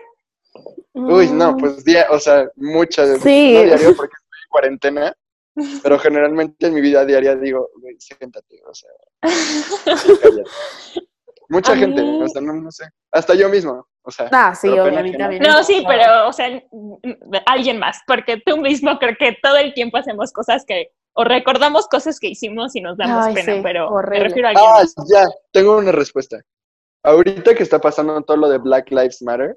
Uy, 0.94 1.28
no, 1.30 1.52
Mm, 1.52 1.56
pues 1.58 1.84
día, 1.84 2.06
o 2.10 2.18
sea, 2.18 2.48
muchas. 2.56 3.20
Sí. 3.20 3.52
No 3.54 3.62
diario 3.64 3.94
porque 3.94 4.14
estoy 4.14 4.38
en 4.42 4.48
cuarentena, 4.50 5.16
pero 5.82 5.98
generalmente 5.98 6.66
en 6.66 6.74
mi 6.74 6.80
vida 6.80 7.04
diaria 7.04 7.36
digo, 7.36 7.70
güey, 7.80 7.96
siéntate, 8.00 8.60
o 8.66 8.74
sea. 8.74 8.90
Mucha 11.50 11.72
A 11.72 11.76
gente, 11.76 12.02
mí- 12.02 12.22
o 12.22 12.28
sea, 12.28 12.40
no, 12.42 12.52
no 12.54 12.70
sé. 12.70 12.84
Hasta 13.10 13.34
yo 13.34 13.48
mismo, 13.48 13.86
o 14.08 14.10
sea. 14.10 14.28
Ah, 14.32 14.54
sí, 14.54 14.68
ajena. 14.68 15.18
también. 15.18 15.42
no, 15.42 15.62
sí, 15.62 15.84
pero, 15.86 16.28
o 16.28 16.32
sea, 16.32 16.62
alguien 17.46 17.78
más, 17.78 18.00
porque 18.06 18.42
tú 18.44 18.56
mismo 18.56 18.98
creo 18.98 19.14
que 19.18 19.36
todo 19.42 19.56
el 19.56 19.74
tiempo 19.74 19.98
hacemos 19.98 20.32
cosas 20.32 20.64
que, 20.66 20.90
o 21.14 21.24
recordamos 21.24 21.86
cosas 21.88 22.18
que 22.18 22.28
hicimos 22.28 22.74
y 22.74 22.80
nos 22.80 22.96
damos 22.96 23.26
Ay, 23.26 23.34
pena, 23.34 23.54
sí, 23.54 23.60
pero 23.62 23.88
horrible. 23.88 24.18
me 24.18 24.24
refiero 24.28 24.48
a 24.48 24.50
alguien 24.50 24.66
Ah, 24.66 24.80
más. 24.80 24.94
ya, 25.12 25.26
tengo 25.52 25.76
una 25.78 25.92
respuesta. 25.92 26.40
Ahorita 27.04 27.54
que 27.54 27.62
está 27.62 27.78
pasando 27.78 28.20
todo 28.22 28.36
lo 28.36 28.48
de 28.48 28.58
Black 28.58 28.90
Lives 28.90 29.22
Matter, 29.22 29.56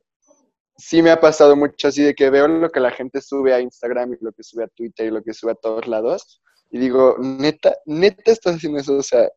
sí 0.78 1.02
me 1.02 1.12
ha 1.12 1.20
pasado 1.20 1.56
mucho 1.56 1.88
así 1.88 2.04
de 2.04 2.14
que 2.14 2.30
veo 2.30 2.48
lo 2.48 2.70
que 2.70 2.80
la 2.80 2.92
gente 2.92 3.22
sube 3.22 3.54
a 3.54 3.60
Instagram 3.60 4.14
y 4.14 4.18
lo 4.22 4.32
que 4.32 4.44
sube 4.44 4.64
a 4.66 4.68
Twitter 4.68 5.08
y 5.08 5.12
lo 5.12 5.24
que 5.24 5.34
sube 5.34 5.52
a 5.52 5.56
todos 5.56 5.88
lados 5.88 6.42
y 6.72 6.80
digo, 6.80 7.16
neta, 7.20 7.76
neta 7.86 8.32
estás 8.32 8.56
haciendo 8.56 8.80
eso, 8.80 8.96
o 8.96 9.04
sea, 9.04 9.28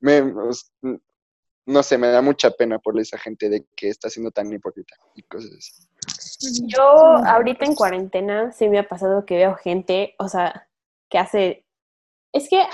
me, 0.00 0.22
no 1.66 1.82
sé, 1.82 1.98
me 1.98 2.08
da 2.08 2.20
mucha 2.20 2.50
pena 2.50 2.78
por 2.78 2.98
esa 3.00 3.18
gente 3.18 3.48
de 3.48 3.64
que 3.74 3.88
está 3.88 4.10
siendo 4.10 4.30
tan 4.30 4.52
hipócrita 4.52 4.96
y 5.14 5.22
cosas 5.22 5.50
así. 5.56 6.66
Yo 6.66 6.82
ahorita 6.82 7.64
en 7.64 7.74
cuarentena 7.74 8.52
sí 8.52 8.68
me 8.68 8.78
ha 8.78 8.88
pasado 8.88 9.24
que 9.24 9.36
veo 9.36 9.54
gente, 9.56 10.14
o 10.18 10.28
sea, 10.28 10.68
que 11.08 11.18
hace... 11.18 11.64
Es 12.32 12.48
que... 12.48 12.64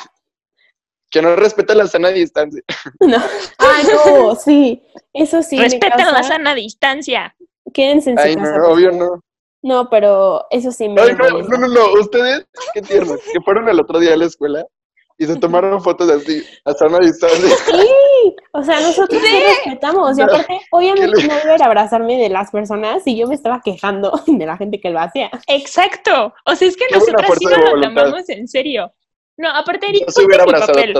Que 1.11 1.22
no 1.22 1.37
respeta 1.37 1.74
la 1.74 1.87
sana 1.87 2.09
distancia. 2.09 2.62
No. 3.00 3.18
Ah, 3.59 3.83
no, 3.85 4.35
sí. 4.35 4.83
Eso 5.12 5.42
sí. 5.42 5.57
me 5.57 5.64
Respeten 5.64 6.12
la 6.12 6.22
sana 6.22 6.55
distancia. 6.55 7.35
Quédense 7.72 8.11
en 8.11 8.18
su 8.18 8.24
Ay, 8.24 8.37
casa. 8.37 8.59
no, 8.59 8.68
obvio 8.68 8.92
no. 8.92 9.22
No, 9.62 9.90
pero 9.90 10.46
eso 10.50 10.72
sí 10.72 10.88
me... 10.88 11.00
Ay, 11.00 11.14
no, 11.14 11.42
no, 11.42 11.59
no, 11.59 11.68
no, 11.68 11.92
ustedes, 12.00 12.46
qué 12.72 12.81
tiernos, 12.83 13.20
que 13.33 13.40
fueron 13.42 13.68
el 13.68 13.79
otro 13.79 13.98
día 13.98 14.14
a 14.14 14.16
la 14.16 14.24
escuela 14.24 14.66
y 15.20 15.26
se 15.26 15.37
tomaron 15.37 15.83
fotos 15.83 16.11
así, 16.11 16.42
a 16.64 16.72
sana 16.72 16.98
distancia. 16.98 17.50
Sí, 17.66 17.88
o 18.52 18.62
sea, 18.62 18.80
nosotros 18.80 19.20
sí 19.22 19.40
respetamos. 19.40 20.18
Y 20.18 20.22
aparte, 20.22 20.60
obviamente 20.70 21.12
¿Qué 21.16 21.22
le- 21.22 21.28
no 21.28 21.54
iba 21.54 21.64
a 21.64 21.66
abrazarme 21.68 22.16
de 22.18 22.28
las 22.28 22.50
personas 22.50 23.02
y 23.06 23.16
yo 23.16 23.26
me 23.26 23.34
estaba 23.34 23.60
quejando 23.64 24.12
de 24.26 24.46
la 24.46 24.56
gente 24.56 24.80
que 24.80 24.90
lo 24.90 25.00
hacía. 25.00 25.30
Exacto. 25.46 26.34
O 26.44 26.54
sea, 26.56 26.68
es 26.68 26.76
que 26.76 26.84
nosotras 26.92 27.30
sí 27.38 27.44
no 27.46 27.56
lo 27.76 27.80
tomamos 27.82 28.28
en 28.28 28.48
serio. 28.48 28.92
No, 29.36 29.48
aparte, 29.50 29.88
Eric, 29.88 30.06
Yo 30.08 30.12
ponte 30.26 30.36
en 30.36 30.46
mi 30.46 30.52
papel. 30.60 30.94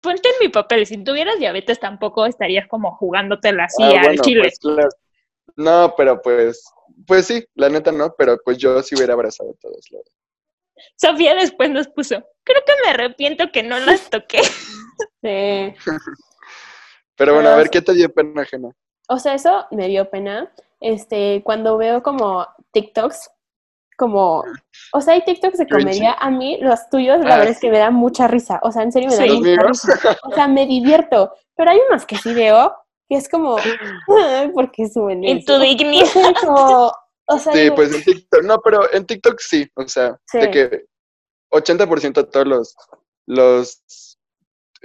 Ponte 0.00 0.28
en 0.28 0.34
mi 0.40 0.48
papel. 0.48 0.86
Si 0.86 1.02
tuvieras 1.04 1.38
diabetes, 1.38 1.78
tampoco 1.80 2.26
estarías 2.26 2.66
como 2.68 2.96
jugándotela 2.96 3.64
así 3.64 3.82
Ah, 3.84 4.00
al 4.00 4.06
bueno, 4.08 4.22
chile. 4.22 4.40
pues, 4.42 4.58
claro. 4.58 4.88
No, 5.56 5.94
pero 5.96 6.20
pues, 6.20 6.64
pues 7.06 7.26
sí, 7.26 7.44
la 7.54 7.68
neta 7.68 7.92
no, 7.92 8.14
pero 8.18 8.38
pues 8.44 8.58
yo 8.58 8.82
sí 8.82 8.94
hubiera 8.96 9.12
abrazado 9.14 9.50
a 9.50 9.54
todos. 9.60 9.86
la. 9.90 10.00
Sofía 10.96 11.34
después 11.34 11.70
nos 11.70 11.86
puso, 11.88 12.16
creo 12.42 12.62
que 12.66 12.72
me 12.84 12.90
arrepiento 12.90 13.50
que 13.52 13.62
no 13.62 13.78
las 13.78 14.10
toqué. 14.10 14.40
Sí. 15.22 15.74
Pero 17.22 17.34
bueno, 17.34 17.50
a 17.50 17.56
ver. 17.56 17.70
¿qué 17.70 17.80
te 17.80 17.94
dio 17.94 18.12
pena 18.12 18.42
ajena? 18.42 18.70
O 19.08 19.18
sea, 19.18 19.34
eso 19.34 19.64
me 19.70 19.86
dio 19.88 20.10
pena. 20.10 20.52
Este, 20.80 21.42
cuando 21.44 21.76
veo 21.76 22.02
como 22.02 22.46
TikToks, 22.72 23.30
como, 23.96 24.42
o 24.92 25.00
sea, 25.00 25.14
hay 25.14 25.22
TikToks 25.24 25.58
de 25.58 25.68
comedia, 25.68 26.14
a 26.18 26.30
mí 26.30 26.58
los 26.60 26.88
tuyos, 26.90 27.20
la 27.20 27.34
Ah, 27.34 27.38
verdad 27.38 27.52
es 27.52 27.60
que 27.60 27.70
me 27.70 27.78
dan 27.78 27.94
mucha 27.94 28.26
risa. 28.26 28.58
O 28.64 28.72
sea, 28.72 28.82
en 28.82 28.90
serio 28.90 29.10
me 29.10 29.16
dan 29.16 29.26
Sí. 29.28 29.32
¿Los 29.32 29.40
mucha 29.40 29.66
risa. 29.68 30.18
O 30.24 30.32
sea, 30.34 30.48
me 30.48 30.66
divierto. 30.66 31.32
Pero 31.54 31.70
hay 31.70 31.78
unos 31.88 32.04
que 32.06 32.16
sí 32.16 32.34
veo 32.34 32.74
que 33.08 33.16
es 33.16 33.28
como, 33.28 33.56
"Ay, 33.58 34.48
¿por 34.48 34.72
qué 34.72 34.88
suben 34.88 35.22
En 35.24 35.38
eso?". 35.38 35.54
tu 35.54 35.60
dignidad. 35.60 36.06
O 36.08 36.08
sea, 36.08 36.34
como, 36.40 36.92
o 37.28 37.38
sea, 37.38 37.52
Sí, 37.52 37.60
digo, 37.60 37.74
pues 37.76 37.94
en 37.94 38.02
TikTok, 38.02 38.42
no, 38.42 38.58
pero 38.60 38.92
en 38.92 39.06
TikTok 39.06 39.38
sí, 39.38 39.70
o 39.76 39.86
sea, 39.86 40.18
Sí. 40.26 40.38
de 40.38 40.50
que, 40.50 40.84
80% 41.52 42.14
de 42.22 42.24
todos 42.24 42.46
los, 42.46 42.74
los 43.28 44.11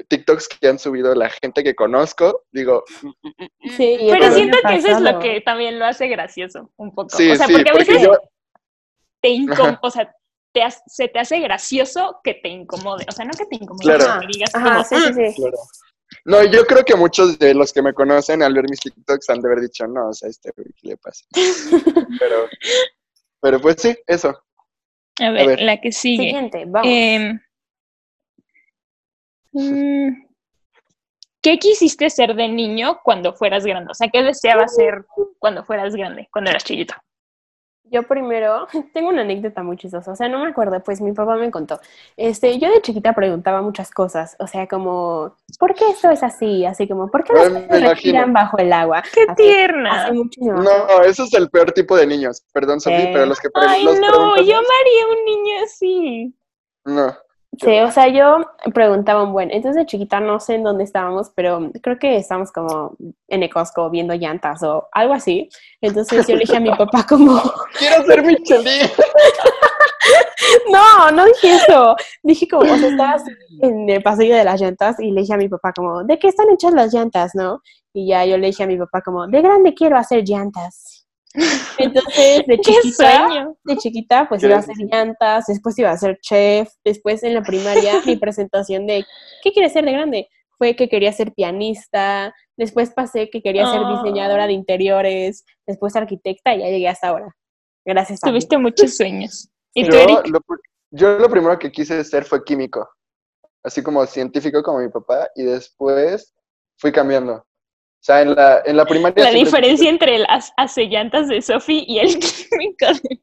TikToks 0.09 0.47
que 0.49 0.67
han 0.67 0.79
subido 0.79 1.13
la 1.15 1.29
gente 1.29 1.63
que 1.63 1.75
conozco, 1.75 2.43
digo, 2.51 2.83
Sí, 3.75 3.97
yo 4.01 4.11
Pero 4.13 4.31
siento 4.31 4.57
que 4.67 4.75
eso 4.75 4.87
es 4.89 5.01
lo 5.01 5.19
que 5.19 5.41
también 5.41 5.79
lo 5.79 5.85
hace 5.85 6.07
gracioso 6.07 6.71
un 6.77 6.93
poco. 6.93 7.09
sí, 7.15 7.29
o 7.31 7.35
sea, 7.35 7.47
sí, 7.47 7.53
porque 7.53 7.69
a 7.69 7.73
veces 7.73 8.01
yo, 8.01 8.11
te 9.21 9.29
incom- 9.29 9.53
Ajá. 9.69 9.79
o 9.81 9.89
sea, 9.91 10.13
te 10.53 10.61
ha- 10.63 10.71
se 10.71 11.07
te 11.07 11.19
hace 11.19 11.39
gracioso 11.39 12.19
que 12.23 12.35
te 12.35 12.49
incomode. 12.49 13.05
O 13.07 13.11
sea, 13.11 13.25
no 13.25 13.31
que 13.31 13.45
te 13.45 13.55
incomode, 13.55 13.83
Claro. 13.97 14.21
que 14.21 14.27
digas 14.27 14.51
como, 14.51 14.67
Ajá, 14.67 14.83
sí, 14.83 14.95
sí, 14.95 15.13
sí. 15.31 15.41
claro. 15.41 15.57
No, 16.25 16.43
yo 16.45 16.65
creo 16.65 16.85
que 16.85 16.95
muchos 16.95 17.37
de 17.37 17.53
los 17.53 17.73
que 17.73 17.81
me 17.81 17.93
conocen 17.93 18.41
al 18.41 18.53
ver 18.53 18.65
mis 18.69 18.79
TikToks 18.79 19.29
han 19.29 19.41
de 19.41 19.47
haber 19.49 19.61
dicho, 19.61 19.85
no, 19.87 20.09
o 20.09 20.13
sea, 20.13 20.29
este 20.29 20.51
güey, 20.55 20.67
¿qué 20.81 20.87
le 20.89 20.97
pasa? 20.97 21.25
pero, 22.19 22.47
pero 23.41 23.59
pues 23.61 23.75
sí, 23.79 23.97
eso. 24.07 24.29
A 25.19 25.31
ver, 25.31 25.47
ver. 25.47 25.61
la 25.61 25.81
que 25.81 25.91
sigue. 25.91 26.23
Siguiente, 26.25 26.63
vamos. 26.67 26.87
Em, 26.89 27.33
mm, 27.33 27.39
¿Qué 31.41 31.59
quisiste 31.59 32.09
ser 32.09 32.35
de 32.35 32.47
niño 32.49 32.99
cuando 33.03 33.33
fueras 33.33 33.65
grande? 33.65 33.91
O 33.91 33.93
sea, 33.93 34.09
¿qué 34.11 34.23
deseabas 34.23 34.75
ser 34.75 35.05
cuando 35.39 35.63
fueras 35.63 35.95
grande, 35.95 36.27
cuando 36.31 36.49
eras 36.49 36.63
chiquito? 36.63 36.93
Yo 37.89 38.03
primero, 38.03 38.67
tengo 38.93 39.07
una 39.07 39.21
anécdota 39.21 39.63
muy 39.63 39.77
chistosa, 39.77 40.11
o 40.11 40.15
sea, 40.15 40.27
no 40.27 40.39
me 40.43 40.49
acuerdo, 40.49 40.83
pues 40.83 40.99
mi 40.99 41.13
papá 41.13 41.35
me 41.37 41.49
contó. 41.51 41.79
Este, 42.17 42.59
yo 42.59 42.69
de 42.69 42.81
chiquita 42.81 43.13
preguntaba 43.13 43.61
muchas 43.61 43.91
cosas, 43.91 44.35
o 44.39 44.47
sea, 44.47 44.67
como, 44.67 45.37
¿por 45.57 45.73
qué 45.73 45.89
esto 45.91 46.09
es 46.09 46.21
así? 46.21 46.65
Así 46.65 46.85
como, 46.85 47.09
¿por 47.09 47.23
qué 47.23 47.31
los 47.31 47.49
me 47.49 47.61
peces 47.61 47.89
respiran 47.91 48.33
bajo 48.33 48.57
el 48.57 48.73
agua? 48.73 49.01
¡Qué 49.13 49.21
Así- 49.21 49.35
tierna! 49.41 50.11
Muchísimo. 50.11 50.61
No, 50.61 51.01
eso 51.03 51.23
es 51.23 51.33
el 51.33 51.49
peor 51.49 51.71
tipo 51.71 51.95
de 51.95 52.07
niños. 52.07 52.43
Perdón, 52.51 52.81
Sofía, 52.81 53.03
Eh. 53.03 53.11
pero 53.13 53.25
los 53.25 53.39
que 53.39 53.49
pre- 53.49 53.63
Ay, 53.65 53.85
los 53.85 53.97
no, 54.01 54.35
yo 54.35 54.43
me 54.43 54.51
haría 54.81 55.07
un 55.17 55.25
niño 55.25 55.55
así. 55.63 56.35
No. 56.83 57.15
Sí, 57.59 57.79
o 57.79 57.91
sea, 57.91 58.07
yo 58.07 58.45
preguntaba 58.73 59.23
un 59.23 59.33
buen. 59.33 59.51
Entonces 59.51 59.75
de 59.75 59.85
chiquita 59.85 60.19
no 60.19 60.39
sé 60.39 60.55
en 60.55 60.63
dónde 60.63 60.83
estábamos, 60.83 61.31
pero 61.35 61.71
creo 61.81 61.97
que 61.97 62.17
estábamos 62.17 62.51
como 62.51 62.95
en 63.27 63.43
Ecosco 63.43 63.89
viendo 63.89 64.13
llantas 64.13 64.61
o 64.63 64.87
algo 64.91 65.13
así. 65.13 65.49
Entonces 65.81 66.27
yo 66.27 66.35
le 66.35 66.41
dije 66.41 66.57
a 66.57 66.59
mi 66.59 66.71
papá 66.71 67.03
como, 67.09 67.41
Quiero 67.77 68.05
ser 68.05 68.23
Michelin. 68.23 68.87
no, 70.71 71.11
no 71.11 71.25
dije 71.25 71.55
eso. 71.55 71.95
Dije 72.23 72.47
como, 72.47 72.71
o 72.71 72.77
sea, 72.77 72.89
estaba 72.89 73.11
así 73.13 73.31
en 73.61 73.89
el 73.89 74.03
pasillo 74.03 74.35
de 74.35 74.43
las 74.43 74.61
llantas 74.61 74.99
y 74.99 75.11
le 75.11 75.21
dije 75.21 75.33
a 75.33 75.37
mi 75.37 75.49
papá 75.49 75.73
como, 75.73 76.03
¿de 76.03 76.19
qué 76.19 76.27
están 76.27 76.49
hechas 76.51 76.73
las 76.73 76.93
llantas, 76.93 77.33
no? 77.33 77.61
Y 77.93 78.07
ya 78.07 78.25
yo 78.25 78.37
le 78.37 78.47
dije 78.47 78.63
a 78.63 78.67
mi 78.67 78.77
papá 78.77 79.01
como, 79.01 79.27
de 79.27 79.41
grande 79.41 79.73
quiero 79.73 79.97
hacer 79.97 80.23
llantas. 80.23 80.96
Entonces, 81.77 82.45
de 82.47 82.57
¡Qué 82.63 82.71
chiquita, 82.81 83.53
de 83.63 83.77
chiquita, 83.77 84.27
pues 84.29 84.41
¿Qué 84.41 84.47
iba 84.47 84.55
a 84.55 84.59
hacer 84.59 84.75
llantas, 84.77 85.45
después 85.47 85.77
iba 85.79 85.91
a 85.91 85.97
ser 85.97 86.17
chef, 86.21 86.69
después 86.83 87.23
en 87.23 87.33
la 87.35 87.43
primaria 87.43 88.01
mi 88.05 88.15
presentación 88.17 88.87
de 88.87 89.05
¿qué 89.43 89.51
quieres 89.51 89.73
ser 89.73 89.85
de 89.85 89.91
grande? 89.91 90.29
Fue 90.57 90.75
que 90.75 90.89
quería 90.89 91.13
ser 91.13 91.33
pianista, 91.33 92.33
después 92.57 92.91
pasé 92.91 93.29
que 93.29 93.41
quería 93.43 93.67
ser 93.67 93.81
Ah. 93.83 94.01
diseñadora 94.01 94.47
de 94.47 94.53
interiores, 94.53 95.45
después 95.67 95.95
arquitecta 95.95 96.55
y 96.55 96.59
ya 96.61 96.65
llegué 96.67 96.87
hasta 96.87 97.09
ahora. 97.09 97.35
Gracias 97.85 98.19
a 98.23 98.25
mí. 98.27 98.31
Tuviste 98.31 98.57
muchos 98.57 98.97
sueños. 98.97 99.49
¿Y 99.73 99.85
tú, 99.87 99.95
Yo 99.95 100.01
Eric? 100.01 100.27
lo, 100.27 100.39
yo 100.91 101.19
lo 101.19 101.29
primero 101.29 101.59
que 101.59 101.71
quise 101.71 102.03
ser 102.03 102.25
fue 102.25 102.43
químico, 102.43 102.89
así 103.63 103.83
como 103.83 104.05
científico 104.07 104.63
como 104.63 104.79
mi 104.79 104.89
papá, 104.89 105.29
y 105.35 105.43
después 105.43 106.33
fui 106.79 106.91
cambiando. 106.91 107.45
O 107.99 108.03
sea, 108.07 108.21
en 108.21 108.35
la, 108.35 108.61
en 108.65 108.77
la 108.77 108.85
primaria... 108.85 109.23
La 109.23 109.31
diferencia 109.31 109.89
entre 109.89 110.15
el 110.15 110.25
hace 110.29 110.53
hace 110.55 110.85
llantas 110.85 111.27
de 111.27 111.41
Sophie 111.41 111.83
y 111.87 111.99
el 111.99 112.19
químico 112.19 112.85
de... 112.87 113.19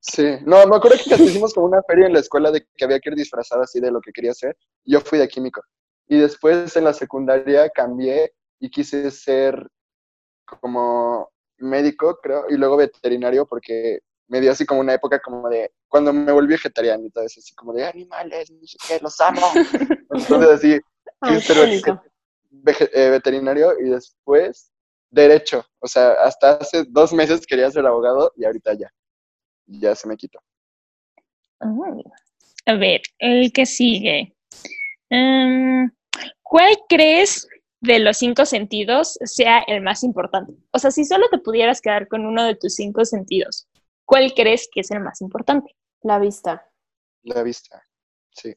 Sí, 0.00 0.24
no, 0.46 0.64
me 0.66 0.76
acuerdo 0.76 0.96
que 0.96 1.22
hicimos 1.22 1.52
como 1.52 1.66
una 1.66 1.82
feria 1.82 2.06
en 2.06 2.12
la 2.12 2.20
escuela 2.20 2.50
de 2.50 2.66
que 2.76 2.84
había 2.84 3.00
que 3.00 3.10
ir 3.10 3.16
disfrazado 3.16 3.62
así 3.62 3.80
de 3.80 3.90
lo 3.90 4.00
que 4.00 4.12
quería 4.12 4.30
hacer. 4.30 4.56
y 4.84 4.92
Yo 4.92 5.00
fui 5.00 5.18
de 5.18 5.28
químico. 5.28 5.60
Y 6.06 6.18
después 6.18 6.76
en 6.76 6.84
la 6.84 6.94
secundaria 6.94 7.68
cambié 7.70 8.32
y 8.60 8.70
quise 8.70 9.10
ser 9.10 9.68
como 10.46 11.30
médico, 11.58 12.18
creo, 12.22 12.44
y 12.48 12.56
luego 12.56 12.76
veterinario 12.76 13.46
porque 13.46 14.00
me 14.28 14.40
dio 14.40 14.52
así 14.52 14.64
como 14.64 14.80
una 14.80 14.94
época 14.94 15.20
como 15.20 15.48
de 15.48 15.72
cuando 15.88 16.12
me 16.12 16.32
volví 16.32 16.54
vegetariano 16.54 17.04
y 17.04 17.10
todo 17.10 17.24
eso, 17.24 17.40
así 17.40 17.54
como 17.54 17.72
de 17.72 17.86
animales, 17.86 18.50
no 18.50 18.66
sé 18.66 18.76
qué, 18.86 18.98
los 19.02 19.20
amo. 19.20 19.46
Entonces 20.10 20.48
así, 20.50 20.80
Ay, 21.20 21.36
quise 21.36 21.54
ser 21.54 22.00
eh, 22.50 23.10
veterinario 23.10 23.72
y 23.78 23.90
después 23.90 24.72
derecho. 25.10 25.64
O 25.80 25.86
sea, 25.86 26.12
hasta 26.12 26.52
hace 26.52 26.84
dos 26.88 27.12
meses 27.12 27.46
quería 27.46 27.70
ser 27.70 27.86
abogado 27.86 28.32
y 28.36 28.44
ahorita 28.44 28.74
ya. 28.74 28.92
Ya 29.66 29.94
se 29.94 30.08
me 30.08 30.16
quitó. 30.16 30.40
Mm. 31.60 32.00
A 32.66 32.74
ver, 32.74 33.02
el 33.18 33.52
que 33.52 33.66
sigue. 33.66 34.34
Em, 35.10 35.90
¿Cuál 36.42 36.76
crees 36.88 37.48
de 37.80 37.98
los 37.98 38.18
cinco 38.18 38.44
sentidos 38.44 39.18
sea 39.24 39.60
el 39.66 39.82
más 39.82 40.02
importante? 40.02 40.54
O 40.72 40.78
sea, 40.78 40.90
si 40.90 41.04
solo 41.04 41.26
te 41.30 41.38
pudieras 41.38 41.80
quedar 41.80 42.08
con 42.08 42.26
uno 42.26 42.44
de 42.44 42.56
tus 42.56 42.74
cinco 42.74 43.04
sentidos, 43.04 43.68
¿cuál 44.04 44.32
crees 44.34 44.68
que 44.72 44.80
es 44.80 44.90
el 44.90 45.00
más 45.00 45.20
importante? 45.20 45.74
La 46.02 46.18
vista. 46.18 46.66
La 47.22 47.42
vista. 47.42 47.82
Sí. 48.30 48.54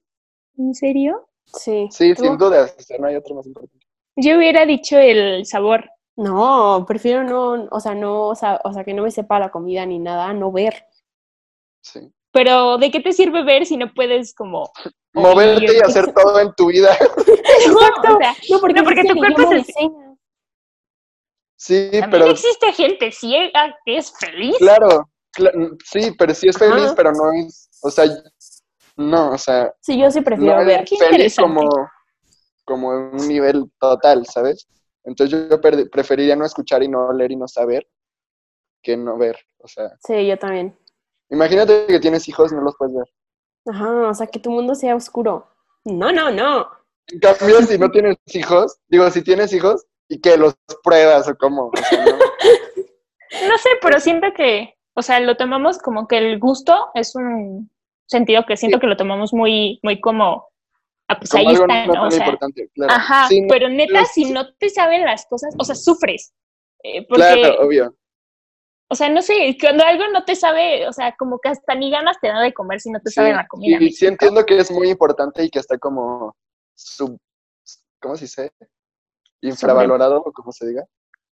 ¿En 0.58 0.74
serio? 0.74 1.30
Sí. 1.46 1.88
Sí, 1.92 2.14
¿Tú? 2.14 2.24
sin 2.24 2.38
duda. 2.38 2.64
o 2.78 2.82
sea, 2.82 2.98
no 2.98 3.08
hay 3.08 3.16
otro 3.16 3.36
más 3.36 3.46
importante. 3.46 3.81
Yo 4.16 4.38
hubiera 4.38 4.66
dicho 4.66 4.98
el 4.98 5.46
sabor. 5.46 5.90
No, 6.18 6.86
prefiero 6.88 7.24
no, 7.24 7.68
o 7.72 7.80
sea, 7.80 7.96
no, 7.96 8.28
o 8.28 8.36
sea, 8.36 8.60
o 8.64 8.74
sea, 8.74 8.84
que 8.84 8.94
no 8.94 9.04
me 9.04 9.12
sepa 9.12 9.40
la 9.40 9.50
comida 9.50 9.86
ni 9.86 9.98
nada, 10.00 10.34
no 10.34 10.52
ver. 10.52 10.86
Sí. 11.82 12.12
Pero 12.34 12.78
¿de 12.78 12.92
qué 12.92 13.00
te 13.00 13.14
sirve 13.14 13.44
ver 13.44 13.66
si 13.66 13.78
no 13.78 13.94
puedes 13.94 14.34
como... 14.36 14.72
Moverte 15.14 15.66
y 15.76 15.80
hacer 15.80 16.14
todo 16.14 16.40
en 16.40 16.54
tu 16.56 16.68
vida. 16.68 16.96
No, 17.68 18.14
o 18.16 18.18
sea, 18.18 18.34
No, 18.50 18.60
porque, 18.62 18.80
No, 18.80 18.84
porque 18.86 19.02
existe 19.02 19.14
tu 19.14 19.18
cuerpo 19.20 19.50
señas. 19.50 20.18
Sí, 21.58 21.90
también 21.92 22.10
pero 22.12 22.26
existe 22.28 22.74
gente 22.74 23.12
ciega 23.12 23.76
que 23.86 23.98
es 23.98 24.12
feliz. 24.18 24.56
claro. 24.58 25.10
cla- 25.36 25.78
sí, 25.84 26.12
pero 26.18 26.34
sí 26.34 26.48
es 26.50 26.58
feliz, 26.58 26.86
Ajá. 26.86 26.96
pero 26.96 27.12
no 27.12 27.32
es. 27.34 27.70
O 27.84 27.92
sea, 27.92 28.06
no, 28.96 29.32
o 29.32 29.38
sea, 29.38 29.72
Sí, 29.82 29.98
yo 30.00 30.10
sí 30.12 30.22
prefiero 30.22 30.60
no 30.60 30.66
ver. 30.66 30.82
es 30.84 30.90
Qué 30.90 30.98
feliz 30.98 31.38
interesante. 31.38 31.60
como, 31.60 31.90
como 32.66 32.94
en 32.94 33.20
un 33.20 33.28
nivel 33.28 33.72
total, 33.80 34.26
¿sabes? 34.26 34.68
Entonces 35.04 35.50
yo 35.50 35.60
preferiría 35.62 36.36
no 36.36 36.46
escuchar 36.46 36.84
y 36.84 36.88
no 36.88 37.12
leer 37.14 37.32
y 37.32 37.36
no 37.36 37.48
saber 37.48 37.88
que 38.84 38.96
no 38.98 39.18
ver. 39.18 39.38
O 39.60 39.68
sea, 39.68 39.92
Sí, 40.06 40.26
yo 40.28 40.38
también. 40.38 40.78
imagínate 41.30 41.86
que 41.88 42.00
tienes 42.00 42.28
hijos 42.28 42.52
y 42.52 42.56
no 42.56 42.62
los 42.62 42.76
puedes 42.78 42.96
ver. 42.96 43.06
Ajá, 43.68 44.10
o 44.10 44.14
sea, 44.14 44.28
que 44.28 44.40
tu 44.40 44.50
mundo 44.52 44.74
sea 44.76 44.96
oscuro. 44.96 45.48
No, 45.86 46.12
no, 46.12 46.32
no. 46.32 46.68
En 47.08 47.20
cambio, 47.20 47.62
si 47.64 47.78
no 47.78 47.90
tienes 47.92 48.18
hijos, 48.28 48.78
digo, 48.88 49.10
si 49.12 49.24
tienes 49.24 49.54
hijos 49.54 49.86
y 50.08 50.20
que 50.22 50.38
los 50.38 50.56
pruebas 50.84 51.28
o 51.28 51.36
cómo. 51.36 51.68
O 51.68 51.72
sea, 51.90 52.06
no. 52.06 52.12
No 53.48 53.58
sé, 53.60 53.70
pero 53.82 54.00
siento 54.02 54.28
que, 54.36 54.76
o 54.94 55.02
sea, 55.02 55.20
lo 55.22 55.38
tomamos 55.38 55.78
como 55.78 56.06
que 56.08 56.18
el 56.18 56.38
gusto 56.38 56.90
es 56.94 57.16
un 57.16 57.72
sentido 58.06 58.44
que 58.46 58.58
siento 58.58 58.76
Sí. 58.78 58.82
que 58.82 58.88
lo 58.88 58.98
tomamos 58.98 59.34
muy, 59.34 59.80
muy 59.84 60.02
como, 60.02 60.50
ah, 61.12 61.18
pues 61.20 61.30
Como 61.30 61.42
ahí 61.42 61.56
algo 61.56 61.66
está, 61.68 61.86
no. 61.88 62.08
O 62.08 62.12
sea, 62.12 62.20
importante, 62.26 62.70
claro. 62.74 62.94
ajá, 62.94 63.28
Sí, 63.28 63.46
pero 63.50 63.70
neta, 63.70 63.92
pero 63.94 64.06
si 64.06 64.32
no 64.32 64.54
te 64.56 64.70
saben 64.70 65.04
las 65.06 65.26
cosas, 65.28 65.54
o 65.58 65.64
sea, 65.64 65.76
sufres. 65.76 66.34
Eh, 66.84 67.06
porque, 67.08 67.22
Claro, 67.24 67.66
obvio. 67.68 67.96
o 68.90 68.96
sea, 68.96 69.10
no 69.10 69.22
sé, 69.22 69.56
cuando 69.60 69.84
algo 69.86 70.08
no 70.12 70.26
te 70.26 70.36
sabe, 70.36 70.88
o 70.88 70.94
sea, 70.94 71.16
como 71.16 71.40
que 71.40 71.50
hasta 71.50 71.76
ni 71.76 71.92
ganas 71.92 72.20
te 72.20 72.28
da 72.30 72.40
de 72.42 72.54
comer 72.54 72.80
si 72.82 72.90
no 72.90 73.00
te 73.00 73.10
Sí, 73.10 73.16
sabe 73.16 73.34
la 73.34 73.48
comida. 73.48 73.78
¿me 73.80 73.86
y 73.86 73.92
sí 73.92 74.06
entiendo 74.08 74.46
que 74.46 74.58
es 74.58 74.72
muy 74.72 74.90
importante 74.90 75.44
y 75.44 75.50
que 75.50 75.60
está 75.60 75.78
como 75.78 76.36
sub, 76.76 77.20
¿cómo 78.02 78.16
se 78.16 78.26
dice? 78.26 78.52
Infravalorado 79.42 80.18
o 80.26 80.32
como 80.32 80.52
se 80.52 80.68
diga. 80.68 80.82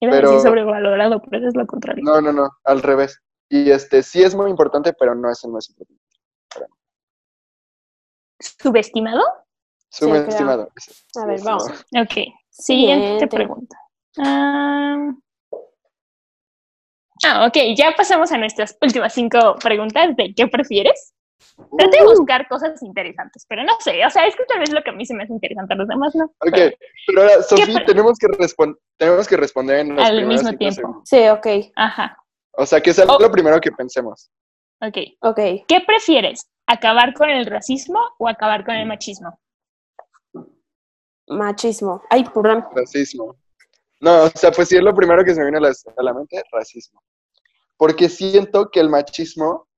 A 0.00 0.06
decir 0.06 0.10
pero- 0.22 0.40
sobrevalorado, 0.40 1.20
pero 1.28 1.48
es 1.48 1.56
lo 1.56 1.66
contrario. 1.66 2.04
No, 2.04 2.20
no, 2.20 2.32
no, 2.32 2.48
al 2.64 2.82
revés. 2.82 3.18
Y 3.48 3.70
este 3.70 4.02
sí 4.02 4.22
es 4.22 4.34
muy 4.34 4.50
importante, 4.50 4.92
pero 4.92 5.14
no 5.14 5.30
es 5.30 5.42
el 5.42 5.50
más 5.50 5.68
importante. 5.70 6.02
¿Subestimado? 8.40 9.22
Subestimado. 9.90 10.70
ese, 10.76 10.92
A 11.18 11.26
ver, 11.26 11.40
vamos. 11.42 11.64
Ok, 11.68 12.12
siguiente 12.12 12.38
Siguiente. 12.50 13.26
pregunta. 13.28 13.76
Ah, 14.18 15.12
ah, 17.24 17.46
ok, 17.46 17.56
ya 17.76 17.92
pasamos 17.96 18.30
a 18.32 18.38
nuestras 18.38 18.76
últimas 18.80 19.12
cinco 19.14 19.56
preguntas 19.62 20.16
de 20.16 20.34
¿qué 20.34 20.46
prefieres? 20.46 21.14
Traté 21.76 21.98
de 21.98 22.04
buscar 22.04 22.46
cosas 22.48 22.80
interesantes, 22.82 23.44
pero 23.48 23.64
no 23.64 23.72
sé, 23.80 24.04
o 24.04 24.10
sea, 24.10 24.26
es 24.26 24.36
que 24.36 24.44
tal 24.44 24.60
vez 24.60 24.70
lo 24.72 24.82
que 24.82 24.90
a 24.90 24.92
mí 24.92 25.04
se 25.04 25.14
me 25.14 25.24
hace 25.24 25.32
interesante, 25.32 25.74
a 25.74 25.76
los 25.76 25.88
demás 25.88 26.14
no. 26.14 26.24
Ok, 26.26 26.50
Pero- 26.52 26.76
pero 27.06 27.22
ahora, 27.22 27.42
Sofía, 27.42 27.84
tenemos 27.84 28.18
que, 28.18 28.28
tenemos 28.96 29.26
que 29.28 29.36
responder 29.36 29.80
en 29.80 29.96
los 29.96 30.04
Al 30.04 30.26
mismo 30.26 30.52
tiempo. 30.52 30.74
segundos. 30.76 31.02
Sí, 31.08 31.28
ok, 31.28 31.46
Ajá, 31.76 32.16
O 32.52 32.66
sea, 32.66 32.80
que 32.80 32.92
sea 32.92 33.06
Oh. 33.08 33.18
lo 33.20 33.30
primero 33.30 33.60
que 33.60 33.70
pensemos. 33.72 34.30
ok. 34.80 34.96
ok. 35.20 35.40
¿Qué 35.66 35.80
prefieres? 35.86 36.48
¿Acabar 36.66 37.14
con 37.14 37.30
el 37.30 37.46
racismo 37.46 37.98
o 38.18 38.28
acabar 38.28 38.64
con 38.64 38.74
el 38.74 38.86
machismo? 38.86 39.38
Machismo. 41.28 42.02
Ay, 42.10 42.24
perdón. 42.24 42.64
Racismo. 42.74 43.36
No, 44.00 44.24
o 44.24 44.28
sea, 44.28 44.50
pues 44.52 44.68
sí 44.68 44.76
es 44.76 44.82
lo 44.82 44.94
primero 44.94 45.24
que 45.24 45.34
se 45.34 45.40
me 45.40 45.46
viene 45.46 45.58
a 45.58 45.60
la, 45.70 45.74
a 45.96 46.02
la 46.02 46.14
mente, 46.14 46.42
racismo. 46.52 47.02
Porque 47.76 48.08
siento 48.08 48.70
que 48.70 48.80
el 48.80 48.88
machismo, 48.88 49.68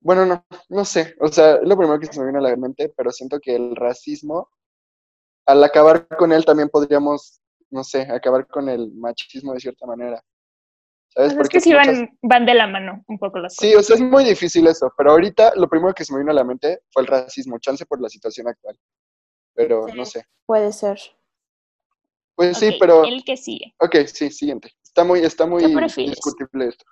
bueno, 0.00 0.24
no, 0.26 0.44
no 0.68 0.84
sé, 0.84 1.14
o 1.20 1.28
sea, 1.28 1.56
es 1.56 1.62
lo 1.68 1.76
primero 1.76 1.98
que 1.98 2.06
se 2.06 2.20
me 2.20 2.26
vino 2.26 2.38
a 2.38 2.42
la 2.42 2.56
mente, 2.56 2.92
pero 2.96 3.10
siento 3.10 3.38
que 3.40 3.54
el 3.56 3.74
racismo, 3.76 4.50
al 5.46 5.62
acabar 5.64 6.06
con 6.16 6.32
él 6.32 6.44
también 6.44 6.68
podríamos, 6.68 7.40
no 7.70 7.82
sé, 7.84 8.02
acabar 8.02 8.46
con 8.46 8.68
el 8.68 8.92
machismo 8.94 9.52
de 9.52 9.60
cierta 9.60 9.86
manera. 9.86 10.22
¿Sabes? 11.08 11.34
Pues 11.34 11.44
es 11.46 11.48
que 11.50 11.60
sí 11.60 11.70
muchas- 11.72 11.86
van, 11.98 12.18
van 12.22 12.46
de 12.46 12.54
la 12.54 12.66
mano 12.66 13.02
un 13.08 13.18
poco 13.18 13.38
las 13.38 13.54
Sí, 13.56 13.72
cosas. 13.72 13.80
o 13.90 13.96
sea, 13.96 13.96
es 14.06 14.10
muy 14.10 14.24
difícil 14.24 14.66
eso, 14.66 14.92
pero 14.96 15.12
ahorita 15.12 15.54
lo 15.56 15.68
primero 15.68 15.94
que 15.94 16.04
se 16.04 16.12
me 16.12 16.18
vino 16.20 16.30
a 16.30 16.34
la 16.34 16.44
mente 16.44 16.80
fue 16.92 17.02
el 17.02 17.08
racismo, 17.08 17.58
chance 17.58 17.84
por 17.86 18.00
la 18.00 18.08
situación 18.08 18.48
actual. 18.48 18.78
Pero 19.56 19.86
no 19.88 20.04
sé. 20.04 20.26
Puede 20.44 20.72
ser. 20.72 21.00
Pues 22.36 22.58
sí, 22.58 22.76
pero. 22.78 23.04
El 23.04 23.24
que 23.24 23.36
sigue. 23.36 23.74
Ok, 23.80 23.96
sí, 24.06 24.30
siguiente. 24.30 24.70
Está 24.84 25.02
muy, 25.04 25.20
está 25.20 25.46
muy 25.46 25.64
discutible 25.96 26.68
esto. 26.68 26.84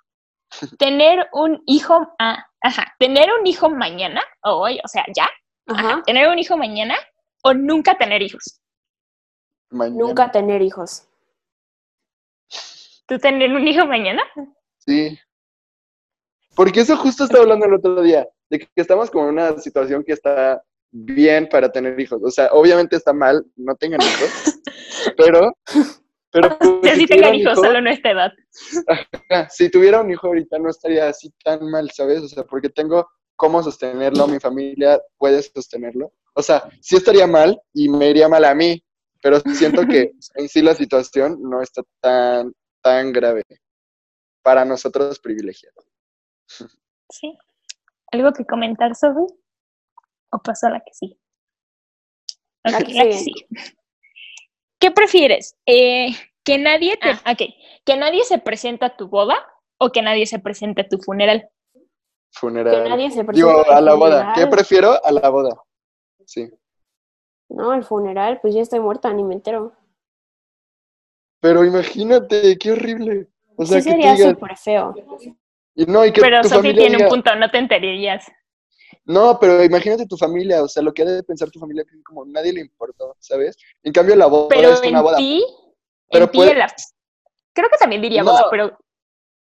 Tener 0.77 1.27
un 1.33 1.61
hijo, 1.65 2.07
ah, 2.19 2.45
ajá, 2.61 2.95
tener 2.99 3.29
un 3.39 3.45
hijo 3.47 3.69
mañana, 3.69 4.21
o 4.43 4.57
hoy, 4.57 4.79
o 4.83 4.87
sea, 4.87 5.03
ya, 5.15 5.27
ajá, 5.67 5.93
Ajá. 5.93 6.03
tener 6.03 6.27
un 6.27 6.39
hijo 6.39 6.55
mañana 6.55 6.95
o 7.43 7.53
nunca 7.53 7.97
tener 7.97 8.21
hijos. 8.21 8.61
Mañana. 9.69 9.99
Nunca 9.99 10.31
tener 10.31 10.61
hijos. 10.61 11.07
¿Tú 13.07 13.19
tener 13.19 13.51
un 13.51 13.67
hijo 13.67 13.85
mañana? 13.85 14.23
Sí. 14.79 15.19
Porque 16.55 16.81
eso 16.81 16.95
justo 16.97 17.25
estaba 17.25 17.43
hablando 17.43 17.65
el 17.65 17.73
otro 17.73 18.01
día, 18.01 18.27
de 18.49 18.59
que 18.59 18.69
estamos 18.75 19.11
como 19.11 19.25
en 19.25 19.33
una 19.33 19.57
situación 19.59 20.03
que 20.03 20.13
está 20.13 20.63
bien 20.97 21.47
para 21.49 21.69
tener 21.71 21.99
hijos. 21.99 22.21
O 22.23 22.31
sea, 22.31 22.47
obviamente 22.53 22.95
está 22.95 23.11
mal, 23.11 23.45
no 23.57 23.75
tengan 23.75 23.99
hijos, 24.01 24.61
pero, 25.17 25.51
pero 26.31 26.57
pues, 26.81 26.95
Si 26.97 27.05
tengan 27.05 27.35
hijos, 27.35 27.53
hijo- 27.53 27.63
solo 27.65 27.79
en 27.79 27.87
esta 27.87 28.11
edad. 28.11 28.31
Si 29.49 29.69
tuviera 29.69 29.99
un 30.01 30.09
hijo 30.11 30.27
ahorita 30.27 30.57
no 30.57 30.69
estaría 30.69 31.09
así 31.09 31.33
tan 31.43 31.69
mal, 31.69 31.91
¿sabes? 31.91 32.21
O 32.21 32.27
sea, 32.29 32.43
porque 32.43 32.69
tengo 32.69 33.09
cómo 33.35 33.61
sostenerlo, 33.61 34.27
mi 34.27 34.39
familia 34.39 35.01
puede 35.17 35.41
sostenerlo. 35.41 36.13
O 36.33 36.41
sea, 36.41 36.63
sí 36.81 36.95
estaría 36.95 37.27
mal 37.27 37.59
y 37.73 37.89
me 37.89 38.09
iría 38.09 38.29
mal 38.29 38.45
a 38.45 38.55
mí, 38.55 38.81
pero 39.21 39.41
siento 39.41 39.85
que 39.85 40.11
en 40.35 40.47
sí 40.47 40.61
la 40.61 40.75
situación 40.75 41.37
no 41.41 41.61
está 41.61 41.81
tan, 41.99 42.53
tan 42.81 43.11
grave 43.11 43.43
para 44.41 44.63
nosotros 44.63 45.19
privilegiados. 45.19 45.85
Sí. 47.09 47.37
¿Algo 48.11 48.31
que 48.31 48.45
comentar 48.45 48.95
sobre? 48.95 49.25
¿O 50.31 50.39
paso 50.39 50.67
a 50.67 50.71
la 50.71 50.79
que 50.81 50.93
sí? 50.93 51.17
La 52.63 52.79
que 52.79 52.93
la 52.93 53.03
que 53.03 53.13
sigue. 53.13 53.47
sigue. 53.49 53.75
¿Qué 54.79 54.91
prefieres? 54.91 55.57
Eh, 55.65 56.07
¿Que 56.43 56.57
nadie 56.57 56.97
te, 56.97 57.09
Ah. 57.09 57.31
ok, 57.31 57.41
que 57.85 57.97
nadie 57.97 58.23
se 58.23 58.37
presente 58.37 58.85
a 58.85 58.95
tu 58.95 59.07
boda 59.07 59.35
o 59.79 59.91
que 59.91 60.01
nadie 60.01 60.25
se 60.27 60.37
presente 60.39 60.81
a 60.81 60.87
tu 60.87 60.99
funeral? 60.99 61.49
Funeral. 62.33 62.83
Que 62.83 62.89
nadie 62.89 63.09
se 63.11 63.23
Digo, 63.23 63.49
presente 63.51 63.71
a 63.73 63.77
al 63.77 63.85
la 63.85 63.93
boda. 63.95 64.17
¿Qué 64.35 64.41
funeral. 64.41 64.49
prefiero? 64.49 65.05
A 65.05 65.11
la 65.11 65.29
boda. 65.29 65.55
Sí. 66.25 66.49
No, 67.49 67.73
el 67.73 67.83
funeral, 67.83 68.39
pues 68.41 68.53
ya 68.55 68.61
estoy 68.61 68.79
muerta, 68.79 69.11
ni 69.13 69.23
me 69.23 69.35
entero. 69.35 69.73
Pero 71.39 71.63
imagínate, 71.63 72.57
qué 72.57 72.71
horrible. 72.71 73.27
O 73.55 73.65
sea, 73.65 73.79
sí 73.81 73.85
que 73.89 73.91
sería 73.95 74.17
súper 74.17 74.57
feo. 74.57 74.93
y 75.75 75.85
no, 75.85 76.05
y 76.05 76.11
que 76.11 76.21
Pero 76.21 76.43
familia 76.43 76.73
tiene 76.81 76.97
diga, 76.97 77.07
un 77.07 77.13
punto, 77.13 77.35
no 77.35 77.49
te 77.51 77.57
enterarías. 77.59 78.25
No, 79.05 79.37
pero 79.39 79.63
imagínate 79.63 80.07
tu 80.07 80.17
familia, 80.17 80.63
o 80.63 80.67
sea, 80.67 80.81
lo 80.81 80.93
que 80.93 81.03
ha 81.03 81.05
de 81.05 81.23
pensar 81.23 81.49
tu 81.51 81.59
familia 81.59 81.83
que 81.85 82.01
como 82.03 82.25
nadie 82.25 82.51
le 82.53 82.61
importó, 82.61 83.15
¿sabes? 83.19 83.55
En 83.83 83.93
cambio, 83.93 84.15
la 84.15 84.25
boda 84.25 84.47
Pero 84.49 84.69
es 84.69 84.79
una 84.81 84.97
en 84.99 85.03
boda. 85.03 85.17
ti, 85.17 85.45
Pero 86.11 86.25
en 86.25 86.31
ti 86.31 86.37
puede- 86.37 86.55
creo 87.53 87.69
que 87.69 87.77
también 87.77 88.01
diría 88.01 88.23
No. 88.23 88.31
boda, 88.31 88.47
pero 88.49 88.77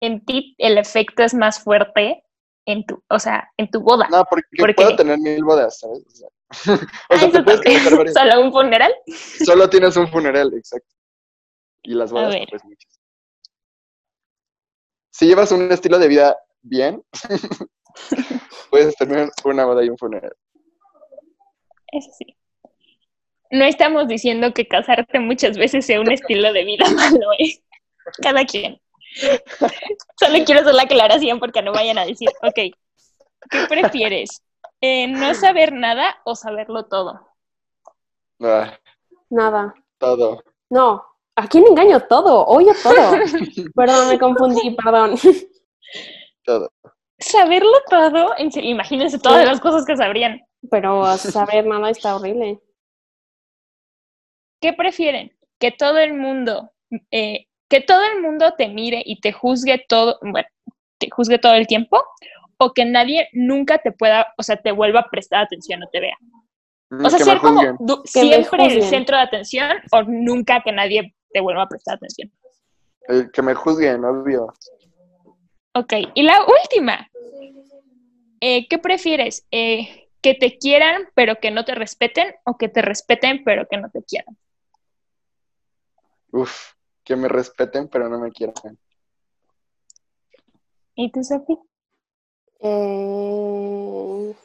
en 0.01 0.25
ti 0.25 0.53
el 0.57 0.77
efecto 0.77 1.23
es 1.23 1.33
más 1.33 1.59
fuerte 1.63 2.23
en 2.65 2.85
tu, 2.85 3.01
o 3.09 3.19
sea, 3.19 3.49
en 3.57 3.69
tu 3.71 3.79
boda. 3.81 4.07
No, 4.09 4.25
porque 4.29 4.47
¿Por 4.57 4.75
puedo 4.75 4.95
tener 4.97 5.17
mil 5.19 5.43
bodas, 5.45 5.79
¿sabes? 5.79 6.03
O 6.05 6.09
sea, 6.09 6.27
o 7.09 7.13
Ah, 7.15 7.29
sea, 7.31 7.45
te. 7.45 8.13
Solo 8.13 8.41
un 8.41 8.51
funeral. 8.51 8.93
Solo 9.45 9.69
tienes 9.69 9.95
un 9.95 10.09
funeral, 10.09 10.53
exacto. 10.53 10.93
Y 11.83 11.93
las 11.93 12.11
bodas, 12.11 12.35
pues 12.49 12.63
muchas. 12.65 12.99
Si 15.11 15.25
llevas 15.27 15.51
un 15.51 15.71
estilo 15.71 15.99
de 15.99 16.07
vida 16.07 16.37
bien, 16.61 17.03
puedes 18.73 18.95
tener 18.95 19.29
una 19.45 19.65
boda 19.65 19.85
y 19.85 19.89
un 19.89 19.97
funeral. 19.99 20.35
Eso 21.91 22.09
sí. 22.17 22.35
No 23.51 23.65
estamos 23.65 24.07
diciendo 24.07 24.51
que 24.51 24.67
casarte 24.67 25.19
muchas 25.19 25.59
veces 25.59 25.85
sea 25.85 26.01
un 26.01 26.11
estilo 26.11 26.51
de 26.51 26.63
vida 26.63 26.85
malo, 26.95 27.27
¿eh? 27.37 27.61
Cada 28.19 28.43
quien. 28.45 28.81
Solo 30.19 30.43
quiero 30.43 30.61
hacer 30.61 30.73
la 30.73 30.83
aclaración 30.83 31.39
porque 31.39 31.61
no 31.61 31.71
vayan 31.71 31.99
a 31.99 32.05
decir, 32.07 32.29
ok, 32.41 32.55
¿qué 32.55 33.67
prefieres? 33.69 34.41
Eh, 34.81 35.05
¿No 35.05 35.35
saber 35.35 35.71
nada 35.71 36.17
o 36.25 36.35
saberlo 36.35 36.85
todo? 36.85 37.27
Ah, 38.41 38.75
Nada. 39.29 39.75
todo. 39.99 40.43
No. 40.71 41.05
¿A 41.35 41.47
quién 41.47 41.67
engaño 41.67 41.99
todo? 42.07 42.43
Oye 42.47 42.71
todo. 42.81 42.95
perdón, 43.75 44.09
me 44.09 44.17
confundí, 44.17 44.75
perdón. 44.75 45.15
Todo. 46.43 46.71
Saberlo 47.19 47.71
todo, 47.89 48.35
imagínense 48.37 49.19
todas 49.19 49.45
las 49.45 49.59
cosas 49.59 49.85
que 49.85 49.95
sabrían. 49.95 50.41
Pero 50.69 51.05
saber 51.17 51.65
nada 51.65 51.89
está 51.89 52.15
horrible. 52.15 52.59
¿Qué 54.61 54.73
prefieren? 54.73 55.35
Que 55.59 55.71
todo 55.71 55.97
el 55.97 56.13
mundo, 56.13 56.71
eh, 57.11 57.47
que 57.69 57.81
todo 57.81 58.03
el 58.03 58.21
mundo 58.21 58.53
te 58.57 58.69
mire 58.69 59.01
y 59.05 59.19
te 59.19 59.33
juzgue 59.33 59.85
todo, 59.87 60.17
bueno, 60.21 60.47
te 60.99 61.09
juzgue 61.09 61.37
todo 61.37 61.53
el 61.53 61.67
tiempo, 61.67 62.01
o 62.57 62.73
que 62.73 62.85
nadie 62.85 63.27
nunca 63.33 63.79
te 63.79 63.91
pueda, 63.91 64.33
o 64.37 64.43
sea, 64.43 64.55
te 64.55 64.71
vuelva 64.71 65.01
a 65.01 65.09
prestar 65.09 65.43
atención 65.43 65.83
o 65.83 65.87
te 65.89 65.99
vea. 65.99 66.15
Mm, 66.89 67.05
O 67.05 67.09
sea, 67.09 67.19
ser 67.19 67.39
como 67.39 67.61
siempre 68.05 68.65
el 68.65 68.83
centro 68.83 69.17
de 69.17 69.23
atención 69.23 69.69
o 69.91 70.03
nunca 70.03 70.61
que 70.63 70.71
nadie 70.71 71.13
te 71.31 71.41
vuelva 71.41 71.63
a 71.63 71.67
prestar 71.67 71.95
atención. 71.95 72.31
Eh, 73.09 73.27
que 73.33 73.41
me 73.41 73.53
juzguen, 73.53 74.05
obvio. 74.05 74.53
Ok, 75.75 75.93
y 76.13 76.23
la 76.23 76.45
última. 76.45 77.09
Eh, 78.39 78.67
¿Qué 78.67 78.77
prefieres? 78.77 79.47
Eh, 79.51 80.09
¿Que 80.21 80.35
te 80.35 80.57
quieran 80.57 81.09
pero 81.15 81.39
que 81.39 81.51
no 81.51 81.65
te 81.65 81.75
respeten 81.75 82.35
o 82.45 82.57
que 82.57 82.69
te 82.69 82.81
respeten 82.81 83.43
pero 83.43 83.67
que 83.67 83.77
no 83.77 83.89
te 83.89 84.03
quieran? 84.03 84.37
Uf, 86.31 86.73
que 87.03 87.15
me 87.15 87.27
respeten, 87.27 87.87
pero 87.87 88.09
no 88.09 88.19
me 88.19 88.31
quieran. 88.31 88.77
¿Y 90.95 91.11
tú, 91.11 91.23
Sofi? 91.23 91.57
Eh, 92.59 94.35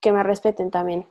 que 0.00 0.12
me 0.12 0.22
respeten 0.22 0.70
también. 0.70 1.06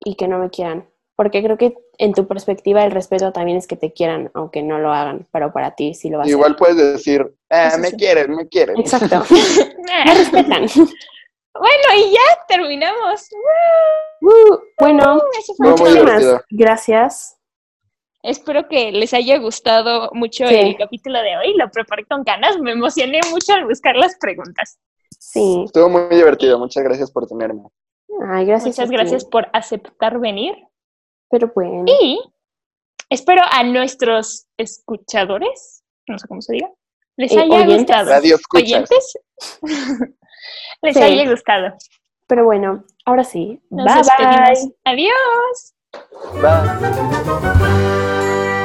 Y 0.00 0.14
que 0.14 0.28
no 0.28 0.38
me 0.38 0.50
quieran. 0.50 0.88
Porque 1.16 1.42
creo 1.42 1.56
que 1.56 1.74
en 1.98 2.12
tu 2.12 2.26
perspectiva 2.28 2.84
el 2.84 2.90
respeto 2.92 3.32
también 3.32 3.56
es 3.56 3.66
que 3.66 3.76
te 3.76 3.92
quieran, 3.92 4.30
aunque 4.34 4.62
no 4.62 4.78
lo 4.78 4.92
hagan. 4.92 5.26
Pero 5.32 5.52
para 5.52 5.74
ti 5.74 5.94
sí 5.94 6.10
lo 6.10 6.18
va 6.18 6.22
a 6.22 6.24
hacer. 6.24 6.34
Igual 6.36 6.56
puedes 6.56 6.76
decir, 6.76 7.26
Eso 7.48 7.78
me 7.78 7.88
sí. 7.88 7.96
quieren, 7.96 8.34
me 8.36 8.46
quieren. 8.48 8.78
Exacto. 8.78 9.22
Me 10.04 10.14
respetan. 10.14 10.66
Bueno, 11.58 11.84
y 11.96 12.12
ya 12.12 12.44
terminamos. 12.48 13.30
Uh, 14.20 14.58
bueno, 14.78 15.22
muchísimas 15.58 16.44
gracias. 16.50 17.38
Espero 18.22 18.68
que 18.68 18.92
les 18.92 19.14
haya 19.14 19.38
gustado 19.38 20.10
mucho 20.12 20.46
Sí. 20.48 20.54
el 20.54 20.76
capítulo 20.76 21.18
de 21.22 21.36
hoy. 21.38 21.54
Lo 21.56 21.70
preparé 21.70 22.04
con 22.04 22.24
ganas. 22.24 22.58
Me 22.58 22.72
emocioné 22.72 23.20
mucho 23.30 23.54
al 23.54 23.64
buscar 23.64 23.96
las 23.96 24.16
preguntas. 24.18 24.78
Sí. 25.18 25.62
Estuvo 25.64 25.88
muy 25.88 26.14
divertido, 26.14 26.58
muchas 26.58 26.84
gracias 26.84 27.10
por 27.10 27.26
tenerme. 27.26 27.62
Ay, 28.28 28.44
gracias. 28.44 28.76
Muchas 28.76 28.90
gracias 28.90 29.24
por 29.24 29.48
aceptar 29.54 30.18
venir. 30.18 30.56
Pero 31.30 31.50
bueno. 31.54 31.84
Y 31.86 32.20
espero 33.10 33.42
a 33.50 33.62
nuestros 33.64 34.46
escuchadores, 34.56 35.82
no 36.08 36.18
sé 36.18 36.26
cómo 36.28 36.40
se 36.42 36.54
diga, 36.54 36.70
les 37.16 37.32
Eh, 37.32 37.40
haya 37.40 37.54
oyentes. 37.54 37.76
gustado. 37.78 38.10
Radio. 38.10 38.36
¿Oyentes? 38.54 39.18
les 40.82 40.94
Sí. 40.96 41.02
haya 41.02 41.30
gustado. 41.30 41.74
Pero 42.28 42.44
bueno, 42.44 42.84
ahora 43.04 43.22
sí. 43.24 43.60
Nos 43.70 43.84
bye 43.86 44.02
bye. 44.18 44.74
Adiós. 44.84 45.74
Bye. 46.42 48.55